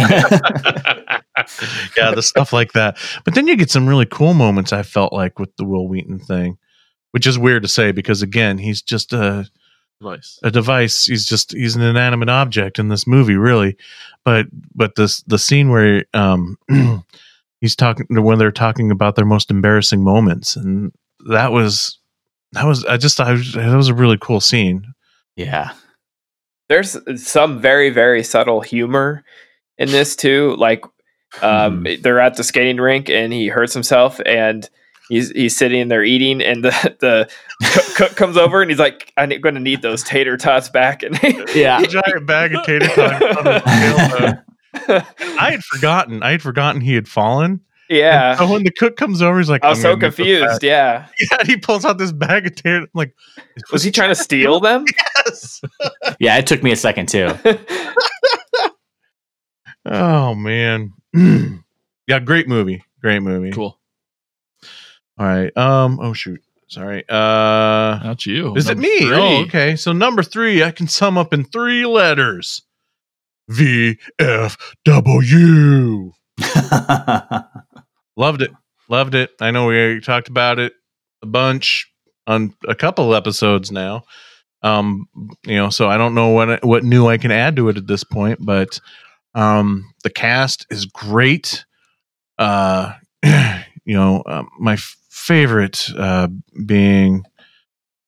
[1.98, 2.98] yeah, the stuff like that.
[3.24, 4.74] But then you get some really cool moments.
[4.74, 6.58] I felt like with the Wil Wheaton thing,
[7.12, 9.48] which is weird to say because again, he's just a
[10.02, 10.40] advice.
[10.44, 11.06] a device.
[11.06, 13.78] He's just he's an inanimate object in this movie, really.
[14.26, 16.58] But but this the scene where um
[17.62, 20.92] he's talking when they're talking about their most embarrassing moments, and
[21.30, 22.00] that was
[22.54, 24.94] that was I just I that was a really cool scene.
[25.36, 25.74] yeah,
[26.70, 29.24] there's some very very subtle humor
[29.78, 30.84] in this too like
[31.42, 34.70] um they're at the skating rink and he hurts himself and
[35.10, 37.30] he's he's sitting there eating and the the
[37.74, 41.04] cook, cook comes over and he's like i'm going to need those tater tots back
[41.04, 41.20] and
[41.56, 41.82] yeah.
[41.82, 44.44] A giant bag of tater tots on his tailbone.
[44.74, 46.22] I had forgotten.
[46.24, 47.60] I had forgotten he had fallen.
[47.90, 50.02] yeah So when the cook comes over, he's like, i was "I'm so gonna need
[50.12, 52.78] those confused back." yeah Yeah, he pulls out this bag of tater.
[52.82, 53.16] I'm like,
[53.72, 54.86] was he trying to steal them
[55.26, 55.62] Yes.
[56.20, 57.30] yeah, it took me a second too.
[59.86, 60.94] Oh man.
[62.08, 62.84] yeah, great movie.
[63.02, 63.52] Great movie.
[63.52, 63.80] Cool.
[65.18, 65.56] All right.
[65.58, 66.00] Um.
[66.02, 66.42] Oh shoot.
[66.68, 67.04] Sorry.
[67.10, 68.00] Uh.
[68.04, 68.56] Not you.
[68.56, 69.00] Is it me?
[69.00, 69.16] three.
[69.18, 69.76] Oh, okay.
[69.76, 72.62] So number three, I can sum up in three letters.
[73.50, 76.12] V F W.
[78.16, 78.52] Loved it.
[78.88, 79.32] Loved it.
[79.42, 80.74] I know we talked about it
[81.22, 81.92] a bunch
[82.28, 84.04] on a couple episodes now.
[84.62, 85.08] Um,
[85.46, 87.88] you know, so I don't know what what new I can add to it at
[87.88, 88.80] this point, but
[89.36, 91.66] um, the cast is great.
[92.38, 92.94] Uh,
[93.24, 94.78] you know, um, my
[95.10, 96.28] favorite uh,
[96.66, 97.24] being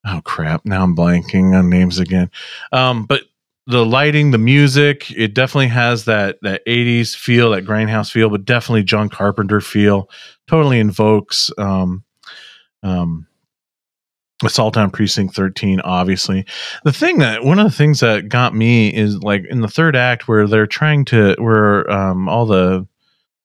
[0.06, 2.30] oh crap, now I'm blanking on names again.
[2.70, 3.22] Um, but
[3.66, 8.44] the lighting, the music, it definitely has that that 80s feel, that grindhouse feel, but
[8.44, 10.10] definitely John Carpenter feel.
[10.48, 12.04] Totally invokes um
[12.82, 13.26] um
[14.44, 16.44] Assault on Precinct 13, obviously.
[16.82, 19.94] The thing that one of the things that got me is like in the third
[19.94, 22.86] act where they're trying to where um all the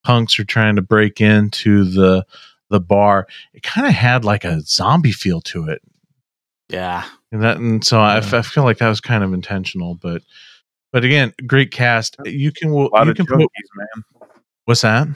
[0.04, 2.26] punks are trying to break into the
[2.70, 5.82] the bar, it kind of had like a zombie feel to it.
[6.70, 7.06] Yeah.
[7.32, 8.30] And that, and so I, Yeah.
[8.40, 10.22] I feel like that was kind of intentional, but,
[10.94, 12.16] but again, great cast.
[12.26, 14.26] You can, A lot you of can junkies, put, man.
[14.66, 15.08] what's that?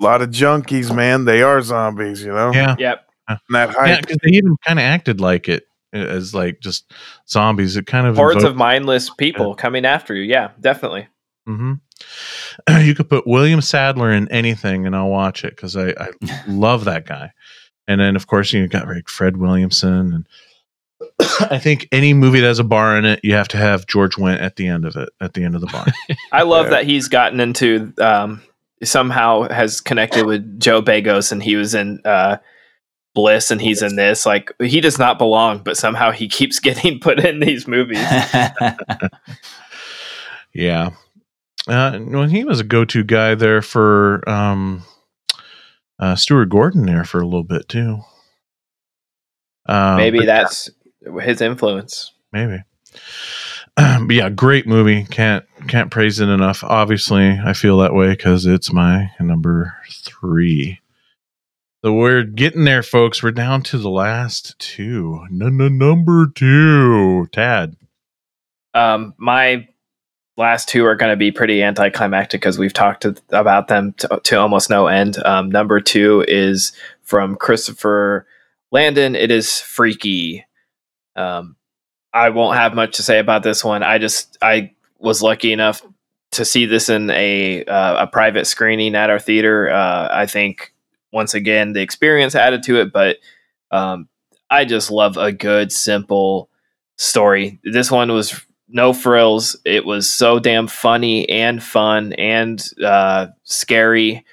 [0.00, 1.24] A lot of junkies, man.
[1.24, 2.52] They are zombies, you know.
[2.52, 3.04] Yeah, Yep.
[3.28, 3.86] And that hype.
[3.88, 6.90] yeah, because they even kind of acted like it as like just
[7.28, 7.76] zombies.
[7.76, 10.22] It kind of Hordes of mindless people coming after you.
[10.22, 11.08] Yeah, definitely.
[11.46, 11.74] hmm
[12.80, 16.08] You could put William Sadler in anything, and I'll watch it because I, I
[16.48, 17.32] love that guy.
[17.86, 20.26] And then, of course, you got like Fred Williamson, and
[21.50, 24.16] I think any movie that has a bar in it, you have to have George
[24.16, 25.86] Wendt at the end of it, at the end of the bar.
[26.32, 26.70] I love Yeah.
[26.70, 28.42] that he's gotten into um,
[28.82, 32.38] somehow has connected with Joe Begos and he was in uh,
[33.14, 34.26] Bliss and he's in this.
[34.26, 38.02] Like he does not belong, but somehow he keeps getting put in these movies.
[40.54, 40.90] Yeah.
[41.68, 44.82] Uh, well, he was a go-to guy there for um,
[45.98, 48.00] uh, Stuart Gordon there for a little bit too.
[49.66, 50.70] Uh, Maybe but that's
[51.22, 52.12] his influence.
[52.32, 52.62] maybe.
[53.76, 55.04] but yeah, great movie.
[55.04, 56.64] Can't can't praise it enough.
[56.64, 60.80] Obviously, I feel that way because it's my number three.
[61.84, 63.22] So we're getting there, folks.
[63.22, 65.24] We're down to the last two.
[65.30, 67.26] No, no, number two.
[67.26, 67.76] Tad.
[68.74, 69.68] Um, my
[70.36, 74.20] last two are going to be pretty anticlimactic because we've talked to, about them to,
[74.24, 75.24] to almost no end.
[75.24, 76.72] Um, number two is
[77.02, 78.26] from Christopher
[78.72, 79.14] Landon.
[79.14, 80.44] It is Freaky.
[81.18, 81.56] Um,
[82.12, 83.82] I won't have much to say about this one.
[83.82, 85.82] I just I was lucky enough
[86.32, 89.70] to see this in a uh, a private screening at our theater.
[89.70, 90.72] Uh, I think
[91.12, 93.16] once again the experience added to it, but
[93.70, 94.08] um,
[94.50, 96.48] I just love a good simple
[96.96, 97.58] story.
[97.64, 99.56] This one was no frills.
[99.64, 104.24] It was so damn funny and fun and uh, scary.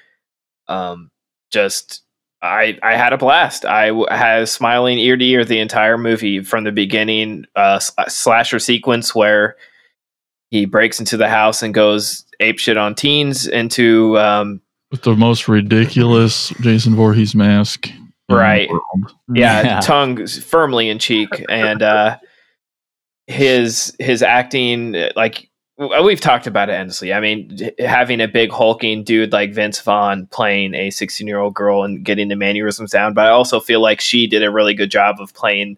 [0.68, 1.10] Um,
[1.50, 2.02] just
[2.42, 3.64] I I had a blast.
[3.64, 7.44] I w- had smiling ear to ear the entire movie from the beginning.
[7.56, 9.56] Uh, slasher sequence where
[10.50, 14.60] he breaks into the house and goes ape shit on teens into um,
[14.90, 17.88] with the most ridiculous Jason Voorhees mask.
[18.28, 18.68] Right.
[19.34, 19.80] yeah, Yeah.
[19.80, 22.18] tongue firmly in cheek and uh
[23.26, 28.50] his his acting like w- we've talked about it endlessly i mean having a big
[28.50, 32.90] hulking dude like vince vaughn playing a 16 year old girl and getting the mannerisms
[32.90, 35.76] down but i also feel like she did a really good job of playing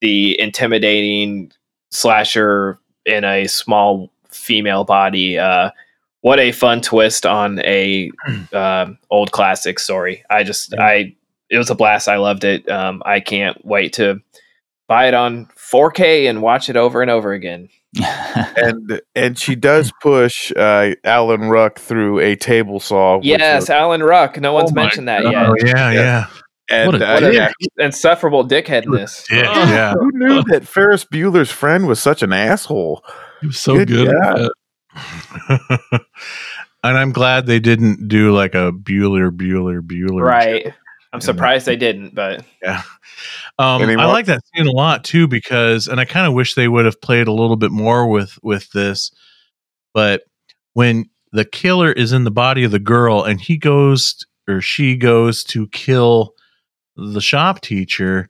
[0.00, 1.50] the intimidating
[1.90, 5.70] slasher in a small female body uh
[6.20, 8.10] what a fun twist on a
[8.52, 11.14] um old classic story i just i
[11.50, 12.08] it was a blast.
[12.08, 12.68] I loved it.
[12.68, 14.20] Um, I can't wait to
[14.88, 17.68] buy it on 4K and watch it over and over again.
[18.56, 23.20] and and she does push uh, Alan Ruck through a table saw.
[23.22, 24.40] Yes, was- Alan Ruck.
[24.40, 25.32] No one's Oh mentioned that God.
[25.32, 25.46] yet.
[25.48, 26.26] Oh yeah, yeah.
[26.70, 27.48] and What a uh, What yeah,
[27.78, 29.30] an insufferable dickheadness.
[29.30, 29.70] Yeah, Oh.
[29.72, 29.92] yeah.
[29.92, 33.04] who knew that Ferris Bueller's friend was such an asshole?
[33.40, 34.08] He was so Good good.
[34.08, 34.50] at
[34.96, 36.00] that.
[36.82, 40.22] and I'm glad they didn't do like a Bueller, Bueller, Bueller.
[40.22, 40.72] Right.
[41.14, 42.82] I'm surprised they didn't, but Yeah.
[43.58, 46.66] Um, I like that scene a lot too because, and I kind of wish they
[46.66, 49.12] would have played a little bit more with with this.
[49.94, 50.22] But
[50.72, 54.16] when the killer is in the body of the girl and he goes
[54.48, 56.34] or she goes to kill
[56.96, 58.28] the shop teacher,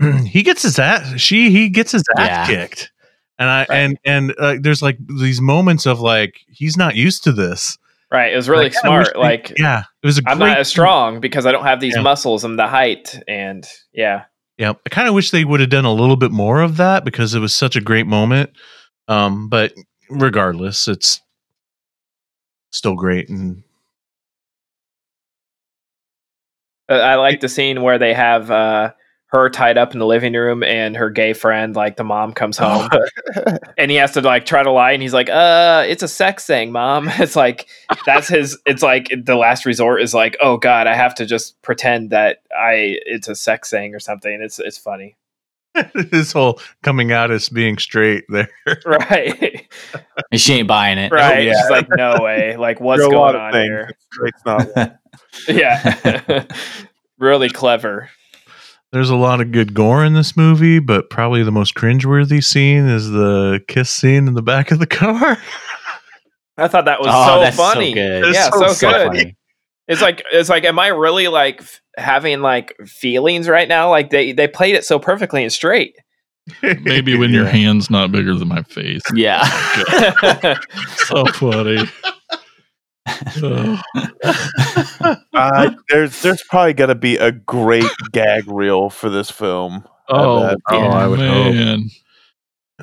[0.26, 1.20] he gets his ass.
[1.20, 2.46] She he gets his ass Yeah.
[2.46, 2.90] kicked.
[3.38, 7.32] And I and and uh, there's like these moments of like he's not used to
[7.32, 7.76] this.
[8.12, 8.32] Right.
[8.32, 9.10] It was really wish smart.
[9.14, 11.80] they- Like yeah, it was a I'm great not as strong because I don't have
[11.80, 12.02] these Yeah.
[12.02, 14.24] muscles and the height and yeah.
[14.58, 17.04] Yeah, I kind of wish they would have done a little bit more of that
[17.04, 18.50] because it was such a great moment.
[19.06, 19.74] Um, but
[20.08, 21.20] regardless, it's
[22.72, 23.62] still great and
[26.88, 28.92] Uh, I like the scene where they have uh,
[29.28, 32.56] her tied up in the living room and her gay friend, like the mom, comes
[32.56, 32.88] home
[33.78, 36.46] and he has to like try to lie and he's like, "Uh, it's a sex
[36.46, 37.66] thing, mom." It's like
[38.04, 38.58] that's his.
[38.66, 42.42] It's like the last resort is like, "Oh God, I have to just pretend that
[42.56, 45.16] I it's a sex thing or something." It's it's funny,
[45.94, 48.48] this whole coming out as being straight there.
[48.86, 49.68] right?
[50.34, 51.10] she ain't buying it.
[51.10, 51.46] right?
[51.46, 51.60] yeah.
[51.60, 52.56] She's like, "No way!
[52.56, 53.66] Like, what's There are going on things.
[53.66, 53.90] here?"
[54.24, 54.96] It's not.
[55.48, 56.44] Yeah,
[57.18, 58.08] really clever.
[58.96, 62.88] There's a lot of good gore in this movie, but probably the most cringeworthy scene
[62.88, 65.36] is the kiss scene in the back of the car.
[66.56, 67.90] I thought that was oh, so that's funny.
[67.90, 68.34] so good.
[68.34, 69.06] Yeah, so so, good.
[69.08, 69.36] funny.
[69.86, 73.90] It's like it's like, am I really like f- having like feelings right now?
[73.90, 75.94] Like they they played it so perfectly and straight.
[76.62, 79.02] Maybe when your hand's not bigger than my face.
[79.14, 79.44] Yeah.
[80.96, 81.86] So funny.
[83.42, 83.78] Ugh.
[85.32, 89.86] Uh, there's there's probably gonna be a great gag reel for this film.
[90.08, 90.56] oh, bet.
[90.70, 91.80] Oh, I would hope.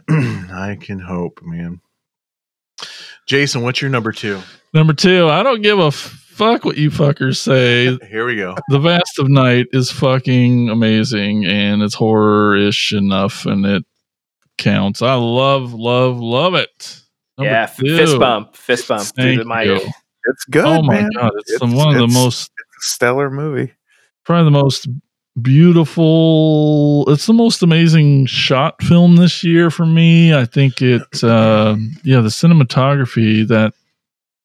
[0.09, 1.81] I can hope, man.
[3.27, 4.39] Jason, what's your number two?
[4.73, 7.97] Number two, I don't give a fuck what you fuckers say.
[8.09, 8.55] Here we go.
[8.69, 13.85] The Vast of Night is fucking amazing and it's horror ish enough and it
[14.57, 15.01] counts.
[15.01, 17.01] I love, love, love it.
[17.37, 17.97] Number yeah, f- two.
[17.97, 19.93] fist bump, fist bump through Thank the mic.
[20.25, 20.65] It's good.
[20.65, 21.09] oh my man.
[21.15, 23.73] god, it's, It's- one of the most stellar movie.
[24.25, 24.87] probably the most
[25.41, 31.75] beautiful it's the most amazing shot film this year for me i think it uh
[32.03, 33.73] yeah the cinematography that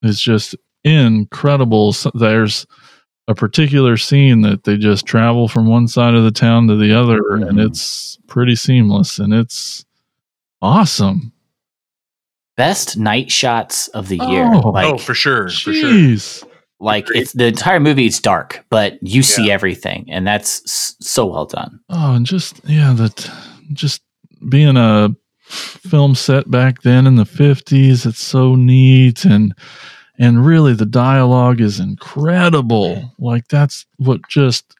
[0.02, 2.66] is just incredible So there's
[3.26, 6.98] a particular scene that they just travel from one side of the town to the
[6.98, 9.84] other and it's pretty seamless and it's
[10.62, 11.32] awesome
[12.58, 14.50] Best night shots of the year.
[14.52, 14.62] Oh.
[14.64, 16.48] oh like, oh, for sure, for sure.
[16.80, 18.04] like it's the entire movie.
[18.04, 21.80] It's dark, but you see everything, and that's s- so well done.
[21.88, 23.30] Oh, and just yeah, that
[23.72, 24.02] just
[24.50, 25.10] being a
[25.48, 29.54] film set back then in the fifties, it's so neat and
[30.18, 32.96] and really the dialogue is incredible.
[32.96, 33.24] Mm-hmm.
[33.24, 34.74] Like that's what just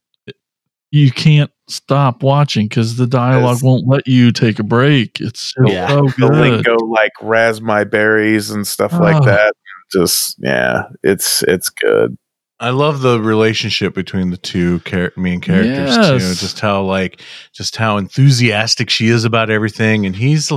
[0.91, 5.21] you can't stop watching because the dialogue won't let you take a break.
[5.21, 5.89] It's just Yeah.
[5.89, 6.33] so The good.
[6.33, 8.99] lingo like ras my berries and stuff Oh.
[9.01, 9.25] like ah.
[9.25, 9.55] that.
[9.93, 12.17] Just yeah, it's it's good.
[12.61, 16.19] I love the relationship between the two char- main characters too.
[16.35, 17.23] Just how like
[17.55, 20.51] just how enthusiastic she is about everything, and he's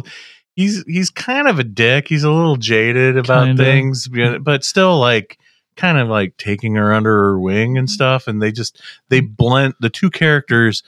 [0.56, 2.08] he's he's kind of a dick.
[2.08, 3.64] He's a little jaded about Kinda.
[3.64, 4.10] things,
[4.42, 5.38] but still like
[5.82, 7.94] kind of like taking her under her wing and mm-hmm.
[7.94, 8.28] stuff.
[8.28, 9.34] And they just they mm-hmm.
[9.34, 10.84] blend the two characters.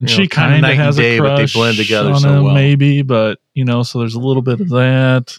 [0.00, 2.10] And she kinda kind of night and has day, a but they crush blend together
[2.10, 2.54] on so him, well.
[2.54, 4.76] maybe, but you know, so there's a little bit of hmm.
[4.76, 5.38] that.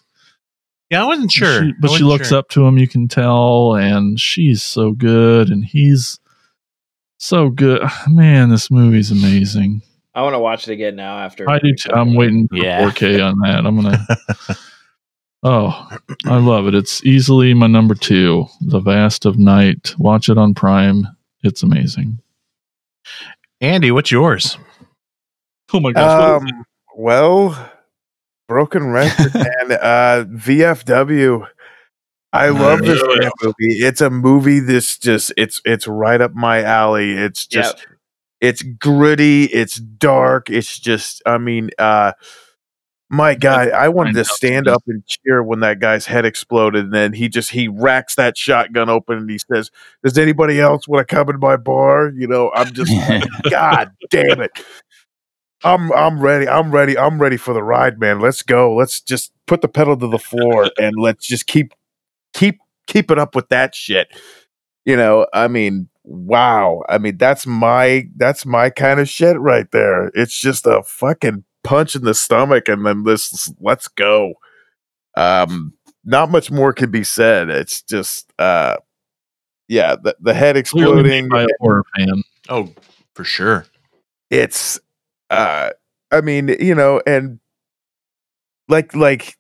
[0.90, 2.40] Yeah, I wasn't sure, She- but she wasn't looks sure.
[2.40, 6.20] up to him, you can tell, and she's so good, and he's
[7.20, 7.84] so good.
[8.08, 9.82] Man, this movie's amazing.
[10.14, 11.20] I want to watch it again now.
[11.20, 11.74] After I do.
[11.74, 11.92] Too.
[11.94, 12.90] I'm waiting for Yeah.
[12.90, 13.66] 4K on that.
[13.66, 14.06] I'm gonna.
[15.44, 15.90] oh,
[16.26, 16.76] I love it.
[16.76, 18.48] It's easily my number two.
[18.61, 19.94] The Vast of Night.
[19.98, 21.07] Watch it on Prime.
[21.44, 22.20] It's amazing.
[23.61, 24.57] Andy, what's yours?
[25.74, 26.41] Oh my gosh!
[26.41, 26.66] Um,
[26.98, 27.72] well,
[28.48, 31.48] Broken Record and uh, VFW.
[32.32, 33.30] I love this Yeah.
[33.41, 33.56] movie.
[33.80, 37.14] It's a movie that's just it's it's right up my alley.
[37.14, 37.88] It's just
[38.40, 42.11] it's gritty, it's dark, it's just I mean, uh
[43.10, 46.94] my God, I wanted to stand up and cheer when that guy's head exploded, and
[46.94, 49.72] then he just he racks that shotgun open and he says,
[50.03, 52.11] Does anybody else want to come in my bar?
[52.15, 52.91] You know, I'm just
[53.49, 54.52] God damn it.
[55.64, 56.48] I'm I'm ready.
[56.48, 56.98] I'm ready.
[56.98, 58.19] I'm ready for the ride, man.
[58.19, 58.76] Let's go.
[58.76, 61.73] Let's just put the pedal to the floor and let's just keep
[62.34, 64.07] keep keep it up with that shit.
[64.86, 66.84] You know, I mean, wow.
[66.88, 70.11] I mean, that's my that's my kind of shit right there.
[70.14, 74.34] It's just a fucking punch in the stomach and then this let's go.
[75.16, 75.74] Um
[76.04, 77.50] not much more can be said.
[77.50, 78.78] It's just uh
[79.68, 82.24] yeah, the, the head exploding by a horror fan.
[82.50, 82.74] Oh,
[83.14, 83.66] for sure.
[84.32, 84.80] it's
[85.30, 85.70] uh
[86.12, 87.40] i mean you know and
[88.68, 89.38] like like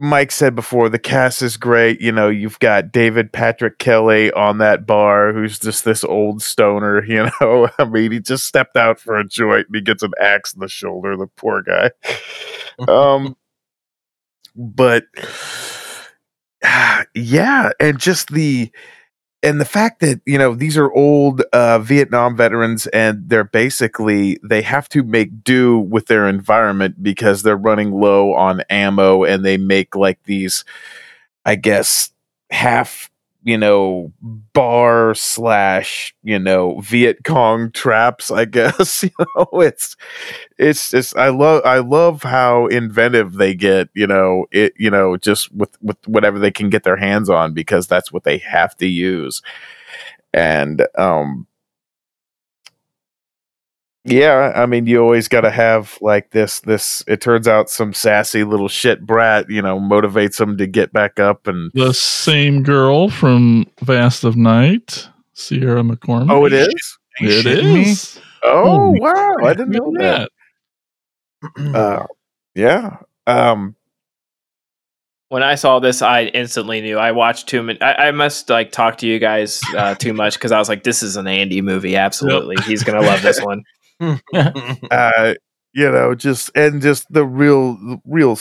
[0.00, 4.58] mike said before the cast is great you know you've got david patrick kelly on
[4.58, 8.98] that bar who's just this old stoner you know i mean he just stepped out
[8.98, 11.90] for a joint and he gets an axe in the shoulder the poor guy.
[12.88, 13.36] Um
[14.56, 15.04] but
[17.14, 18.72] yeah and just the
[19.44, 24.40] and the fact that you know these are old uh, Vietnam veterans and they're basically
[24.42, 29.44] they have to make do with their environment because they're running low on ammo and
[29.44, 30.64] they make like these,
[31.44, 32.10] I guess,
[32.50, 33.10] half
[33.44, 34.12] you know
[34.54, 38.30] bar slash you know Viet Cong traps.
[38.30, 39.96] I guess you know it's
[40.58, 43.88] it's just I love I love how inventive they get.
[43.94, 47.52] You know it you know just with with whatever they can get their hands on
[47.54, 49.42] because that's what they have to use.
[50.32, 51.46] And um
[54.04, 57.92] yeah, I mean you always got to have like this this it turns out some
[57.94, 62.62] sassy little shit brat, you know, motivates them to get back up and The same
[62.62, 66.30] girl from Vast of Night, Sierra McCormick.
[66.30, 66.98] Oh, it is?
[67.20, 67.82] Are you It shitting me?
[67.90, 68.20] is.
[68.42, 69.36] Oh Holy wow!
[69.42, 71.74] I didn't know Look that.
[71.74, 72.06] Uh,
[72.54, 72.98] yeah.
[73.26, 73.74] Um,
[75.28, 76.98] when I saw this, I instantly knew.
[76.98, 77.80] I watched too many.
[77.80, 80.82] I, I must like talk to you guys uh, too much because I was like,
[80.84, 81.96] "This is an Andy movie.
[81.96, 83.62] Absolutely, he's gonna love this one."
[84.90, 85.34] uh,
[85.72, 88.36] you know, just and just the real, real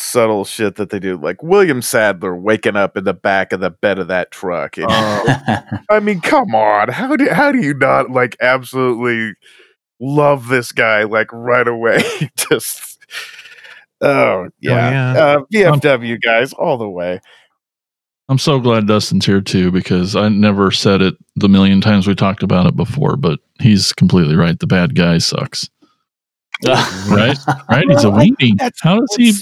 [0.00, 3.70] subtle shit that they do, like William Sadler waking up in the back of the
[3.70, 4.78] bed of that truck.
[4.78, 4.86] And,
[5.90, 9.34] I mean, come on, how do how do you not like absolutely
[10.00, 12.02] love this guy like right away?
[12.36, 12.98] just
[14.00, 15.22] oh yeah, yeah.
[15.22, 17.20] Uh, VFW guys all the way.
[18.28, 22.14] I'm so glad Dustin's here too because I never said it the million times we
[22.14, 24.58] talked about it before, but he's completely right.
[24.58, 25.68] The bad guy sucks.
[26.66, 27.38] Right?
[27.70, 27.86] Right?
[27.88, 28.70] He's a Well, I- weenie.
[28.82, 29.32] How does he?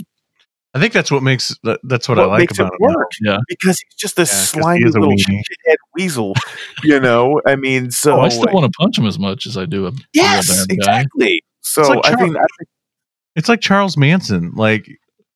[0.75, 2.95] I think that's what makes that's what I like makes about it him.
[3.23, 3.39] Yeah.
[3.49, 5.41] because he's just a 'cause he slimy a little weenie.
[5.41, 6.35] shithead weasel.
[6.85, 9.57] You know, I mean, so Oh, I still want to punch him as much as
[9.57, 10.75] I do a yes, real bad guy.
[10.99, 11.43] exactly.
[11.63, 12.69] So It's like I Char- think I think
[13.37, 14.53] It's like Charles Manson.
[14.55, 14.87] Like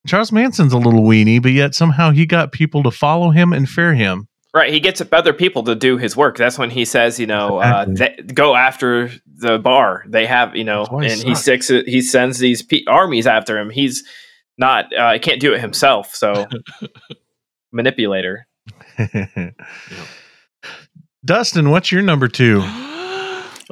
[0.07, 3.69] Charles Manson's a little weenie, but yet somehow he got people to follow him and
[3.69, 4.27] fear him.
[4.53, 6.37] Right, he gets other people to do his work.
[6.37, 8.25] That's when he says, you know, uh, Exactly.
[8.25, 10.05] they, go after the bar.
[10.09, 12.83] They have, you know, That's why he and he sticks it, he sends these pe-
[12.89, 13.71] armies after him.
[13.71, 14.03] He's
[14.59, 16.15] not, uh, he can't do it himself.
[16.17, 16.47] So
[17.73, 18.49] manipulator.
[21.25, 22.63] Dustin, what's your number two?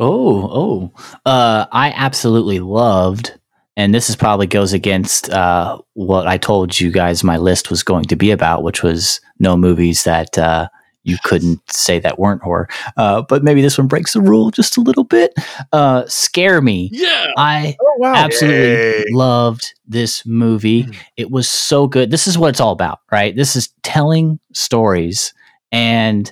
[0.00, 0.92] Oh, oh.
[1.26, 3.36] Uh, I absolutely loved,
[3.78, 7.84] and this is probably goes against uh, what I told you guys my list was
[7.84, 10.68] going to be about, which was no movies that uh,
[11.04, 12.68] you couldn't say that weren't horror.
[12.96, 15.32] Uh, but maybe this one breaks the rule just a little bit.
[15.72, 16.90] Uh, Scare Me.
[16.92, 17.28] Yeah.
[17.36, 19.04] I oh wow, absolutely Yay.
[19.10, 20.82] loved this movie.
[20.82, 20.96] Mm.
[21.16, 22.10] It was so good.
[22.10, 23.34] This is what it's all about, right?
[23.36, 25.32] This is telling stories.
[25.70, 26.30] And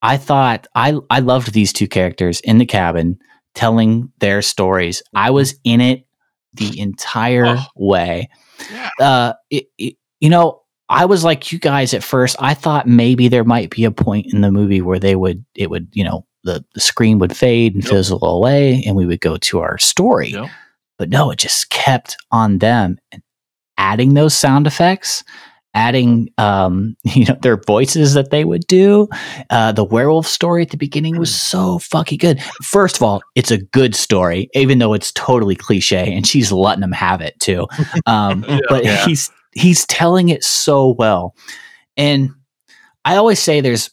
[0.00, 3.18] I thought I I loved these two characters in the cabin
[3.54, 5.02] telling their stories.
[5.14, 6.05] I was in it
[6.56, 7.64] the entire Oh.
[7.76, 8.28] way.
[8.70, 8.90] Yeah.
[9.00, 12.36] Uh it, it- you know, I was like you guys at first.
[12.38, 15.68] I thought maybe there might be a point in the movie where they would it
[15.68, 17.92] would, you know, the, the screen would fade and Yep.
[17.92, 20.48] fizzle away and we would go to our story Yep.
[20.98, 23.22] but no, it just kept on them and
[23.78, 25.22] adding those sound effects,
[25.76, 29.06] adding um, you know their voices that they would do.
[29.50, 32.42] Uh, the werewolf story at the beginning was so fucking good.
[32.64, 36.80] First of all, it's a good story, even though it's totally cliche, and she's letting
[36.80, 37.68] them have it too.
[38.06, 38.58] Um, Yeah.
[38.68, 39.04] but Yeah.
[39.04, 41.34] he's he's telling it so well,
[41.96, 42.30] and
[43.04, 43.90] I always say there's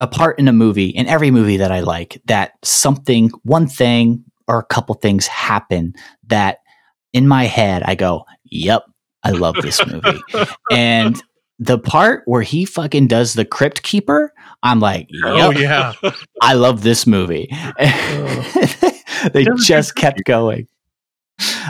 [0.00, 4.24] a part in a movie, in every movie that I like, that something, one thing
[4.48, 5.92] or a couple things happen
[6.28, 6.58] that
[7.12, 8.84] in my head I go, "Yep,
[9.22, 10.20] I love this movie."
[10.70, 11.22] and
[11.58, 14.32] the part where he fucking does the crypt keeper,
[14.62, 15.92] I'm like, "Yep, Oh yeah.
[16.42, 17.48] I love this movie."
[19.32, 20.66] they just kept going.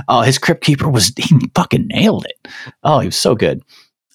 [0.09, 2.49] Oh, his crypt keeper was he fucking nailed it.
[2.83, 3.63] Oh, he was so good.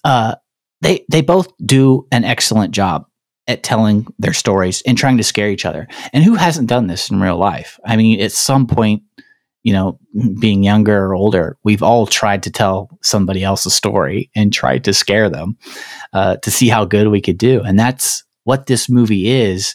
[0.04, 0.36] Uh,
[0.80, 3.06] they they both do an excellent job
[3.48, 5.86] at telling their stories and trying to scare each other.
[6.12, 7.78] And who hasn't done this in real life?
[7.84, 9.02] I mean, at some point,
[9.66, 9.98] you know,
[10.38, 14.84] being younger or older, we've all tried to tell somebody else a story and tried
[14.84, 15.58] to scare them
[16.12, 17.60] uh, to see how good we could do.
[17.62, 19.74] And that's what this movie is.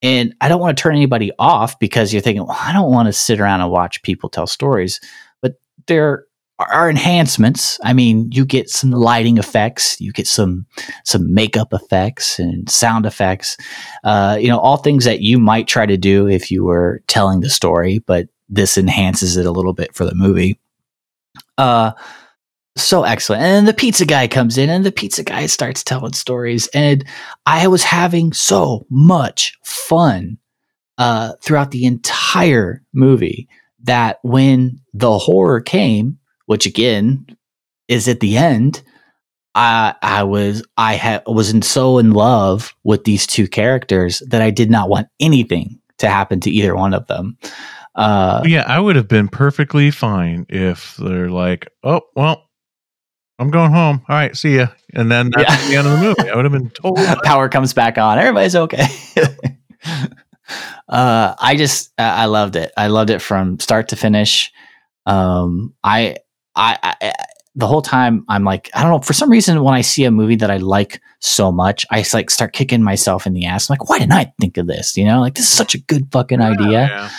[0.00, 3.08] And I don't want to turn anybody off because you're thinking, well, I don't want
[3.08, 5.00] to sit around and watch people tell stories.
[5.42, 5.54] But
[5.88, 6.26] there
[6.60, 7.80] are enhancements.
[7.82, 10.66] I mean, you get some lighting effects, you get some
[11.04, 13.56] some makeup effects and sound effects.
[14.04, 17.40] Uh, you know, all things that you might try to do if you were telling
[17.40, 20.60] the story, but this enhances it a little bit for the movie.
[21.56, 21.92] Uh,
[22.76, 23.42] so excellent.
[23.42, 26.68] And the pizza guy comes in and the pizza guy starts telling stories.
[26.68, 27.04] And
[27.46, 30.38] I was having so much fun
[30.98, 33.48] uh, throughout the entire movie
[33.82, 37.26] that when the horror came, which again
[37.88, 38.82] is at the end,
[39.54, 44.42] I I was I had was in so in love with these two characters that
[44.42, 47.36] I did not want anything to happen to either one of them.
[48.00, 52.48] Uh, yeah, I would have been perfectly fine if they're like, "Oh, well,
[53.38, 54.02] I'm going home.
[54.08, 55.68] All right, see ya," and then that's Yeah.
[55.68, 56.30] the end of the movie.
[56.30, 57.06] I would have been totally.
[57.24, 58.18] power comes back on.
[58.18, 58.86] Everybody's okay.
[60.88, 62.72] uh, I just I I loved it.
[62.76, 64.50] I loved it from start to finish.
[65.06, 66.16] Um, I,
[66.56, 67.12] I I
[67.54, 70.10] the whole time I'm like I don't know for some reason when I see a
[70.10, 73.68] movie that I like so much I like start kicking myself in the ass.
[73.68, 74.96] I'm like why didn't I think of this?
[74.96, 77.10] You know, like this is such a good fucking idea Yeah.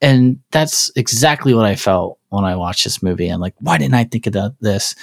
[0.00, 3.28] And that's exactly what I felt when I watched this movie.
[3.28, 4.94] I'm like, why didn't I think of the, this?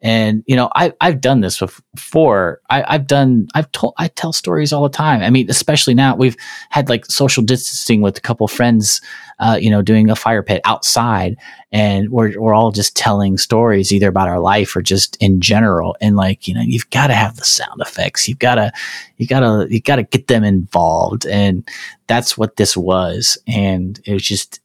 [0.00, 2.60] And you know, I I've done this before.
[2.70, 5.22] I, I've done I've told I tell stories all the time.
[5.22, 6.36] I mean, especially now we've
[6.70, 9.00] had like social distancing with a couple friends,
[9.40, 11.36] uh, you know, doing a fire pit outside,
[11.72, 15.96] and we're we're all just telling stories either about our life or just in general.
[16.00, 18.28] And like you know, you've got to have the sound effects.
[18.28, 18.72] You've got to
[19.16, 21.68] you gotta you gotta get them involved, and
[22.06, 23.36] that's what this was.
[23.48, 24.60] And it was just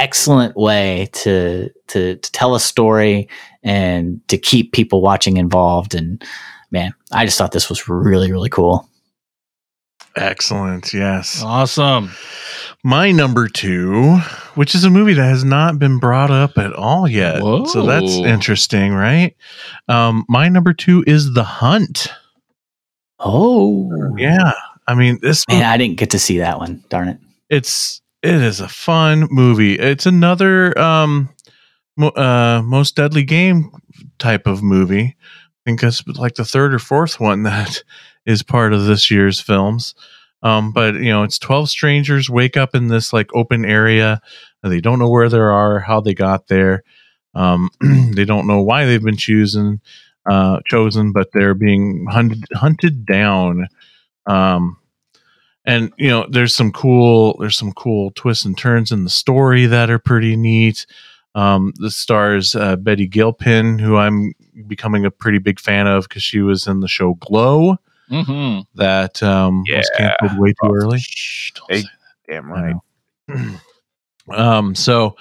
[0.00, 3.28] excellent way to to to tell a story
[3.62, 6.24] and to keep people watching involved and
[6.70, 8.88] man i just thought this was really really cool
[10.16, 10.92] Excellent.
[10.92, 11.40] Yes.
[11.42, 12.10] Awesome.
[12.82, 14.16] My number two,
[14.56, 17.38] which is a movie that has not been brought up at all yet.
[17.68, 19.36] So that's interesting, right?
[19.88, 22.08] Um, my number two is The Hunt.
[23.20, 24.52] oh Yeah.
[24.88, 27.18] I mean, this man i didn't get to see that one darn it
[27.48, 29.74] it's it is a fun movie.
[29.78, 31.28] It's another um
[31.96, 33.70] mo- uh most deadly game
[34.18, 35.16] type of movie.
[35.18, 37.82] I think it's like the third or fourth one that
[38.26, 39.94] is part of this year's films.
[40.42, 44.20] Um but you know, it's 12 strangers wake up in this like open area.
[44.62, 46.82] They don't know where they are, how they got there.
[47.34, 47.70] Um
[48.14, 49.80] they don't know why they've been chosen
[50.30, 53.68] uh chosen, but they're being hunted hunted down.
[54.26, 54.76] Um
[55.64, 59.66] and you know there's some cool there's some cool twists and turns in the story
[59.66, 60.86] that are pretty neat.
[61.34, 64.32] Um the stars uh, betty gilpin who i'm
[64.66, 67.76] becoming a pretty big fan of because she was in the show glow
[68.10, 68.62] Mm-hmm.
[68.74, 70.98] that um was canceled way too early.
[71.68, 71.84] Hey,
[72.28, 72.74] Damn right.
[74.32, 75.16] um so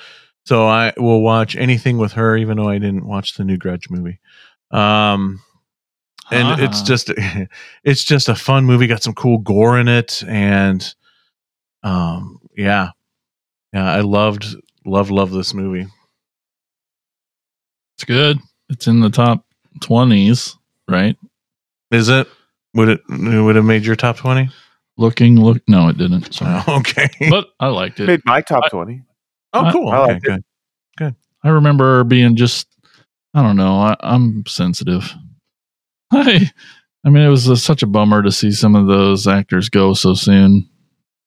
[0.46, 3.90] so i will watch anything with her even though i didn't watch the new grudge
[3.92, 4.20] movie.
[4.72, 5.42] Um
[6.32, 6.86] and it's Ah.
[6.86, 7.12] just
[7.84, 10.94] it's just a fun movie got some cool gore in it and
[11.84, 12.90] um yeah
[13.74, 15.88] yeah i loved love love this movie
[17.96, 18.40] it's good.
[18.70, 19.46] It's in the top
[19.82, 20.56] twenties,
[20.88, 21.18] right?
[21.92, 22.28] is it
[22.74, 24.50] would it would have made your top 20
[24.98, 25.62] Looking, look.
[25.68, 26.34] No, it didn't.
[26.34, 26.62] Sorry.
[26.68, 28.08] oh, okay but I liked it.
[28.08, 29.04] Made my top twenty.
[29.54, 30.44] oh cool I okay liked it.
[30.98, 32.68] good I remember being just,
[33.34, 33.80] I don't know.
[33.80, 35.14] I, I'm sensitive.
[36.12, 36.50] I,
[37.06, 39.94] I mean, it was a, such a bummer to see some of those actors go
[39.94, 40.68] so soon.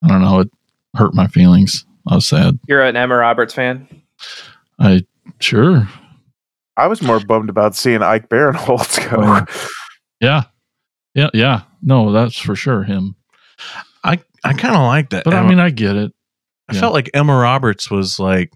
[0.03, 0.41] I don't know.
[0.41, 0.51] It
[0.95, 1.87] hurt my feelings.
[2.09, 2.59] I was sad.
[2.67, 3.89] You're an Emma Roberts fan.
[4.79, 5.03] I
[5.39, 5.89] sure,
[6.77, 9.19] I was more bummed about seeing Ike Barinholtz go.
[9.21, 9.73] Oh.
[10.21, 10.45] yeah,
[11.15, 11.63] yeah, yeah.
[11.83, 13.17] No, that's for sure him.
[14.05, 16.13] i i kind of like that But I mean, I get it.
[16.69, 16.81] i yeah.
[16.81, 18.53] felt like emma roberts was like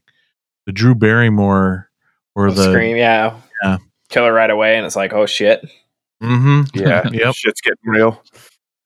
[0.66, 1.90] the drew barrymore
[2.34, 3.36] or the Scream, yeah.
[3.62, 3.78] Yeah.
[4.10, 5.64] Kill her right away, and it's like, oh shit.
[6.20, 7.34] Hmm yeah, Yep.
[7.34, 8.22] shit's getting real.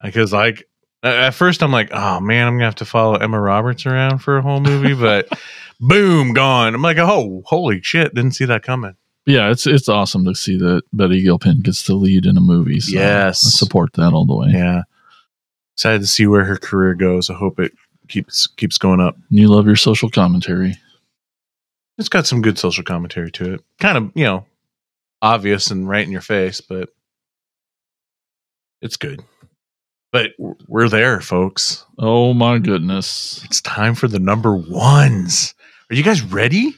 [0.02, 0.64] because like
[1.02, 4.36] at first I'm like, oh man, I'm gonna have to follow Emma Roberts around for
[4.38, 5.28] a whole movie, but
[5.80, 6.74] boom, gone.
[6.74, 8.96] I'm like, oh, holy shit, didn't see that coming.
[9.26, 12.80] Yeah, it's it's awesome to see that Betty Gilpin gets the lead in a movie.
[12.80, 13.46] So Yes.
[13.46, 14.48] I support that all the way.
[14.52, 14.82] Yeah,
[15.76, 17.30] excited to see where her career goes.
[17.30, 17.72] I hope it
[18.08, 19.16] keeps keeps going up.
[19.30, 20.74] You love your social commentary.
[21.98, 23.64] It's got some good social commentary to it.
[23.78, 24.46] Kind of, you know,
[25.22, 26.88] obvious and right in your face, but
[28.82, 29.22] it's good.
[30.12, 30.32] But
[30.66, 31.84] we're there, folks.
[31.98, 33.42] Oh my goodness.
[33.44, 35.54] It's time for the number ones.
[35.90, 36.72] Are you guys ready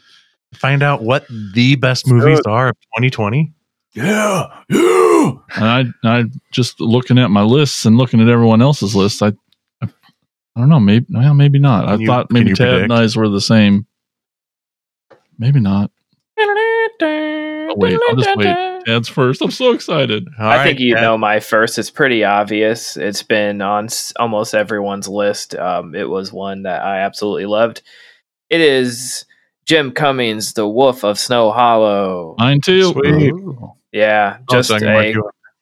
[0.52, 1.24] to find out what
[1.54, 3.52] the best movies are of 2020?
[3.94, 5.32] Yeah, yeah.
[5.56, 9.22] And I I just looking at my lists and looking at everyone else's lists.
[9.22, 9.28] I
[9.82, 9.88] I, I
[10.60, 10.80] don't know.
[10.80, 11.88] Maybe well, maybe not.
[11.88, 12.82] I you- thought maybe you Tad predict?
[12.84, 13.86] and I's were the same.
[15.38, 15.90] Maybe not.
[17.04, 18.46] Oh, wait, I'll just wait.
[18.86, 19.40] Tad's first.
[19.42, 20.28] I'm so excited.
[20.38, 21.02] All I right, think you Kat.
[21.02, 21.78] know my first.
[21.78, 22.96] It's pretty obvious.
[22.96, 25.54] It's been on s- almost everyone's list.
[25.54, 27.82] Um, it was one that I absolutely loved.
[28.50, 29.24] It is
[29.66, 32.34] Jim Cummings, The Wolf of Snow Hollow.
[32.38, 32.92] Mine too.
[32.92, 33.32] Sweet.
[33.92, 35.12] Yeah, Oh, just so I can mark a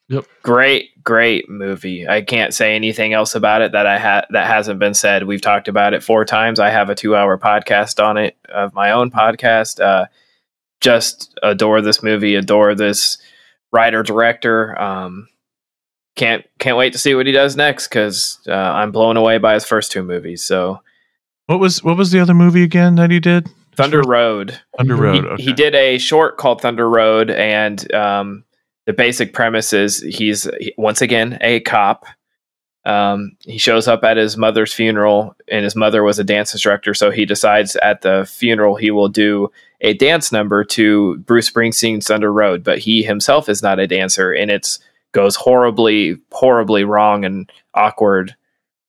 [0.08, 0.26] you up.
[0.42, 2.08] great, great movie.
[2.08, 5.24] I can't say anything else about it that I had that hasn't been said.
[5.26, 6.58] We've talked about it four times.
[6.60, 9.80] I have a two-hour podcast on it of my own podcast.
[9.80, 10.06] Uh,
[10.80, 12.34] just adore this movie.
[12.34, 13.18] Adore this
[13.72, 14.80] writer director.
[14.80, 15.28] Um,
[16.16, 19.54] can't can't wait to see what he does next because uh, I'm blown away by
[19.54, 20.42] his first two movies.
[20.42, 20.80] So
[21.46, 23.48] What was what was the other movie again that he did?
[23.76, 24.58] Thunder Road.
[24.76, 25.40] Thunder He- Road.
[25.40, 25.52] He, okay.
[25.52, 28.44] did a short called Thunder Road, and um,
[28.86, 32.04] the basic premise is he's once again a cop.
[32.84, 36.94] Um, he shows up at his mother's funeral, and his mother was a dance instructor.
[36.94, 39.52] So he decides at the funeral he will do
[39.82, 44.32] a dance number to Bruce Springsteen's Thunder Road, but he himself is not a dancer,
[44.32, 44.78] and it's
[45.12, 48.36] goes horribly, horribly wrong and awkward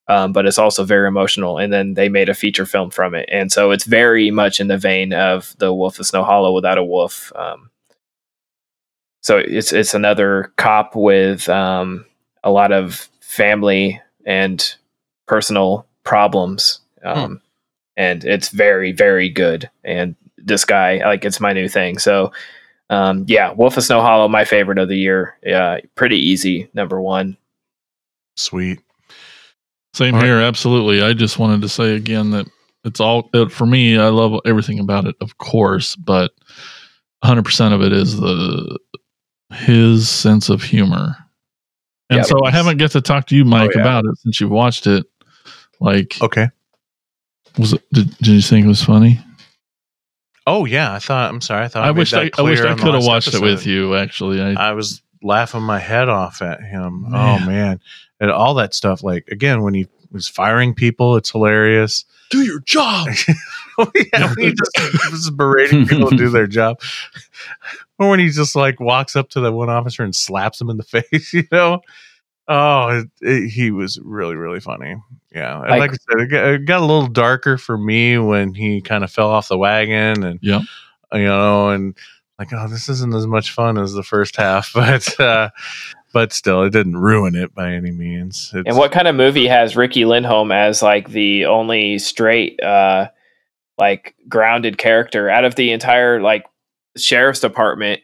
[0.08, 1.58] um, but it's also very emotional.
[1.58, 4.68] And then they made a feature film from it, and so it's very much in
[4.68, 7.32] the vein of the Wolf of Snow Hollow without a wolf.
[7.34, 7.70] Um,
[9.22, 12.04] so it's it's another cop with um,
[12.42, 14.74] a lot of family and
[15.26, 17.40] personal problems, um,
[17.96, 19.70] and it's very very good.
[19.84, 21.98] And this guy, like, it's my new thing.
[21.98, 22.32] So
[22.92, 25.38] um, yeah, Wolf of Snow Hollow, my favorite of the year.
[25.42, 27.38] Yeah, pretty easy, number one.
[28.36, 28.80] Sweet.
[29.94, 30.26] Same All right.
[30.26, 31.02] here, absolutely.
[31.02, 32.46] I just wanted to say again that
[32.84, 33.98] it's all it, for me.
[33.98, 36.32] I love everything about it, of course, but
[37.20, 38.78] 100 percent of it is the
[39.54, 41.16] his sense of humor.
[42.12, 43.80] And Yeah, so I haven't get to talk to you, oh, Mike, Oh, yeah.
[43.80, 45.06] about it since you've watched it.
[45.80, 46.48] Like, Okay.
[47.58, 47.82] was it?
[47.92, 49.18] Did, did you think it was funny?
[50.46, 51.30] Oh yeah, I thought.
[51.30, 51.64] I'm sorry.
[51.64, 51.84] I thought.
[51.84, 53.94] I, wish I, I wish I could have watched it with you.
[53.94, 57.04] Actually, I, I was laughing my head off at him.
[57.06, 57.42] Oh, man.
[57.42, 57.80] Oh man,
[58.20, 59.02] and all that stuff.
[59.04, 62.04] Like again, when he was firing people, it's hilarious.
[62.30, 63.08] do your job.
[64.12, 66.80] yeah, just was berating people to do their job,
[67.98, 70.76] or when he just like walks up to the one officer and slaps him in
[70.76, 71.32] the face.
[71.32, 71.80] You know.
[72.48, 74.96] Oh, it, it, he was really, really funny.
[75.32, 78.18] Yeah, and Like- like I said, it got, it got a little darker for me
[78.18, 80.60] when he kind of fell off the wagon, and yeah,
[81.12, 81.96] you know, and
[82.40, 85.50] like, oh, this isn't as much fun as the first half, but uh,
[86.12, 88.50] but still, it didn't ruin it by any means.
[88.52, 93.08] It's, And what kind of movie has Riki Lindhome as like the only straight, uh,
[93.78, 96.44] like grounded character out of the entire like
[96.96, 98.00] sheriff's department?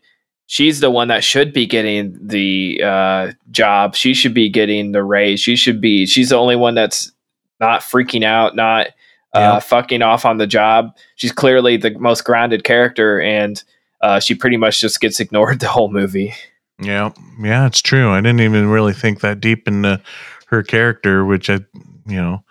[0.46, 3.94] She's the one that should be getting the uh, job.
[3.94, 5.40] She should be getting the raise.
[5.40, 6.06] She should be.
[6.06, 7.12] She's the only one that's
[7.60, 8.86] not freaking out, not
[9.34, 9.58] uh, Yeah.
[9.58, 10.96] fucking off on the job.
[11.16, 13.62] She's clearly the most grounded character, and
[14.00, 16.32] uh, she pretty much just gets ignored the whole movie.
[16.80, 17.10] Yeah,
[17.42, 18.10] yeah, it's true.
[18.10, 20.00] I didn't even really think that deep into
[20.46, 21.58] her character, which I,
[22.06, 22.42] you know,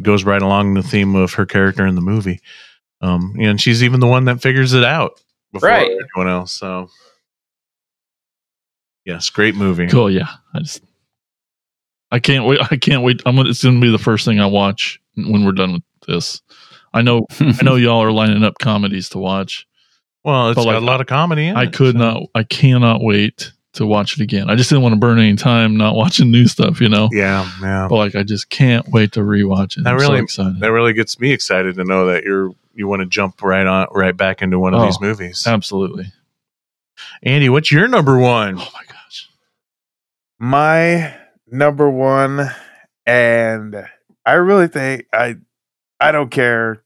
[0.00, 2.40] goes right along the theme of her character in the movie.
[3.02, 5.20] Um, and she's even the one that figures it out
[5.52, 5.90] before Right.
[5.90, 6.52] everyone else.
[6.52, 6.88] So,
[9.04, 9.86] yes, great movie.
[9.86, 10.10] Cool.
[10.10, 10.28] Yeah.
[10.54, 10.82] I just,
[12.10, 12.60] I can't wait.
[12.70, 13.22] I can't wait.
[13.26, 15.82] I'm gonna, it's going to be the first thing I watch when we're done with
[16.06, 16.42] this.
[16.92, 19.66] I know, I know y'all are lining up comedies to watch.
[20.24, 22.22] Well, it's But, got like, a lot of comedy in I it, could so- not,
[22.34, 24.48] I cannot wait to watch it again.
[24.48, 27.10] I just didn't want to burn any time not watching new stuff, you know?
[27.12, 27.86] Yeah, yeah.
[27.90, 29.84] But like, I just can't wait to rewatch it.
[29.84, 30.60] That I'm really- so excited.
[30.60, 33.86] That really gets me excited to know that you're you want to jump right on
[33.92, 34.86] right back into one of Oh.
[34.86, 35.46] these movies.
[35.46, 36.06] Absolutely.
[37.22, 38.54] Andy, what's your number one?
[38.58, 39.28] Oh my gosh.
[40.38, 41.14] my
[41.48, 42.50] number one
[43.06, 43.86] and
[44.26, 45.36] i really think i
[46.00, 46.82] i don't care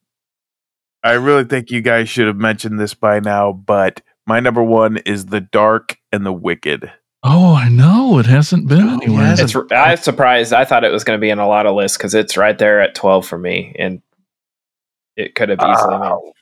[1.02, 4.98] i really think you guys should have mentioned this by now but my number one
[4.98, 6.92] is the dark and the wicked
[7.22, 8.18] Oh, I know.
[8.18, 9.24] It hasn't been Oh, anywhere.
[9.26, 9.40] yes.
[9.40, 10.54] It's I'm surprised.
[10.54, 12.56] I thought it was going to be in a lot of lists because it's right
[12.56, 14.00] there at twelve for me, and
[15.20, 15.98] it could have easily.
[15.98, 16.32] made Oh,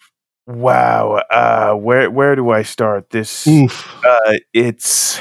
[0.47, 3.95] wow uh where where do i start this Oof.
[4.03, 5.21] uh it's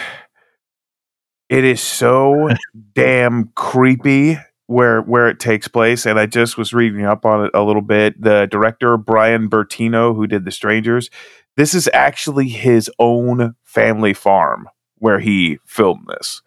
[1.49, 2.49] it is so
[2.95, 7.51] damn creepy where where it takes place and i just was reading up on it
[7.53, 11.09] a little bit the director brian bertino who did the strangers
[11.57, 14.69] this is actually his own family farm
[14.99, 16.41] where he filmed this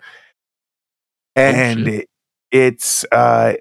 [1.37, 1.95] and shit.
[1.95, 2.09] it,
[2.51, 3.53] it's uh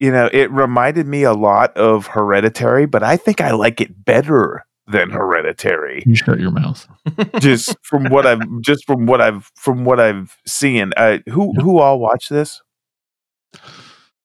[0.00, 4.04] you know it reminded me a lot of hereditary but i think i like it
[4.04, 6.86] better than hereditary You shut your mouth.
[7.40, 10.92] just from what I've just from what I've from what I've seen.
[10.96, 11.62] Uh, who Yeah.
[11.62, 12.62] who all watch this?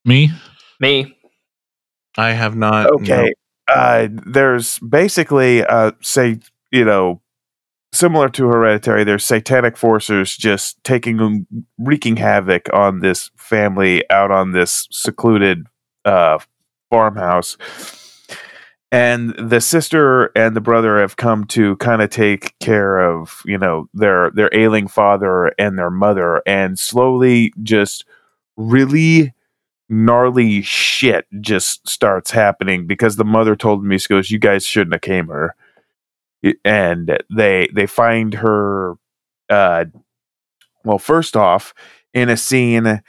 [0.05, 0.31] Me?
[0.79, 1.17] me.
[2.17, 2.87] I have not.
[2.91, 3.33] Okay,
[3.67, 6.39] uh, there's basically uh, say
[6.71, 7.21] you know
[7.91, 9.03] similar to Hereditary.
[9.03, 11.45] There's satanic forces just taking
[11.77, 15.67] wreaking havoc on this family out on this secluded
[16.05, 16.39] uh,
[16.89, 17.57] farmhouse.
[18.91, 23.57] And the sister and the brother have come to kind of take care of, you
[23.57, 28.05] know, their their ailing father and their mother, and slowly just
[28.55, 29.33] really
[29.89, 34.93] gnarly shit just starts happening because the mother told me she goes, "You guys shouldn't
[34.93, 35.55] have came her,"
[36.63, 38.93] and they they find her.
[39.49, 39.85] Uh,
[40.85, 41.73] well, first off,
[42.13, 43.01] in a scene,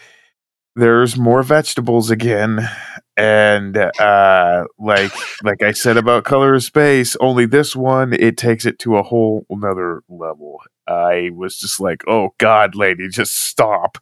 [0.77, 2.69] there's more vegetables again,
[3.17, 8.67] and uh, like like I said about Color of Space, only this one it takes
[8.67, 10.61] it to a whole another level.
[10.87, 13.99] I was just like, "Oh God, lady, just stop."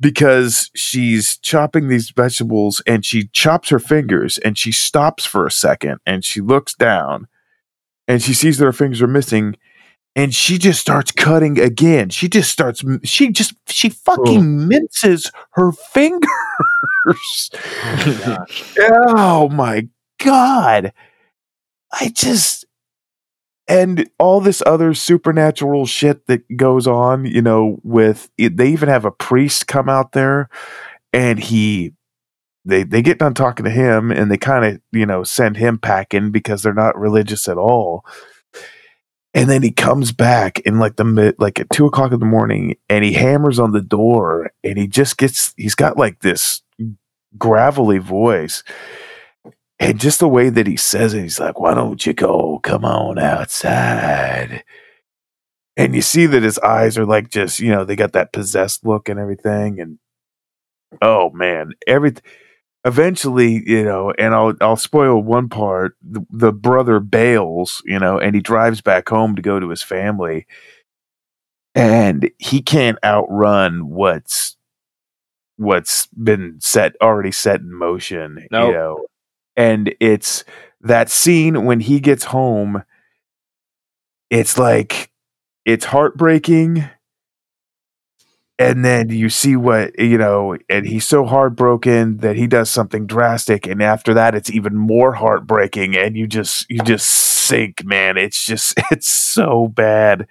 [0.00, 5.50] because she's chopping these vegetables and she chops her fingers and she stops for a
[5.50, 7.28] second and she looks down
[8.08, 9.56] and she sees that her fingers are missing
[10.16, 12.10] and she just starts cutting again.
[12.10, 12.82] She just starts.
[13.04, 16.30] She just she fucking minces her fingers.
[18.78, 19.88] oh my
[20.22, 20.92] god!
[21.92, 22.64] I just
[23.68, 27.24] and all this other supernatural shit that goes on.
[27.24, 30.48] You know, with they even have a priest come out there,
[31.12, 31.92] and he
[32.64, 35.78] they they get done talking to him, and they kind of you know send him
[35.78, 38.04] packing because they're not religious at all
[39.32, 42.26] and then he comes back in like the mid, like at two o'clock in the
[42.26, 46.62] morning, and he hammers on the door, and he just gets he's got like this
[47.38, 48.64] gravelly voice,
[49.78, 52.60] and just the way that he says it, he's like, "Why don't you go?
[52.62, 54.64] Come on outside."
[55.76, 58.84] And you see that his eyes are like just you know they got that possessed
[58.84, 59.98] look and everything, and
[61.02, 62.22] oh man, everything
[62.84, 65.96] eventually, you know, and I'll I'll spoil one part.
[66.02, 69.82] The, the brother bails, you know, and he drives back home to go to his
[69.82, 70.46] family,
[71.74, 74.56] and he can't outrun what's
[75.56, 78.46] what's been set already set in motion.
[78.50, 78.68] Nope.
[78.68, 79.06] You know,
[79.56, 80.44] and it's
[80.80, 82.82] that scene when he gets home.
[84.30, 85.10] It's like
[85.64, 86.88] it's heartbreaking
[88.60, 93.06] and then you see what you know and he's so heartbroken that he does something
[93.06, 98.18] drastic and after that it's even more heartbreaking and you just you just sink man.
[98.18, 100.28] It's just it's so bad.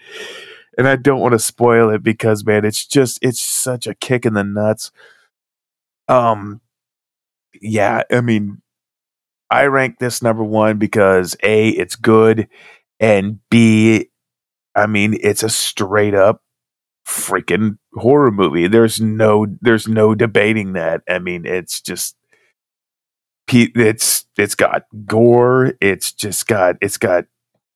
[0.77, 4.25] And i don't want to spoil it because man it's just it's such a kick
[4.25, 4.91] in the nuts.
[6.07, 6.61] Um
[7.61, 8.61] yeah i mean
[9.49, 12.47] i rank this number one because a it's good
[12.99, 14.09] and b
[14.75, 16.43] i mean it's a straight up
[17.09, 18.67] freaking horror movie.
[18.67, 21.01] There's no there's no debating that.
[21.09, 22.15] I mean, it's just
[23.51, 27.25] it's it's got gore, it's just got it's got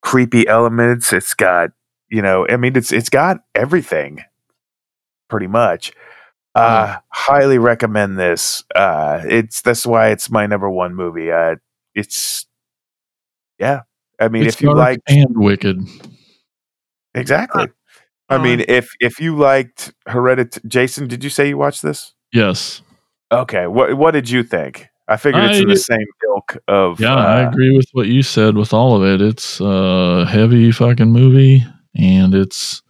[0.01, 1.71] creepy elements, it's got,
[2.09, 4.23] you know, I mean it's it's got everything
[5.29, 5.93] pretty much.
[6.55, 8.63] Uh highly recommend this.
[8.75, 11.31] Uh it's that's why it's my number 1 movie.
[11.31, 11.55] Uh
[11.95, 12.45] it's
[13.59, 13.81] yeah.
[14.19, 15.79] I mean, It's if you like and wicked.
[17.15, 17.67] exactly.
[18.29, 22.13] I mean, if if you liked Hereditary, Jason, did you say you watched this?
[22.31, 22.81] Yes.
[23.31, 24.87] Okay, what what did you think?
[25.07, 26.99] I figured it's in the same ilk of.
[26.99, 29.21] Yeah, I uh, agree with what you said with all of it.
[29.21, 31.63] It's a heavy fucking movie
[31.95, 32.81] and it's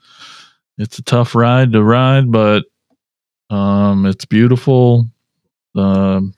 [0.78, 2.66] it's a tough ride to ride, but
[3.50, 5.08] um it's beautiful.
[5.76, 6.34] Um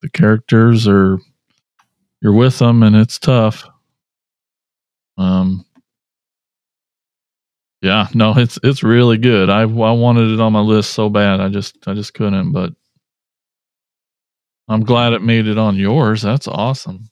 [0.00, 1.18] the characters are
[2.22, 3.66] you're with them and it's tough.
[5.18, 5.66] Um
[7.80, 9.50] yeah, no, it's it's really good.
[9.50, 11.40] I I wanted it on my list so bad.
[11.40, 12.72] I just I just couldn't, but
[14.68, 16.22] I'm glad it made it on yours.
[16.22, 17.10] That's awesome.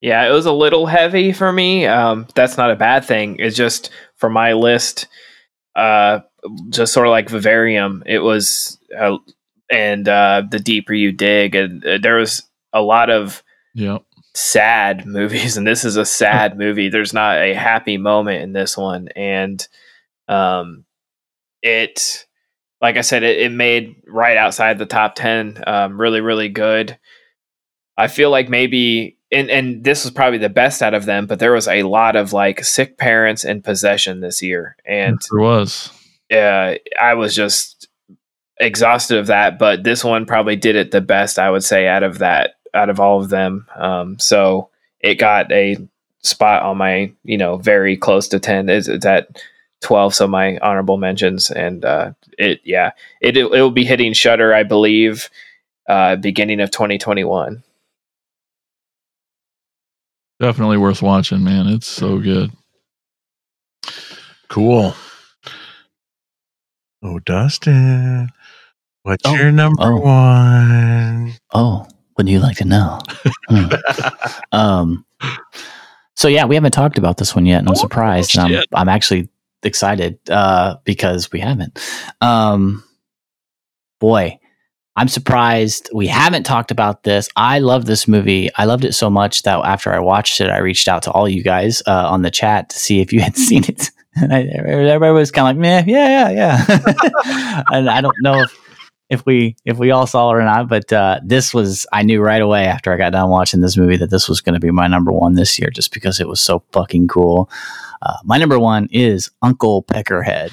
[0.00, 1.86] Yeah, it was a little heavy for me.
[1.86, 3.36] Um, that's not a bad thing.
[3.40, 5.08] It's just for my list,
[5.74, 6.20] uh,
[6.68, 8.04] just sort of like Vivarium.
[8.06, 9.18] It was, uh,
[9.72, 13.42] and uh, the deeper you dig, and uh, there was a lot of
[13.74, 14.04] Yep.
[14.38, 16.88] Sad movies, and this is a sad movie.
[16.88, 19.66] There's not a happy moment in this one, and
[20.28, 20.84] um,
[21.62, 22.26] it,
[22.80, 25.62] like I said, it, it made right outside the top ten.
[25.66, 26.98] Um, really, really good.
[27.96, 31.38] I feel like maybe, and and this was probably the best out of them, but
[31.40, 35.90] there was a lot of like sick parents in possession this year, and there was.
[36.32, 37.88] uh, I was just
[38.60, 39.58] exhausted of that.
[39.58, 42.90] But this one probably did it the best, I would say, out of that, out
[42.90, 43.66] of all of them.
[43.76, 44.70] Um, so
[45.00, 45.76] it got a
[46.22, 48.68] spot on my, you know, very close to ten.
[48.68, 49.42] Is it's at
[49.80, 50.14] twelve?
[50.14, 54.62] So my honorable mentions, and uh, it, yeah, it it will be hitting Shudder, I
[54.64, 55.30] believe,
[55.88, 57.62] uh, beginning of twenty twenty one.
[60.40, 61.66] Definitely worth watching, man.
[61.68, 62.52] It's so good.
[64.48, 64.94] Cool.
[67.02, 68.30] Oh, Dustin,
[69.04, 70.00] what's Oh, your number oh.
[70.00, 71.34] one?
[71.54, 71.86] Oh,
[72.18, 72.98] would you like to know?
[73.48, 73.66] Hmm.
[74.52, 75.04] um,
[76.14, 78.36] so yeah, we haven't talked about this one yet, and I'm Oh, surprised.
[78.36, 78.62] and I'm.
[78.74, 79.28] I'm actually
[79.62, 81.78] excited uh, because we haven't.
[82.20, 82.84] Um,
[84.00, 84.38] boy,
[84.96, 87.28] I'm surprised we haven't talked about this.
[87.36, 88.50] I love this movie.
[88.56, 91.28] I loved it so much that after I watched it, I reached out to all
[91.28, 93.90] you guys uh, on the chat to see if you had seen it.
[94.16, 98.42] And I, everybody was kind of like, "Meh, yeah, yeah, yeah." and I don't know
[98.42, 98.57] if
[99.10, 102.20] if we if we all saw it or not, but uh, this was I knew
[102.20, 104.70] right away after I got done watching this movie that this was going to be
[104.70, 107.50] my number one this year, just because it was so fucking cool.
[108.02, 110.52] Uh, my number one is Uncle Peckerhead.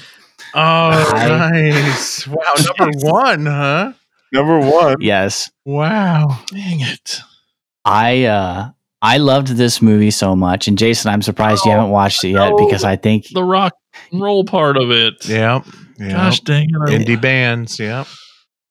[0.54, 2.26] Oh, I- nice.
[2.26, 3.92] Wow, number one, huh?
[4.32, 4.96] number one.
[5.00, 6.40] Yes, Wow.
[6.48, 7.20] Dang it.
[7.84, 8.70] I uh
[9.02, 12.50] I loved this movie so much, and Jason, I'm surprised you haven't watched it yet
[12.50, 12.56] no.
[12.56, 13.74] because I think the rock
[14.10, 15.28] and roll part of it.
[15.28, 15.62] Yeah.
[15.98, 16.10] yep.
[16.10, 16.90] Gosh dang it.
[16.90, 17.78] I- Indie bands.
[17.78, 18.06] Yep.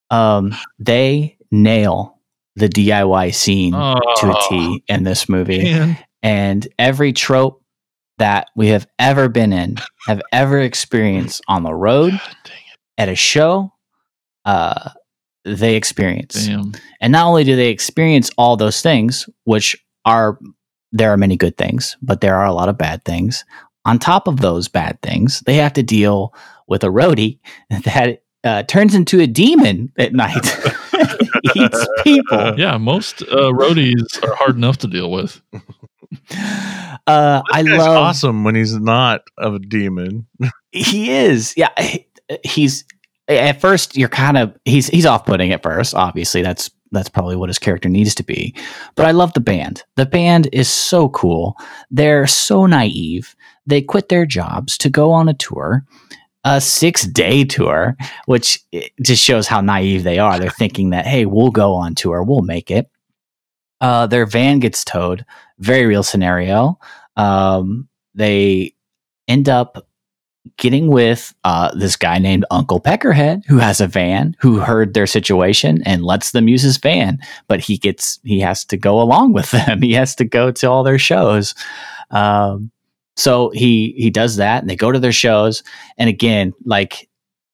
[0.10, 2.20] Um, they nail
[2.56, 5.98] the DIY scene to a Oh, in this movie, man.
[6.24, 7.62] and every trope
[8.18, 9.78] that we have ever been in,
[10.08, 12.14] have ever experienced on the road,
[12.98, 13.74] at a show,
[14.46, 14.92] uh,
[15.44, 16.46] they experience.
[16.48, 16.72] Damn.
[17.02, 19.76] And not only do they experience all those things, which
[20.06, 20.40] are
[20.94, 23.44] there are many good things, but there are a lot of bad things.
[23.84, 26.34] On top of those bad things, they have to deal
[26.68, 30.46] with a roadie that uh, turns into a demon at night,
[31.56, 32.54] eats people.
[32.58, 35.42] Yeah, most uh, roadies are hard enough to deal with.
[37.08, 40.28] Uh, I love awesome when he's not a demon.
[40.72, 41.54] he is.
[41.58, 42.08] Yeah he-
[42.44, 42.84] he's
[43.28, 46.42] at first you're kind of he's he's off-putting at first obviously.
[46.42, 48.56] That's that's probably what his character needs to be.
[48.96, 49.84] But i love the band.
[49.96, 51.58] The band is so cool.
[51.92, 53.36] They're so naive.
[53.68, 55.84] They quit their jobs to go on a tour
[56.46, 61.06] a six day tour which eh, just shows how naive they are they're thinking that
[61.06, 62.90] hey we'll go on tour we'll make it
[63.82, 65.26] uh, their van gets towed
[65.60, 66.80] very real scenario
[67.18, 68.74] um, they
[69.28, 69.86] end up
[70.58, 75.08] getting with uh, this guy named Uncle Peckerhead, who has a van, who heard their
[75.08, 77.20] situation and lets them use his van.
[77.48, 79.82] But he gets he has to go along with them.
[79.82, 81.56] He has to go to all their shows.
[82.12, 82.72] Um,
[83.16, 85.64] so he he does that, and they go to their shows.
[85.98, 87.10] And again, like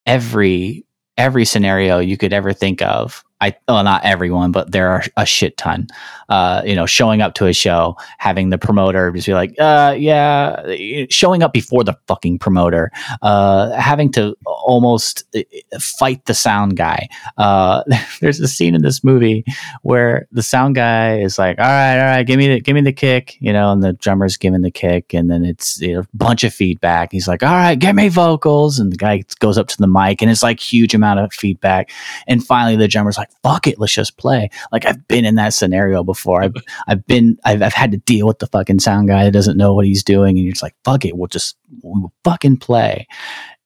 [0.06, 0.86] every
[1.18, 3.24] every scenario you could ever think of.
[3.42, 5.88] I well, not everyone, but there are a shit ton.
[6.30, 9.94] Uh, you know, showing up to a show, having the promoter just be like, uh,
[9.98, 10.64] yeah,
[11.10, 12.90] showing up before the fucking promoter,
[13.22, 15.42] uh, having to almost uh,
[15.80, 17.10] fight the sound guy.
[17.38, 17.84] Uh,
[18.22, 19.44] there's a scene in this movie
[19.82, 22.82] where the sound guy is like, all right, all right, give me the give me
[22.82, 26.00] the kick, you know, and the drummer's giving the kick, and then it's you know,
[26.02, 27.12] a bunch of feedback.
[27.12, 30.22] He's like, all right, get me vocals, and the guy goes up to the mic,
[30.22, 31.92] and it's like huge amount of feedback,
[32.28, 34.50] and finally the drummer's like, fuck it, let's just play.
[34.72, 36.44] Like I've been in that scenario before.
[36.44, 36.54] I've
[36.88, 39.74] I've been I've, I've had to deal with the fucking sound guy that doesn't know
[39.74, 43.08] what he's doing, and you're just like, fuck it, we'll just we'll fucking play.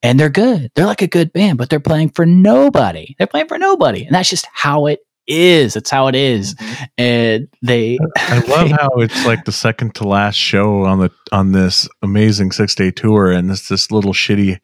[0.04, 0.72] And they're good.
[0.76, 3.16] They're like a good band, but they're playing for nobody.
[3.18, 5.76] They're playing for nobody, and that's just how it is.
[5.76, 6.54] It's how it is.
[6.56, 6.84] Mm-hmm.
[6.98, 11.52] And they, I love how it's like the second to last show on the on
[11.52, 14.60] this amazing six day tour, and it's this little shitty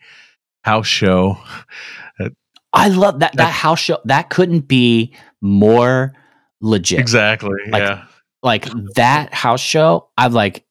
[0.64, 1.38] house show.
[2.74, 4.00] I love that that house show.
[4.06, 6.14] That couldn't be more
[6.62, 7.00] legit.
[7.00, 7.58] Exactly.
[7.70, 8.06] Like- yeah.
[8.44, 10.66] like that house show i've like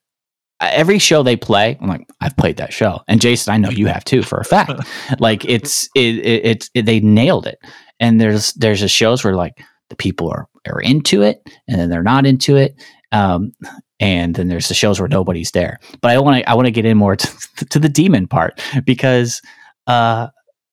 [0.60, 3.86] every show they play i'm like i've played that show and jason i know you
[3.86, 4.72] have too for a fact
[5.20, 7.58] like it's it, it it's it, they nailed it
[8.00, 11.88] and there's there's a shows where like the people are are into it and then
[11.90, 12.74] they're not into it
[13.12, 13.52] um
[14.00, 16.72] and then there's the shows where nobody's there but i want to i want to
[16.72, 17.16] get in more
[17.56, 19.40] to, to the demon part because
[19.86, 20.26] uh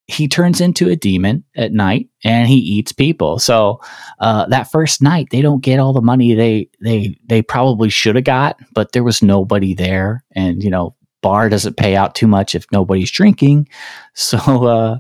[0.07, 3.39] he turns into a demon at night and he eats people.
[3.39, 3.81] So
[4.19, 8.15] uh, that first night they don't get all the money they they they probably should
[8.15, 10.23] have got but there was nobody there.
[10.33, 13.67] And you know bar doesn't pay out too much if nobody's drinking.
[14.13, 14.99] So uh,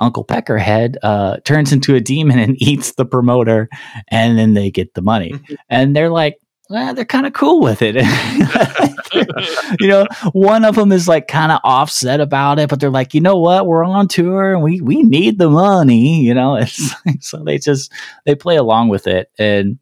[0.00, 3.68] uncle peckerhead uh, turns into a demon and eats the promoter
[4.08, 5.34] and then they get the money.
[5.68, 7.94] And they're like well, they're kind of cool with it.
[9.80, 13.14] you know, one of them is like kind of offset about it, but they're like,
[13.14, 16.20] you know what, we're on tour and we we need the money.
[16.22, 17.92] You know, it's so they just
[18.24, 19.78] they play along with it, and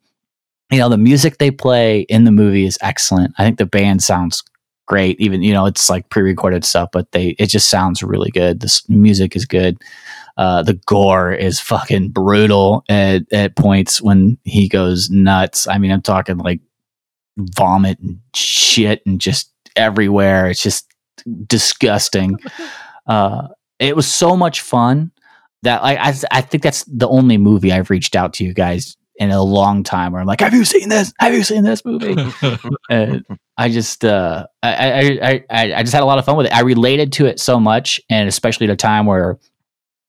[0.71, 3.35] you know, the music they play in the movie is excellent.
[3.39, 4.43] I think the band sounds
[4.87, 5.19] great.
[5.21, 8.61] Even you know, it's like pre-recorded stuff, but they it just sounds really good.
[8.61, 9.79] This music is good.
[10.37, 15.69] Uh, the gore is fucking brutal at, at points when he goes nuts.
[15.69, 16.61] I mean, I'm talking like
[17.37, 20.49] vomit and shit and just everywhere.
[20.49, 20.93] It's just
[21.47, 22.39] disgusting.
[23.07, 23.49] Uh,
[23.79, 25.13] it was so much fun
[25.63, 28.97] that I, I I think that's the only movie I've reached out to you guys
[29.17, 31.13] in a long time where I'm like, have you seen this?
[31.21, 32.17] Have you seen this movie?
[32.91, 33.25] and
[33.57, 36.47] I just uh, I, I, I I I just had a lot of fun with
[36.47, 36.55] it.
[36.55, 39.39] I related to it so much, and especially at a time where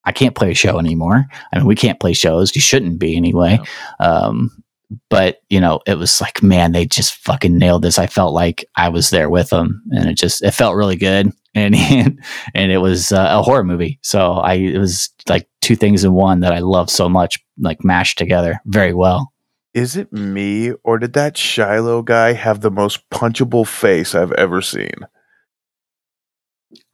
[0.05, 1.25] I can't play a show anymore.
[1.53, 2.55] I mean, we can't play shows.
[2.55, 3.59] You shouldn't be anyway.
[3.99, 4.63] Um,
[5.09, 7.99] but you know, it was like, man, they just fucking nailed this.
[7.99, 11.31] I felt like I was there with them, and it just it felt really good.
[11.57, 11.73] And
[12.53, 16.11] and it was uh, a horror movie, so I it was like two things in
[16.11, 19.31] one that I love so much, like mashed together very well.
[19.73, 24.61] Is it me or did that Shiloh guy have the most punchable face I've ever
[24.61, 25.07] seen?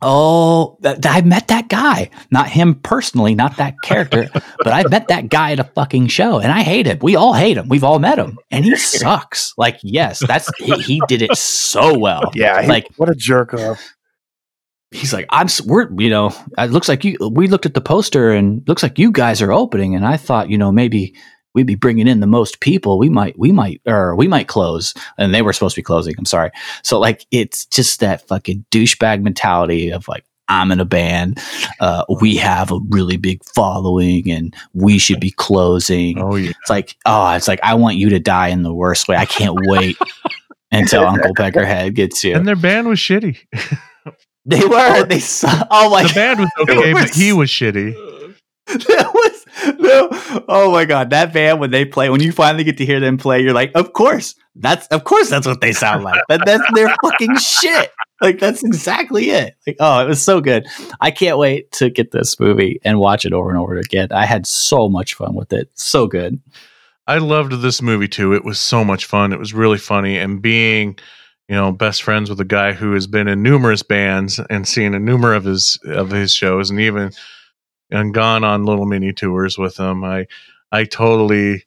[0.02, 2.10] Oh, that, that- I met that guy.
[2.32, 4.30] Not him personally, not that character,
[4.64, 6.98] but I met that guy at a fucking show, and I hate him.
[7.02, 7.70] We all hate him.
[7.70, 9.54] We've all met him, and he sucks.
[9.58, 12.32] Like, yes, that's he, he did it so well.
[12.36, 13.94] Yeah, he- like what a jerk off.
[14.92, 15.48] he's like, I'm.
[15.66, 17.18] We're you know, it looks like you.
[17.32, 20.50] We looked at the poster, and looks like you guys are opening, and I thought,
[20.50, 21.14] you know, maybe
[21.54, 22.98] we'd be bringing in the most people.
[22.98, 26.16] We might, we might, or we might close, and they were supposed to be closing.
[26.18, 26.52] I'm sorry.
[26.84, 30.26] So like, it's just that fucking douchebag mentality of like.
[30.48, 31.40] I'm in a band.
[31.80, 36.22] Uh, we have a really big following, and we should be closing.
[36.22, 36.50] Oh yeah.
[36.50, 39.16] It's like, oh, it's like I want you to die in the worst way.
[39.16, 39.96] I can't wait
[40.72, 42.36] until Uncle Peckerhead gets you.
[42.36, 43.38] And their band was shitty.
[44.46, 45.06] They were.
[45.06, 45.22] They.
[45.72, 46.04] Oh my.
[46.04, 47.94] The band was okay, but he was shitty.
[48.88, 50.10] that was no.
[50.48, 53.18] Oh my god, that band when they play, when you finally get to hear them
[53.18, 56.22] play, you're like, of course, that's of course that's what they sound like.
[56.30, 57.92] That that's their fucking shit.
[58.22, 59.56] Like that's exactly it.
[59.68, 60.66] Like oh, it was so good.
[61.02, 64.10] I can't wait to get this movie and watch it over and over again.
[64.12, 65.70] I had so much fun with it.
[65.74, 66.40] So good.
[67.08, 68.34] I loved this movie too.
[68.34, 69.34] It was so much fun.
[69.34, 70.98] It was really funny, and being,
[71.50, 74.94] you know, best friends with a guy who has been in numerous bands and seen
[74.94, 77.12] a number of his of his shows, and even
[77.92, 80.04] and gone on little mini tours with him.
[80.04, 80.28] I
[80.72, 81.66] I totally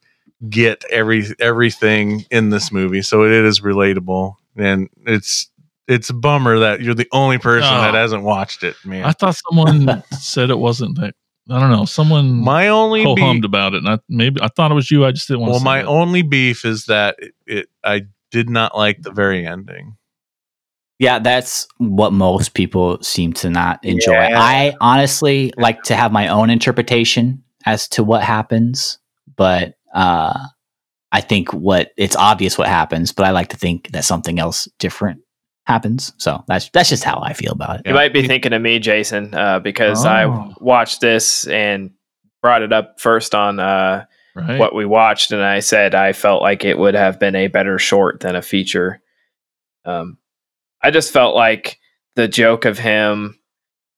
[0.49, 5.49] get every everything in this movie, so it is relatable, and it's
[5.87, 7.81] it's a bummer that you're the only person Oh.
[7.81, 9.05] that hasn't watched it, man.
[9.05, 11.13] I thought someone said it wasn't that.
[11.47, 11.85] I don't know.
[11.85, 15.05] Someone my only ho hummed about it, and I maybe I thought it was you.
[15.05, 15.65] I just didn't want well, to.
[15.65, 15.85] my it.
[15.85, 19.95] only beef is that it, it I did not like the very ending.
[20.99, 24.13] Yeah, that's what most people seem to not enjoy.
[24.13, 24.39] Yeah.
[24.39, 28.97] I honestly like to have my own interpretation as to what happens,
[29.35, 30.39] but uh,
[31.11, 34.69] I think what it's obvious what happens, but I like to think that something else
[34.79, 35.19] different
[35.65, 36.13] happens.
[36.17, 37.87] So that's that's just how I feel about it.
[37.87, 40.53] You might be thinking of me, Jason, uh, because I Oh.
[40.61, 41.91] watched this and
[42.41, 44.05] brought it up first on uh,
[44.35, 44.59] right.
[44.59, 47.79] what we watched, and I said I felt like it would have been a better
[47.79, 49.01] short than a feature.
[49.83, 50.17] Um,
[50.85, 51.79] I just felt like
[52.15, 53.39] the joke of him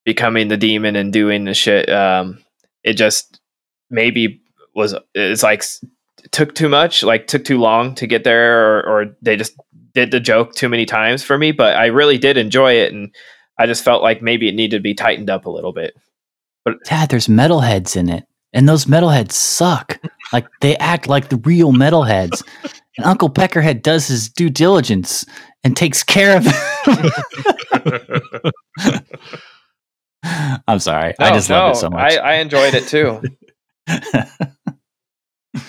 [0.05, 1.89] becoming the demon and doing the shit.
[1.89, 2.41] Um,
[2.81, 3.41] it just
[3.89, 4.41] maybe
[4.73, 5.65] was it's like
[6.31, 9.53] took too much, like took too long to get there, or, or they just
[9.95, 11.51] did the joke too many times for me.
[11.51, 13.13] But I really did enjoy it, and
[13.59, 15.93] I just felt like maybe it needed to be tightened up a little bit.
[16.63, 18.23] But Dad, there's metalheads in it,
[18.53, 19.99] and those metalheads suck.
[20.31, 22.43] Like they act like the real metalheads.
[22.97, 25.25] And Uncle Peckerhead does his due diligence
[25.63, 26.53] and takes care of them.
[30.67, 31.13] I'm sorry.
[31.19, 32.13] I No, just love it no, so much.
[32.13, 33.21] I, I enjoyed it too.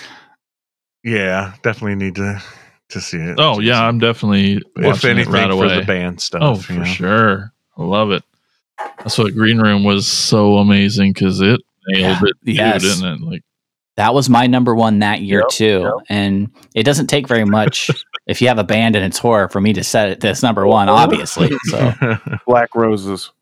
[1.04, 2.42] Yeah, definitely need to
[2.90, 3.36] to see it.
[3.38, 5.78] oh yeah, I'm definitely if anything it right for away.
[5.80, 6.42] the band stuff.
[6.42, 6.84] oh, for know.
[6.84, 7.52] sure.
[7.76, 8.24] I love it.
[8.98, 12.28] That's what Green Room was so amazing because it nailed Yeah.
[12.28, 12.82] it, too, Yes.
[12.82, 13.20] didn't it?
[13.22, 13.42] Like
[13.96, 15.80] that was my number one that year Yep, too.
[15.84, 15.92] yep.
[16.08, 17.90] And it doesn't take very much
[18.28, 20.66] if you have a band and it's horror for me to set it this number
[20.66, 21.50] one, obviously.
[21.64, 21.92] So
[22.46, 23.32] Black Roses.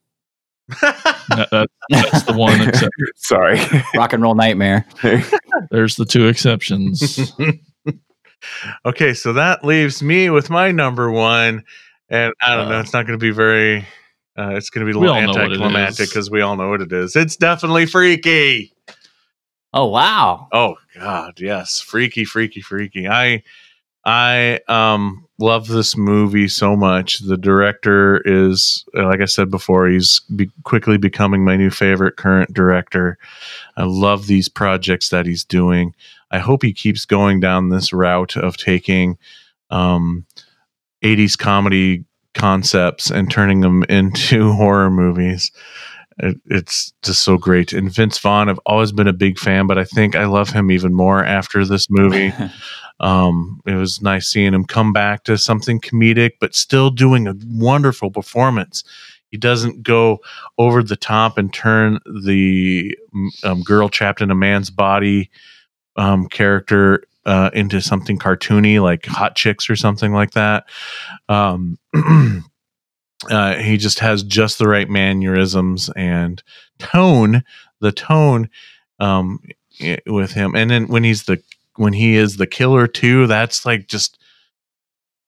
[0.80, 2.60] that, that, that's the one.
[2.68, 3.58] Except Sorry.
[3.94, 4.86] rock and roll nightmare.
[5.70, 7.30] there's the two exceptions.
[8.84, 11.64] okay, so that leaves me with my number one,
[12.08, 12.78] and I don't know.
[12.78, 13.86] Uh, It's not going to be very.
[14.38, 16.82] Uh, it's going to be a little all know anticlimactic because we all know what
[16.82, 17.16] it is.
[17.16, 18.72] It's definitely freaky.
[19.72, 20.48] Oh wow.
[20.52, 23.08] Oh God, yes, freaky, freaky, freaky.
[23.08, 23.42] I,
[24.06, 27.18] I um love this movie so much.
[27.18, 32.16] The director is, uh, like I said before, he's be- quickly becoming my new favorite
[32.16, 33.18] current director.
[33.76, 35.92] I love these projects that he's doing.
[36.30, 39.18] I hope he keeps going down this route of taking
[39.70, 40.24] um
[41.02, 42.04] 80s comedy
[42.34, 45.50] concepts and turning them into horror movies.
[46.18, 47.72] It, it's just so great.
[47.72, 50.70] And Vince Vaughn, I've always been a big fan, but I think I love him
[50.70, 52.32] even more after this movie.
[53.01, 57.35] Um, it was nice seeing him come back to something comedic, but still doing a
[57.47, 58.85] wonderful performance.
[59.31, 60.20] He doesn't go
[60.56, 62.97] over the top and turn the
[63.44, 65.31] um, girl trapped in a man's body
[65.97, 70.66] um, character uh, into something cartoony like Hot Chicks or something like that.
[71.28, 71.77] Um,
[73.31, 76.43] uh, he just has just the right mannerisms and
[76.78, 77.43] tone.
[77.81, 78.48] The tone
[79.01, 79.40] um,
[80.06, 81.43] with him, and then when he's the
[81.78, 84.18] when he is the killer too, that's like just.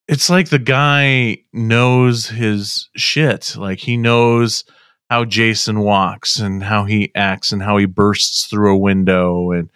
[0.06, 3.54] It's like the guy knows his shit.
[3.58, 4.64] Like he knows
[5.10, 9.70] how Jason walks and how he acts and how he bursts through a window and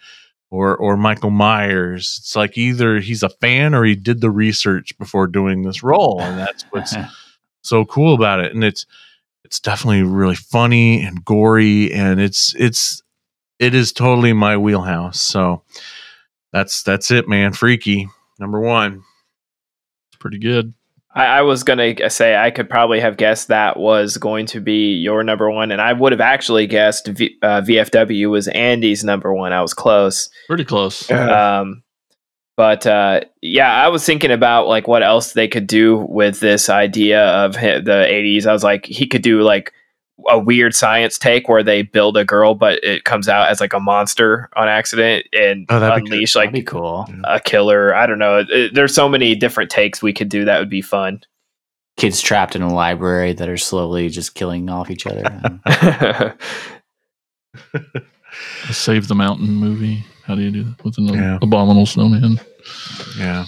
[0.53, 2.17] or or Michael Myers.
[2.19, 6.21] It's like either he's a fan or he did the research before doing this role,
[6.21, 6.95] and that's what's
[7.63, 8.53] so cool about it.
[8.53, 8.85] And it's
[9.43, 13.01] it's definitely really funny and gory, and it's it's
[13.57, 15.19] it is totally my wheelhouse.
[15.19, 15.63] So
[16.53, 17.51] that's that's it, man.
[17.51, 18.07] Freaky
[18.39, 19.03] number one.
[20.09, 20.73] It's pretty good.
[21.15, 24.93] I, I was gonna say I could probably have guessed that was going to be
[24.93, 29.33] your number one, and I would have actually guessed v, uh, VFW was Andy's number
[29.33, 29.51] one.
[29.51, 30.29] I was close.
[30.47, 31.09] Pretty close.
[31.11, 31.83] Um,
[32.55, 36.69] but uh, yeah, I was thinking about like what else they could do with this
[36.69, 38.45] idea of the '80s.
[38.45, 39.73] I was like, he could do like
[40.29, 43.73] a weird science take where they build a girl, but it comes out as like
[43.73, 46.13] a monster on accident and Oh, that'd be good.
[46.15, 47.07] unleash That'd like be cool.
[47.23, 47.95] a killer.
[47.95, 48.43] I don't know.
[48.47, 51.21] It- there's so many different takes we could do that would be fun.
[51.97, 55.23] Kids trapped in a library that are slowly just killing off each other.
[58.71, 60.03] Save the Mountain movie.
[60.25, 61.37] How do you do that with an Yeah.
[61.41, 62.39] abominable snowman?
[63.17, 63.45] Yeah.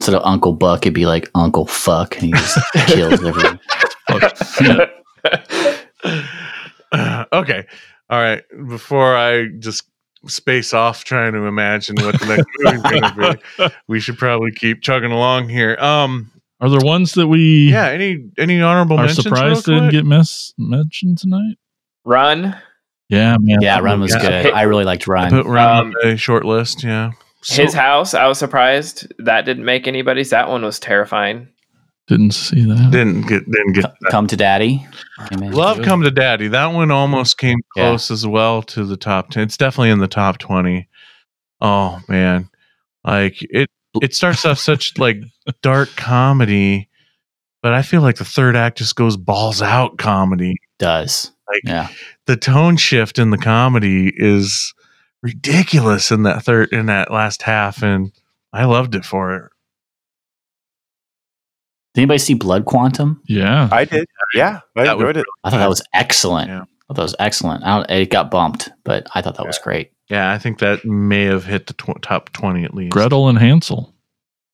[0.00, 3.60] Instead of Uncle Buck, it'd be like Uncle Fuck, and he just kills everyone.
[7.32, 7.66] okay.
[8.10, 8.42] All right.
[8.68, 9.84] Before I just
[10.26, 14.50] space off trying to imagine what the next movie's going to be, we should probably
[14.52, 15.76] keep chugging along here.
[15.78, 16.30] Um.
[16.58, 17.88] Are there ones that we Yeah.
[17.90, 19.26] Any any honorable are mentions?
[19.26, 21.56] real surprised didn't get mes- mentioned tonight?
[22.04, 22.56] Run.
[23.10, 23.58] Yeah, man.
[23.60, 24.42] Yeah, Run was Yeah.
[24.44, 24.52] good.
[24.54, 25.26] I really liked Run.
[25.26, 25.42] I Run.
[25.44, 26.82] put Run Um, on the short list.
[26.82, 27.10] Yeah.
[27.46, 28.14] His house.
[28.14, 30.30] I was surprised that didn't make anybody's.
[30.30, 31.48] That one was terrifying.
[32.08, 32.90] Didn't see that.
[32.92, 33.84] didn't get didn't get.
[33.84, 34.86] Co- Come to Daddy.
[35.32, 36.46] Love come to daddy.
[36.48, 37.88] That one almost came Yeah.
[37.88, 39.42] close as well to the top ten.
[39.42, 40.88] It's definitely in the top twenty.
[41.60, 42.48] Oh man,
[43.04, 43.68] like it.
[44.02, 45.16] It starts off such like
[45.62, 46.88] dark comedy,
[47.62, 50.54] but I feel like the third act just goes balls out comedy.
[50.78, 51.32] Does.
[51.48, 51.88] Like Yeah.
[52.26, 54.74] the tone shift in the comedy is
[55.22, 58.12] ridiculous in that third in that last half, and
[58.52, 59.52] I loved it for it.
[61.96, 63.22] Did anybody see Blood Quantum?
[63.26, 63.70] Yeah.
[63.72, 64.06] I did.
[64.34, 65.24] Yeah, I That was enjoyed it.
[65.42, 66.50] I thought that was excellent.
[66.50, 66.60] Yeah.
[66.60, 67.64] I thought that was excellent.
[67.64, 69.92] I don't, it got bumped, but I thought that was great.
[70.10, 72.92] Yeah, I think that may have hit the tw- top twenty at least.
[72.92, 73.94] Gretel and Hansel.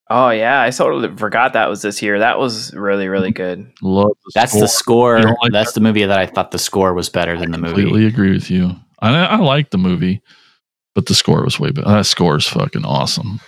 [0.09, 2.21] Oh yeah, I totally forgot that was this year.
[2.21, 3.61] That was really really mm-hmm.
[3.61, 3.73] good.
[3.83, 5.17] Love the That's the score.
[5.17, 7.59] You don't like That's the movie that I thought the score was better than the
[7.59, 7.83] movie.
[7.83, 8.77] Completely agree with you.
[9.01, 10.23] I I like the movie,
[10.95, 11.89] but the score was way better.
[11.89, 13.41] That score is fucking awesome.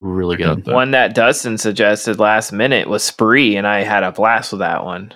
[0.00, 0.64] Really I got good.
[0.66, 0.74] that.
[0.74, 4.84] One that Dustin suggested last minute was Spree, and I had a blast with that
[4.84, 5.12] one.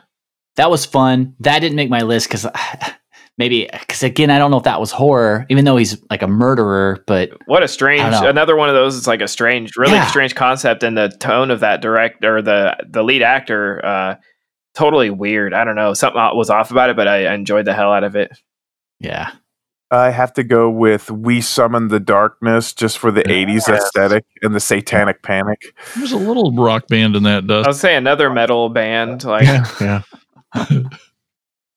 [0.56, 1.34] That was fun.
[1.40, 2.46] That didn't make my list because
[3.38, 6.26] maybe because again I don't know if that was horror, even though he's like a
[6.26, 7.02] murderer.
[7.06, 8.96] But What a strange another one of those.
[8.98, 10.06] It's like a strange, really Yeah.
[10.08, 14.16] strange concept, and the tone of that director, the the lead actor, uh,
[14.74, 15.54] totally weird.
[15.54, 18.04] I don't know, something was off about it, but I I enjoyed the hell out
[18.04, 18.30] of it.
[19.00, 19.30] yeah,
[19.92, 24.54] I have to go with "We Summon the Darkness" just for the '80s aesthetic and
[24.54, 25.74] the Satanic Panic.
[25.96, 27.46] There's a little rock band in that.
[27.46, 27.66] Dust.
[27.66, 27.76] I Dust.
[27.76, 29.66] would say another metal band like Yeah,
[30.60, 30.82] yeah.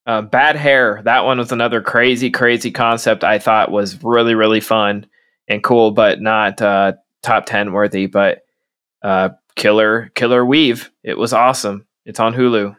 [0.07, 1.01] Uh, Bad Hair.
[1.05, 3.23] That one was another crazy, crazy concept.
[3.23, 5.07] I thought was really, really fun
[5.47, 6.93] and cool, but not uh,
[7.23, 8.05] top ten worthy.
[8.05, 8.43] But
[9.01, 10.91] uh, Killer, Killer Weave.
[11.03, 11.85] It was awesome.
[12.05, 12.75] It's on Hulu.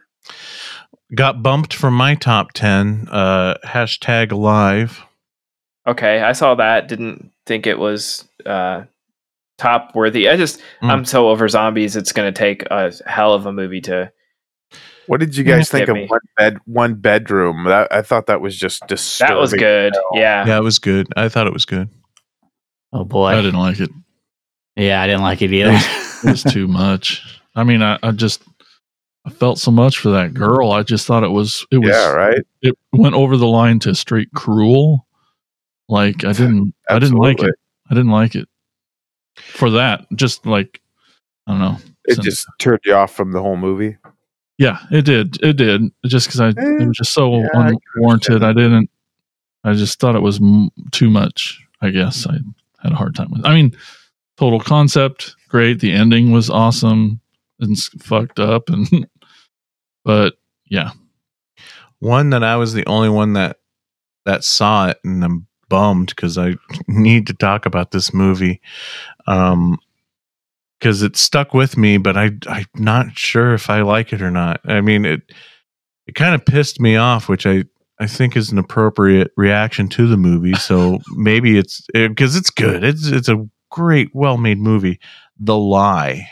[1.15, 5.05] got bumped from my top 10 uh hashtag live
[5.87, 6.87] Okay, I saw that.
[6.87, 8.83] Didn't think it was uh,
[9.57, 10.27] top worthy.
[10.29, 10.89] I just Mm.
[10.91, 11.95] I'm so over zombies.
[11.95, 14.11] It's going to take a hell of a movie to.
[15.07, 16.05] What did you guys think of me.
[16.07, 17.63] one bed, one bedroom?
[17.63, 19.35] That, I thought that was just disturbing.
[19.35, 19.93] That was good.
[20.13, 20.45] Yeah.
[20.45, 21.87] yeah it was good i thought it was good
[22.91, 23.89] oh boy, I didn't like it.
[24.75, 25.77] yeah, I didn't like it either.
[26.23, 27.21] It was too much.
[27.55, 28.41] I mean, I, I just
[29.25, 30.71] I felt so much for that girl.
[30.71, 32.39] I just thought it was it was Yeah, right.
[32.63, 35.06] it went over the line to straight cruel.
[35.89, 37.55] Like I didn't I didn't like it.
[37.89, 38.47] I didn't like it
[39.35, 40.05] for that.
[40.15, 40.81] Just like
[41.47, 41.77] I don't know.
[42.05, 43.97] It Sen- just turned you off from the whole movie.
[44.57, 45.41] yeah, it did.
[45.43, 45.81] It did.
[46.05, 48.43] Just because I Eh, it was just so yeah, I unwarranted.
[48.43, 48.89] understand I didn't.
[49.63, 51.61] I just thought it was m- too much.
[51.81, 52.33] I guess I
[52.81, 53.41] had a hard time with.
[53.41, 53.47] It.
[53.47, 53.75] I mean,
[54.37, 55.79] total concept great.
[55.79, 57.19] The ending was awesome
[57.59, 59.07] and fucked up, and
[60.03, 60.35] but
[60.69, 60.91] yeah,
[61.99, 63.57] one that i was the only one that
[64.25, 66.53] that saw it and i'm bummed because i
[66.87, 68.61] need to talk about this movie
[69.27, 69.77] um
[70.79, 74.31] because it stuck with me but i i'm not sure if i like it or
[74.31, 74.59] not.
[74.65, 75.21] I mean it
[76.05, 77.63] it kind of pissed me off which i
[77.99, 80.55] i think is an appropriate reaction to the movie.
[80.55, 82.83] So maybe it's because it's good.
[82.83, 84.99] It's it's a great well made movie.
[85.39, 86.29] The lie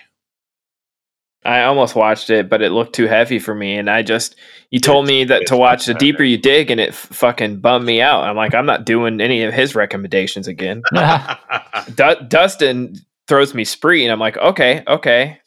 [1.45, 3.77] I almost watched it, but it looked too heavy for me.
[3.77, 4.35] And I just,
[4.72, 7.85] you told me that to watch The Deeper You Dig, and it f- fucking bummed
[7.85, 8.23] me out.
[8.23, 10.81] I'm like, I'm not doing any of his recommendations again.
[11.95, 12.95] Du- Dustin
[13.27, 15.39] throws me Spree, and I'm like, okay, okay.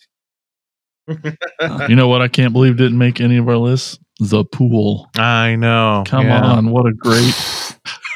[1.08, 2.22] you know what?
[2.22, 3.98] I can't believe didn't make any of our lists.
[4.20, 5.08] The Pool.
[5.16, 6.04] I know.
[6.06, 6.42] Come Yeah.
[6.44, 7.34] on, what a great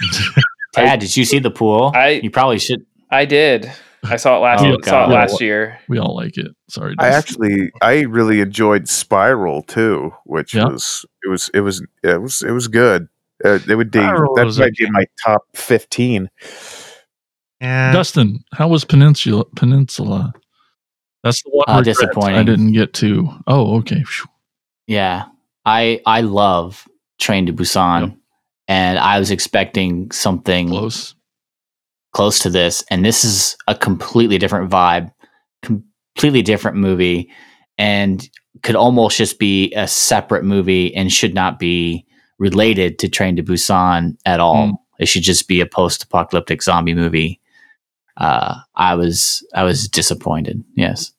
[0.74, 1.92] Tad, did you see the pool?
[1.94, 2.84] I- you probably should.
[3.10, 3.70] I did.
[4.04, 4.60] I saw it last.
[4.64, 5.10] Oh, saw it God.
[5.10, 5.78] last year.
[5.88, 6.48] we all like it.
[6.68, 10.66] Sorry, I actually I really enjoyed Spiral too, which Yeah.
[10.68, 13.08] was it was it was it was it was good.
[13.44, 16.30] Uh, it would be Spiral that was might be my top fifteen.
[17.60, 17.92] Yeah.
[17.92, 19.44] Dustin, how was Peninsula?
[19.54, 20.32] Peninsula.
[21.22, 21.64] That's the one.
[21.68, 22.36] Uh, disappointing.
[22.36, 23.28] I didn't get to.
[23.46, 24.02] Oh, okay.
[24.88, 25.26] Yeah,
[25.64, 26.88] I I love
[27.20, 28.16] Train to Busan, Yep.
[28.66, 31.14] and I was expecting something Close.
[32.12, 35.10] Close to this, and this is a completely different vibe,
[35.62, 37.30] completely different movie,
[37.78, 38.28] and
[38.62, 42.06] could almost just be a separate movie and should not be
[42.39, 44.68] related to Train to Busan at all.
[44.68, 44.74] Mm.
[44.98, 47.40] It should just be a post-apocalyptic zombie movie.
[48.16, 50.62] Uh, I was I was disappointed.
[50.76, 51.12] Yes.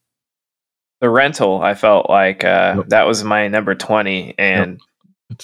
[1.01, 1.61] The rental.
[1.61, 4.79] I felt like uh, that was my number twenty, and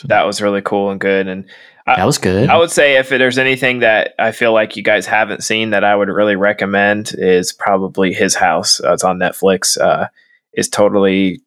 [0.06, 1.28] that was really cool and good.
[1.28, 1.50] And
[1.98, 2.50] That was good.
[2.50, 5.84] I would say if there's anything that I feel like you guys haven't seen that
[5.84, 8.82] I would really recommend is probably His House.
[8.84, 9.80] Uh, it's on Netflix.
[9.80, 10.08] Uh,
[10.54, 11.42] it's totally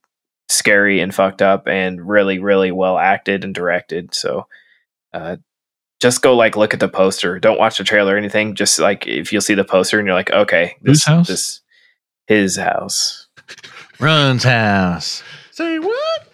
[0.48, 4.14] scary and fucked up and really, really well acted and directed.
[4.14, 4.46] So,
[5.12, 5.36] uh,
[6.00, 7.38] just go like look at the poster.
[7.38, 8.54] Don't watch the trailer or anything.
[8.54, 11.28] Just like if you'll see the poster and you're like, okay, Whose house?
[11.28, 11.60] This
[12.26, 13.28] His House.
[14.00, 15.22] Run's house.
[15.52, 16.31] Say what?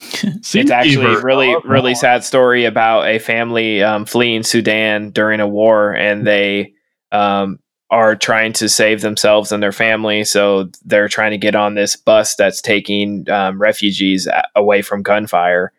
[0.00, 1.18] Sea it's actually Fever.
[1.20, 6.26] a really really sad story about a family um, fleeing Sudan during a war, and
[6.26, 6.72] they
[7.12, 7.58] um,
[7.90, 10.24] are trying to save themselves and their family.
[10.24, 15.72] So they're trying to get on this bus that's taking um, refugees away from gunfire,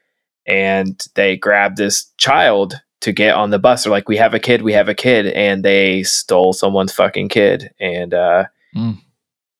[0.45, 3.83] and they grab this child to get on the bus.
[3.83, 7.29] They're like, "We have a kid, we have a kid," and they stole someone's fucking
[7.29, 8.45] kid, and uh,
[8.75, 8.99] Mm.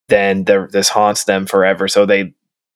[0.07, 1.87] then there- this haunts them forever.
[1.87, 2.33] So they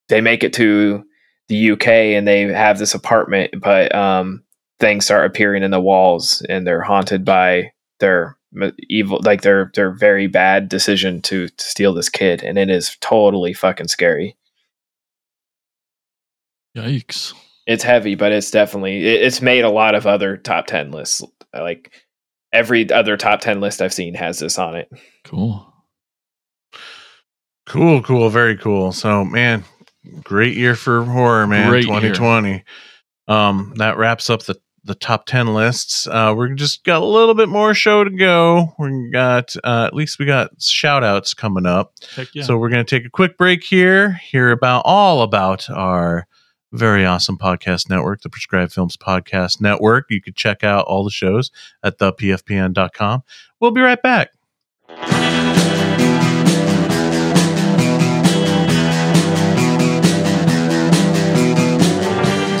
[0.08, 1.04] they make it to
[1.48, 4.42] the UK and they have this apartment, but um,
[4.80, 8.36] things start appearing in the walls, and they're haunted by their
[8.88, 12.96] evil, like their their very bad decision to, to steal this kid, and it is
[13.00, 14.36] totally fucking scary.
[16.76, 17.32] Yikes.
[17.66, 21.22] It's heavy, but it's definitely it, it's made a lot of other top ten lists.
[21.54, 21.92] Like
[22.52, 24.90] every other top ten list I've seen has this on it.
[25.24, 25.72] Cool.
[27.66, 28.92] Cool, cool, very cool.
[28.92, 29.64] So, man,
[30.22, 31.68] great year for horror, man.
[31.68, 32.00] Great year.
[32.14, 32.64] 2020.
[33.28, 34.56] Um, that wraps up the
[34.86, 36.06] the top 10 lists.
[36.06, 38.72] Uh, we're just got a little bit more show to go.
[38.78, 41.92] We got uh, at least we got shout outs coming up.
[42.14, 42.44] Heck yeah.
[42.44, 46.26] So we're going to take a quick break here, hear about all about our
[46.72, 50.06] very awesome podcast network, the Prescribed Films Podcast Network.
[50.08, 51.50] You could check out all the shows
[51.82, 53.22] at thepfpn.com.
[53.60, 54.30] We'll be right back.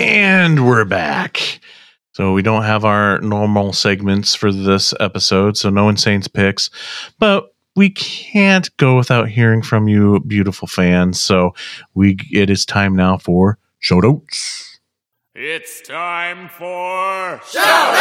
[0.00, 1.60] And we're back.
[2.12, 6.70] So we don't have our normal segments for this episode, so no Insane's picks,
[7.18, 11.20] but we can't go without hearing from you, beautiful fans.
[11.20, 11.54] So
[11.92, 14.80] we it is time now for shout outs.
[15.34, 17.94] It's time for Shout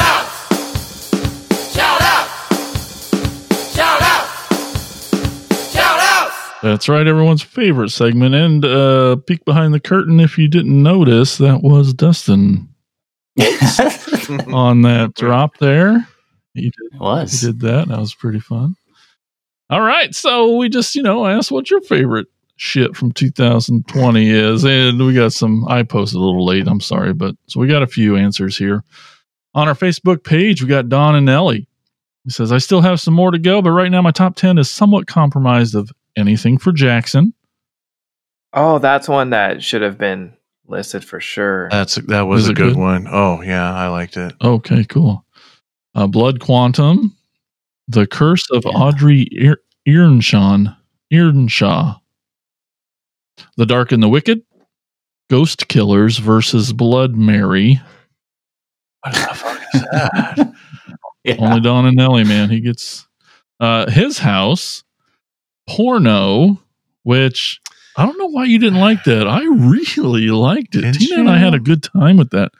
[0.00, 0.27] outs!
[6.68, 8.34] That's right, everyone's favorite segment.
[8.34, 12.68] And uh peek behind the curtain if you didn't notice, that was Dustin
[14.52, 16.06] on that drop there.
[16.54, 17.40] He did, he was.
[17.40, 17.88] did that.
[17.88, 18.76] That was pretty fun.
[19.70, 20.14] All right.
[20.14, 22.26] So we just, you know, asked what your favorite
[22.56, 24.64] shit from 2020 is.
[24.64, 26.66] And we got some, I posted a little late.
[26.66, 27.14] I'm sorry.
[27.14, 28.84] But so we got a few answers here.
[29.54, 31.68] On our Facebook page, we got Don and Ellie.
[32.24, 34.58] He says, I still have some more to go, but right now my top 10
[34.58, 37.32] is somewhat compromised of anything for Jackson.
[38.52, 40.32] Oh, that's one that should have been
[40.66, 41.68] listed for sure.
[41.70, 42.76] That's that was Is a good, good?
[42.76, 43.06] one.
[43.10, 44.34] Oh yeah, I liked it.
[44.42, 45.24] Okay, cool.
[45.94, 47.16] Uh, Blood Quantum,
[47.88, 48.72] The Curse of Yeah.
[48.72, 50.74] Audrey Ir- Earnshaw,
[51.12, 51.98] Earnshaw,
[53.56, 54.42] The Dark and the Wicked,
[55.30, 57.80] Ghost Killers versus Blood Mary.
[59.02, 60.52] What the fuck is that?
[61.24, 61.36] Yeah.
[61.40, 62.48] Only Don and Nelly, man.
[62.48, 63.06] He gets
[63.60, 64.82] Uh, his house,
[65.68, 66.60] porno,
[67.02, 67.60] which
[67.96, 69.26] I don't know why you didn't like that.
[69.26, 70.82] I really liked it.
[70.82, 72.52] Did Tina and I had a good time with that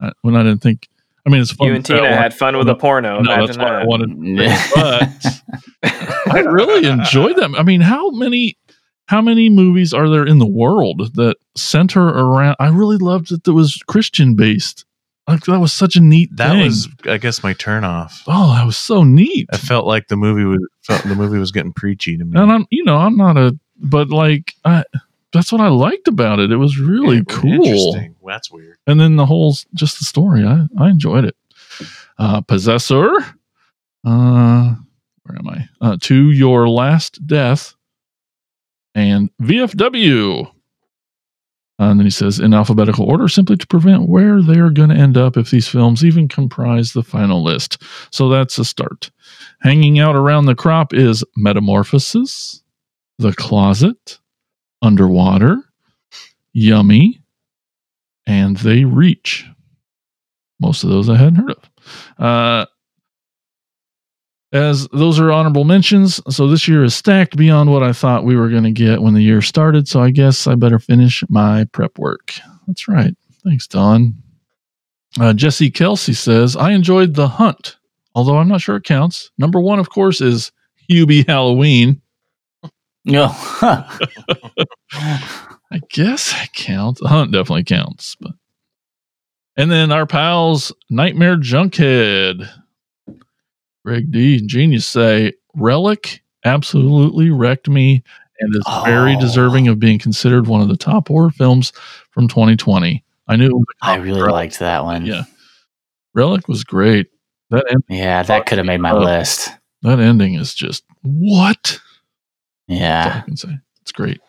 [0.00, 0.88] uh, when I didn't think.
[1.26, 1.68] I mean, it's fun.
[1.68, 3.20] You and Tina had fun with a porno.
[3.20, 5.40] No, that's Imagine why I wanted.
[5.82, 7.54] But I really enjoyed them.
[7.54, 8.58] I mean, how many
[9.06, 12.56] how many movies are there in the world that center around?
[12.60, 14.84] I really loved that it was Christian based.
[15.26, 16.34] Like that was such a neat.
[16.36, 16.64] That thing.
[16.64, 18.22] was, I guess, my turn off.
[18.26, 19.48] oh, that was so neat.
[19.52, 22.38] I felt like the movie was felt the movie was getting preachy to me.
[22.40, 24.84] And I'm, you know, I'm not a, but like, I,
[25.32, 26.50] that's what I liked about it.
[26.50, 27.94] It was really Yeah, cool.
[28.20, 28.78] Well, that's weird.
[28.86, 31.36] And then the whole, just the story, I, I enjoyed it.
[32.18, 33.08] Uh, Possessor,
[34.04, 34.74] uh,
[35.24, 35.68] where am I?
[35.80, 37.74] Uh, to your last death,
[38.94, 40.50] and VFW.
[41.80, 44.94] And then he says, in alphabetical order, simply to prevent where they are going to
[44.94, 47.82] end up if these films even comprise the final list.
[48.12, 49.10] So that's a start.
[49.62, 52.62] Hanging out around the crop is Metamorphosis,
[53.18, 54.18] The Closet,
[54.82, 55.56] Underwater,
[56.52, 57.22] Yummy,
[58.26, 59.46] and They Reach.
[60.60, 61.70] Most of those I hadn't heard of.
[62.18, 62.66] Uh,
[64.52, 68.36] as those are honorable mentions, so this year is stacked beyond what I thought we
[68.36, 69.86] were going to get when the year started.
[69.86, 72.32] So I guess I better finish my prep work.
[72.66, 73.14] That's right.
[73.44, 74.14] Thanks, Don.
[75.18, 77.76] Uh, Jesse Kelsey says, I enjoyed The Hunt,
[78.14, 79.30] although I'm not sure it counts.
[79.38, 80.52] Number one, of course, is
[80.90, 82.00] Hubie Halloween.
[83.06, 83.28] No.
[84.92, 87.00] I guess that counts.
[87.00, 88.14] The Hunt definitely counts.
[88.20, 88.32] But
[89.56, 92.46] and then our pals, Nightmare Junkhead,
[93.84, 98.02] Greg D and Genius say Relic absolutely wrecked me
[98.40, 99.20] and is very Oh.
[99.20, 101.72] deserving of being considered one of the top horror films
[102.10, 103.04] from 2020.
[103.28, 104.32] I knew it was a I really Relic.
[104.32, 105.06] liked that one.
[105.06, 105.22] Yeah,
[106.14, 107.08] Relic was great.
[107.50, 108.98] That end, Yeah, that could have made my Oh.
[109.00, 109.50] list.
[109.82, 111.62] that ending is just what.
[111.62, 111.80] That's
[112.70, 113.20] all I Yeah.
[113.22, 113.58] can say.
[113.82, 114.20] It's great.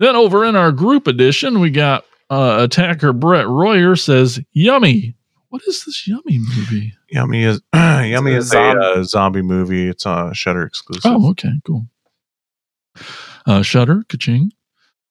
[0.00, 5.14] Then over in our group edition, we got uh, attacker Brett Royer says, "Yummy."
[5.54, 6.94] What is this yummy movie?
[7.10, 9.86] Yummy is Yummy a is a zombie- uh, zombie movie.
[9.88, 11.12] It's a Shudder exclusive.
[11.14, 11.86] Oh, okay, cool.
[13.46, 14.48] Uh, Shutter, Kaching,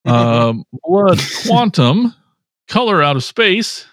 [0.03, 2.13] um, Blood Quantum,
[2.67, 3.85] Color Out of Space,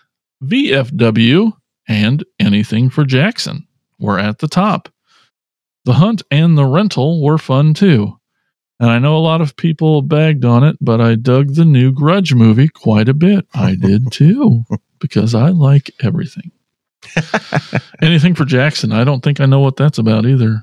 [0.43, 1.53] VFW,
[1.87, 3.69] and Anything for Jackson
[4.01, 4.89] were at the top.
[5.85, 8.19] The Hunt and the Rental were fun too.
[8.81, 11.93] And I know a lot of people bagged on it, but I dug the new
[11.93, 13.47] Grudge movie quite a bit.
[13.55, 14.65] I did too,
[15.01, 16.51] because I like everything.
[18.03, 18.93] Anything for Jackson.
[18.93, 20.63] I don't think I know what that's about either.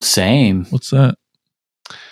[0.00, 0.64] Same.
[0.66, 1.16] What's that?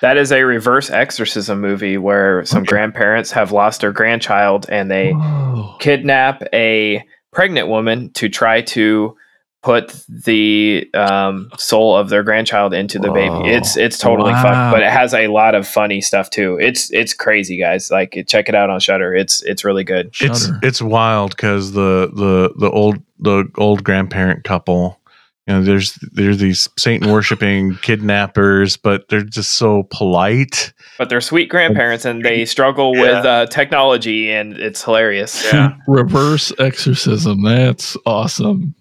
[0.00, 2.68] That is a reverse exorcism movie where some Okay.
[2.68, 5.76] grandparents have lost their grandchild and they Whoa.
[5.80, 9.16] kidnap a pregnant woman to try to
[9.64, 13.14] put the um, soul of their grandchild into the Whoa.
[13.42, 13.54] baby.
[13.56, 14.42] It's it's totally Wow.
[14.42, 16.58] fun, but it has a lot of funny stuff too.
[16.60, 17.90] It's it's crazy, guys.
[17.90, 19.14] Like check it out on Shudder.
[19.14, 20.08] It's it's really good.
[20.20, 20.60] it's Shudder.
[20.62, 25.00] it's wild because the the the old the old grandparent couple
[25.46, 31.20] you know there's there's these satan worshiping kidnappers but they're just so polite But they're
[31.20, 35.50] sweet grandparents and they struggle with uh, technology and it's hilarious.
[35.86, 37.42] Reverse exorcism.
[37.44, 38.74] That's awesome.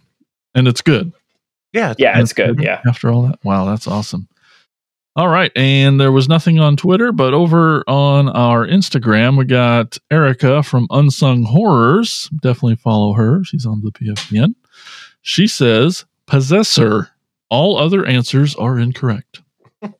[0.55, 1.13] And it's good.
[1.71, 2.61] yeah Yeah, it's good.
[2.61, 2.81] Yeah.
[2.87, 3.39] After all that.
[3.43, 4.27] Wow, that's awesome.
[5.15, 5.51] All right.
[5.55, 10.87] And there was nothing on Twitter, but over on our Instagram, we got Erica from
[10.89, 12.29] Unsung Horrors.
[12.41, 13.43] Definitely follow her.
[13.43, 14.55] She's on the PFPN.
[15.21, 17.09] She says, Possessor.
[17.49, 19.41] All other answers are incorrect.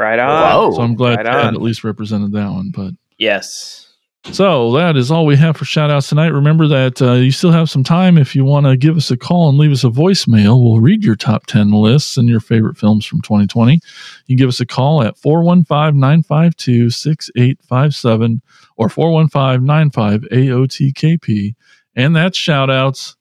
[0.00, 0.54] Right on.
[0.56, 0.76] Whoa.
[0.76, 2.70] So I'm glad right Ted at least represented that one.
[2.74, 3.89] But Yes.
[4.24, 6.28] So that is all we have for shout outs tonight.
[6.28, 9.16] Remember that uh, you still have some time if you want to give us a
[9.16, 10.62] call and leave us a voicemail.
[10.62, 13.72] We'll read your top 10 lists and your favorite films from 2020.
[13.74, 13.80] You
[14.28, 18.42] can give us a call at 415 952 6857
[18.76, 21.54] or 415 95 AOTKP.
[21.96, 23.16] And that's shout outs.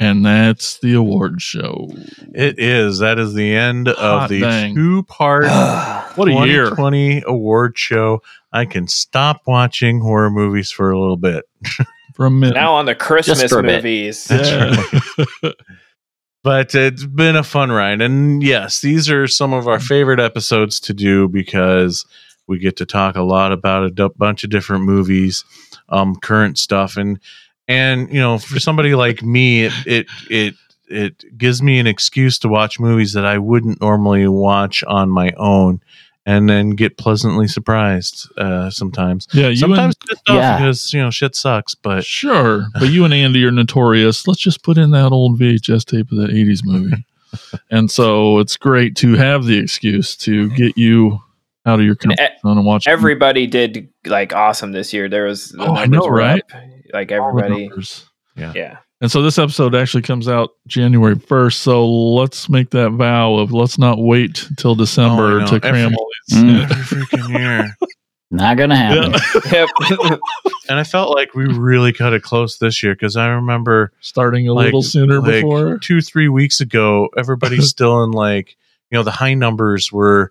[0.00, 1.88] And that's the award show.
[2.32, 4.74] it is that is the end Hot of the dang.
[4.74, 5.44] two part
[6.14, 6.66] What a year.
[6.66, 11.44] 2020 award show i can stop watching horror movies for a little bit
[12.14, 12.56] For a minute.
[12.56, 13.76] Now on the Christmas for a bit.
[13.76, 14.24] movies.
[14.24, 15.50] That's Yeah.
[16.42, 20.80] but it's been a fun ride and yes these are some of our favorite episodes
[20.80, 22.04] to do because
[22.48, 25.44] we get to talk a lot about a d- bunch of different movies
[25.90, 27.20] um current stuff and
[27.68, 30.54] and you know for somebody like me it it it
[30.88, 35.32] it gives me an excuse to watch movies that I wouldn't normally watch on my
[35.36, 35.82] own
[36.28, 40.58] and then get pleasantly surprised uh sometimes yeah, you sometimes and, good stuff Yeah.
[40.58, 44.28] because you know shit sucks but Sure, but you and Andy are notorious.
[44.28, 47.04] Let's just put in that old VHS tape of that '80s movie.
[47.70, 51.18] and so it's great to have the excuse to get you
[51.66, 55.08] out of your comfort zone and watch Everybody did like awesome this year.
[55.08, 56.42] There was the Oh, I know, right?
[56.54, 56.62] up.
[56.94, 58.06] Like everybody, numbers.
[58.36, 58.78] yeah.
[59.00, 61.52] And so this episode actually comes out January 1st.
[61.54, 65.94] So let's make that vow of let's not wait till December Oh, to cram Every-
[65.96, 66.38] all these.
[66.42, 66.62] Mm.
[66.70, 67.76] Every freaking year.
[68.30, 69.12] Not gonna happen.
[69.52, 69.66] Yeah.
[70.02, 70.20] Yep.
[70.68, 74.48] And I felt like we really cut it close this year because I remember Starting
[74.48, 75.78] a Like- little sooner like before.
[75.78, 78.56] two, three weeks ago, everybody's still in like,
[78.90, 80.30] you know, the high numbers were,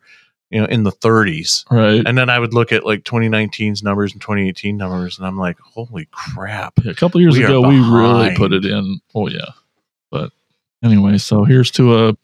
[0.49, 1.69] you know, in the 30s.
[1.69, 2.01] Right.
[2.05, 5.59] And then I would look at like 2019's numbers and 2018 numbers, and I'm like,
[5.59, 6.73] holy crap.
[6.83, 8.99] Yeah, a couple years We ago, we really put it in.
[9.13, 9.51] Oh yeah,
[10.09, 10.31] but
[10.83, 12.17] anyway, so here's to a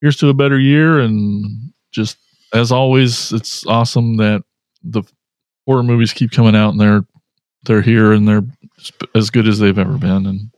[0.00, 2.16] here's to a better year, and just
[2.52, 4.44] as always, it's awesome that
[4.84, 5.02] the
[5.66, 7.04] horror movies keep coming out, and they're
[7.64, 8.44] they're here, and they're
[9.14, 10.26] as good as they've ever been.
[10.26, 10.50] And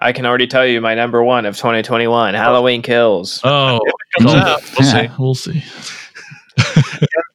[0.00, 3.40] I can already tell you my number one of 2021, Halloween Kills.
[3.44, 3.80] oh,
[4.18, 5.10] Comes oh, out, we'll see.
[5.18, 5.64] we'll see.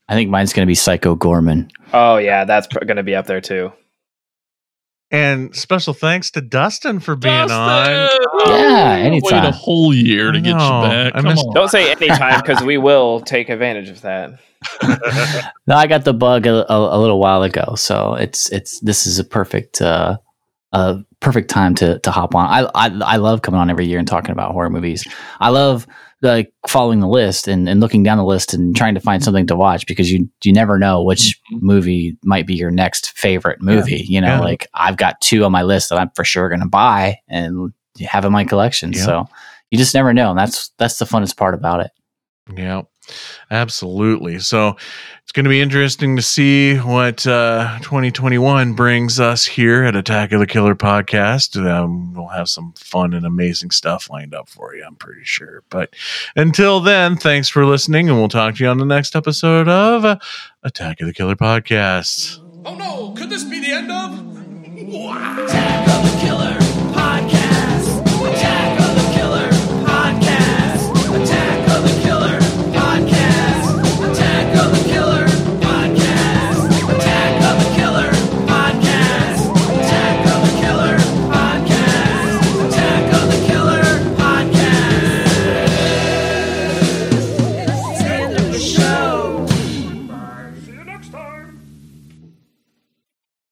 [0.08, 1.70] I think mine's gonna be Psycho Goreman.
[1.94, 3.72] Oh yeah, that's pr- going to be up there too.
[5.12, 7.56] And special thanks to Dustin for being Dustin!
[7.58, 8.52] on.
[8.52, 9.44] Yeah, anytime.
[9.44, 11.14] Wait a whole year to get you back.
[11.14, 11.54] Come on.
[11.56, 14.40] Don't say anytime because we will take advantage of that.
[15.68, 19.06] No, I got the bug a, a, a little while ago, so it's it's this
[19.06, 20.18] is a perfect uh,
[20.74, 22.48] uh perfect time to to hop on.
[22.48, 25.08] I, I I love coming on every year and talking about horror movies.
[25.40, 25.86] I love
[26.22, 29.48] like following the list and, and looking down the list and trying to find something
[29.48, 31.66] to watch because you you never know which mm-hmm.
[31.66, 34.06] movie might be your next favorite movie.
[34.08, 34.40] You know, Yeah.
[34.42, 37.74] like I've got two on my list that I'm for sure going to buy and
[38.02, 38.94] have in my collection.
[38.94, 39.06] Yeah.
[39.06, 39.26] So
[39.72, 41.92] you just never know, and that's that's the funnest part about it.
[42.56, 42.82] Yeah,
[43.52, 44.40] absolutely.
[44.40, 44.76] So
[45.22, 50.32] it's going to be interesting to see what uh, 2021 brings us here at Attack
[50.32, 51.56] of the Killer podcast.
[51.64, 55.64] Um, we'll have some fun and amazing stuff lined up for you, I'm pretty sure.
[55.70, 55.94] But
[56.36, 60.04] until then, thanks for listening, and we'll talk to you on the next episode of
[60.04, 60.18] uh,
[60.64, 62.40] Attack of the Killer podcast.
[62.66, 64.30] Oh no, could this be the end of?
[64.92, 66.69] Wow.